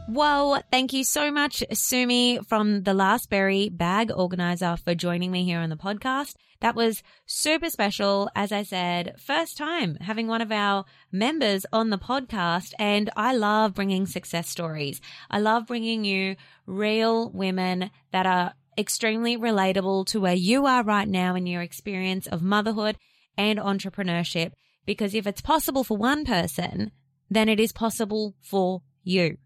Well, 0.10 0.64
thank 0.72 0.94
you 0.94 1.04
so 1.04 1.32
much, 1.32 1.66
Sumi 1.74 2.40
from 2.48 2.84
the 2.84 2.94
Last 2.94 3.30
Berry 3.30 3.68
Bag 3.68 4.10
Organizer 4.10 4.78
for 4.78 4.96
joining 4.96 5.32
me 5.32 5.44
here 5.44 5.60
on 5.60 5.70
the 5.70 5.76
podcast. 5.76 6.36
That 6.62 6.76
was 6.76 7.04
super 7.26 7.70
special. 7.70 8.30
As 8.34 8.54
I 8.54 8.64
said, 8.64 9.16
first 9.20 9.58
time 9.58 9.98
having 10.00 10.28
one 10.28 10.42
of 10.42 10.50
our 10.50 10.86
members 11.12 11.66
on 11.74 11.90
the 11.90 11.98
podcast. 11.98 12.74
And 12.80 13.10
I 13.18 13.36
love 13.36 13.74
bringing 13.74 14.06
success 14.06 14.48
stories. 14.48 15.02
I 15.30 15.40
love 15.40 15.68
bringing 15.68 16.06
you 16.06 16.38
real 16.66 17.30
women 17.30 17.92
that 18.14 18.26
are 18.26 18.54
extremely 18.78 19.36
relatable 19.36 20.06
to 20.08 20.22
where 20.22 20.34
you 20.34 20.66
are 20.68 20.84
right 20.84 21.08
now 21.08 21.36
in 21.36 21.46
your 21.46 21.62
experience 21.62 22.28
of 22.28 22.42
motherhood 22.42 22.98
and 23.38 23.60
entrepreneurship. 23.60 24.54
Because 24.86 25.14
if 25.14 25.28
it's 25.28 25.42
possible 25.42 25.84
for 25.84 25.98
one 25.98 26.24
person, 26.24 26.92
then 27.30 27.50
it 27.50 27.60
is 27.60 27.74
possible 27.74 28.36
for 28.42 28.84
you. 29.04 29.38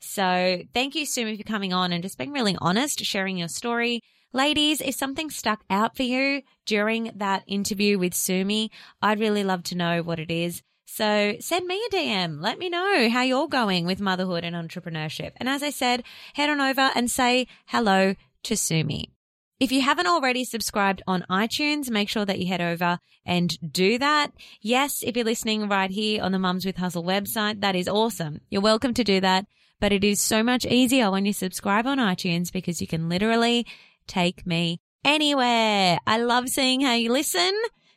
So 0.00 0.62
thank 0.74 0.94
you, 0.94 1.06
Sumi, 1.06 1.36
for 1.36 1.44
coming 1.44 1.72
on 1.72 1.92
and 1.92 2.02
just 2.02 2.18
being 2.18 2.32
really 2.32 2.56
honest, 2.60 3.04
sharing 3.04 3.36
your 3.36 3.48
story. 3.48 4.02
Ladies, 4.32 4.80
if 4.80 4.94
something 4.94 5.28
stuck 5.28 5.62
out 5.68 5.96
for 5.96 6.04
you 6.04 6.42
during 6.64 7.12
that 7.16 7.42
interview 7.46 7.98
with 7.98 8.14
Sumi, 8.14 8.70
I'd 9.02 9.20
really 9.20 9.44
love 9.44 9.62
to 9.64 9.76
know 9.76 10.02
what 10.02 10.18
it 10.18 10.30
is. 10.30 10.62
So 10.86 11.36
send 11.38 11.66
me 11.66 11.80
a 11.86 11.94
DM. 11.94 12.40
Let 12.40 12.58
me 12.58 12.68
know 12.68 13.08
how 13.10 13.22
you're 13.22 13.48
going 13.48 13.86
with 13.86 14.00
motherhood 14.00 14.44
and 14.44 14.56
entrepreneurship. 14.56 15.32
And 15.36 15.48
as 15.48 15.62
I 15.62 15.70
said, 15.70 16.02
head 16.34 16.48
on 16.48 16.60
over 16.60 16.90
and 16.94 17.10
say 17.10 17.46
hello 17.66 18.14
to 18.44 18.56
Sumi. 18.56 19.12
If 19.60 19.70
you 19.70 19.82
haven't 19.82 20.06
already 20.06 20.44
subscribed 20.44 21.02
on 21.06 21.26
iTunes, 21.28 21.90
make 21.90 22.08
sure 22.08 22.24
that 22.24 22.38
you 22.38 22.46
head 22.46 22.62
over 22.62 22.98
and 23.26 23.56
do 23.72 23.98
that. 23.98 24.32
Yes, 24.62 25.02
if 25.02 25.16
you're 25.16 25.24
listening 25.24 25.68
right 25.68 25.90
here 25.90 26.22
on 26.22 26.32
the 26.32 26.38
Mums 26.38 26.64
with 26.64 26.78
Hustle 26.78 27.04
website, 27.04 27.60
that 27.60 27.76
is 27.76 27.86
awesome. 27.86 28.40
You're 28.48 28.62
welcome 28.62 28.94
to 28.94 29.04
do 29.04 29.20
that. 29.20 29.44
But 29.80 29.92
it 29.92 30.04
is 30.04 30.20
so 30.20 30.42
much 30.42 30.66
easier 30.66 31.10
when 31.10 31.24
you 31.24 31.32
subscribe 31.32 31.86
on 31.86 31.98
iTunes 31.98 32.52
because 32.52 32.80
you 32.80 32.86
can 32.86 33.08
literally 33.08 33.66
take 34.06 34.46
me 34.46 34.80
anywhere. 35.04 35.98
I 36.06 36.18
love 36.18 36.48
seeing 36.48 36.82
how 36.82 36.94
you 36.94 37.10
listen. 37.10 37.52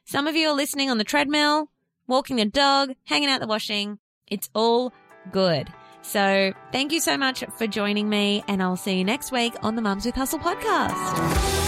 Some 0.06 0.28
of 0.28 0.36
you 0.36 0.50
are 0.50 0.56
listening 0.56 0.90
on 0.90 0.98
the 0.98 1.04
treadmill, 1.04 1.70
walking 2.08 2.38
the 2.38 2.46
dog, 2.46 2.92
hanging 3.06 3.30
out 3.30 3.42
the 3.42 3.48
washing. 3.48 4.00
It's 4.28 4.50
all 4.54 4.94
good. 5.32 5.68
So 6.02 6.54
thank 6.72 6.92
you 6.92 7.00
so 7.00 7.18
much 7.18 7.44
for 7.58 7.68
joining 7.68 8.10
me 8.10 8.44
and 8.48 8.62
I'll 8.62 8.76
see 8.76 8.98
you 8.98 9.06
next 9.06 9.32
week 9.32 9.54
on 9.62 9.76
the 9.76 9.82
Mums 9.82 10.06
with 10.06 10.16
Hustle 10.16 10.40
podcast. 10.40 11.63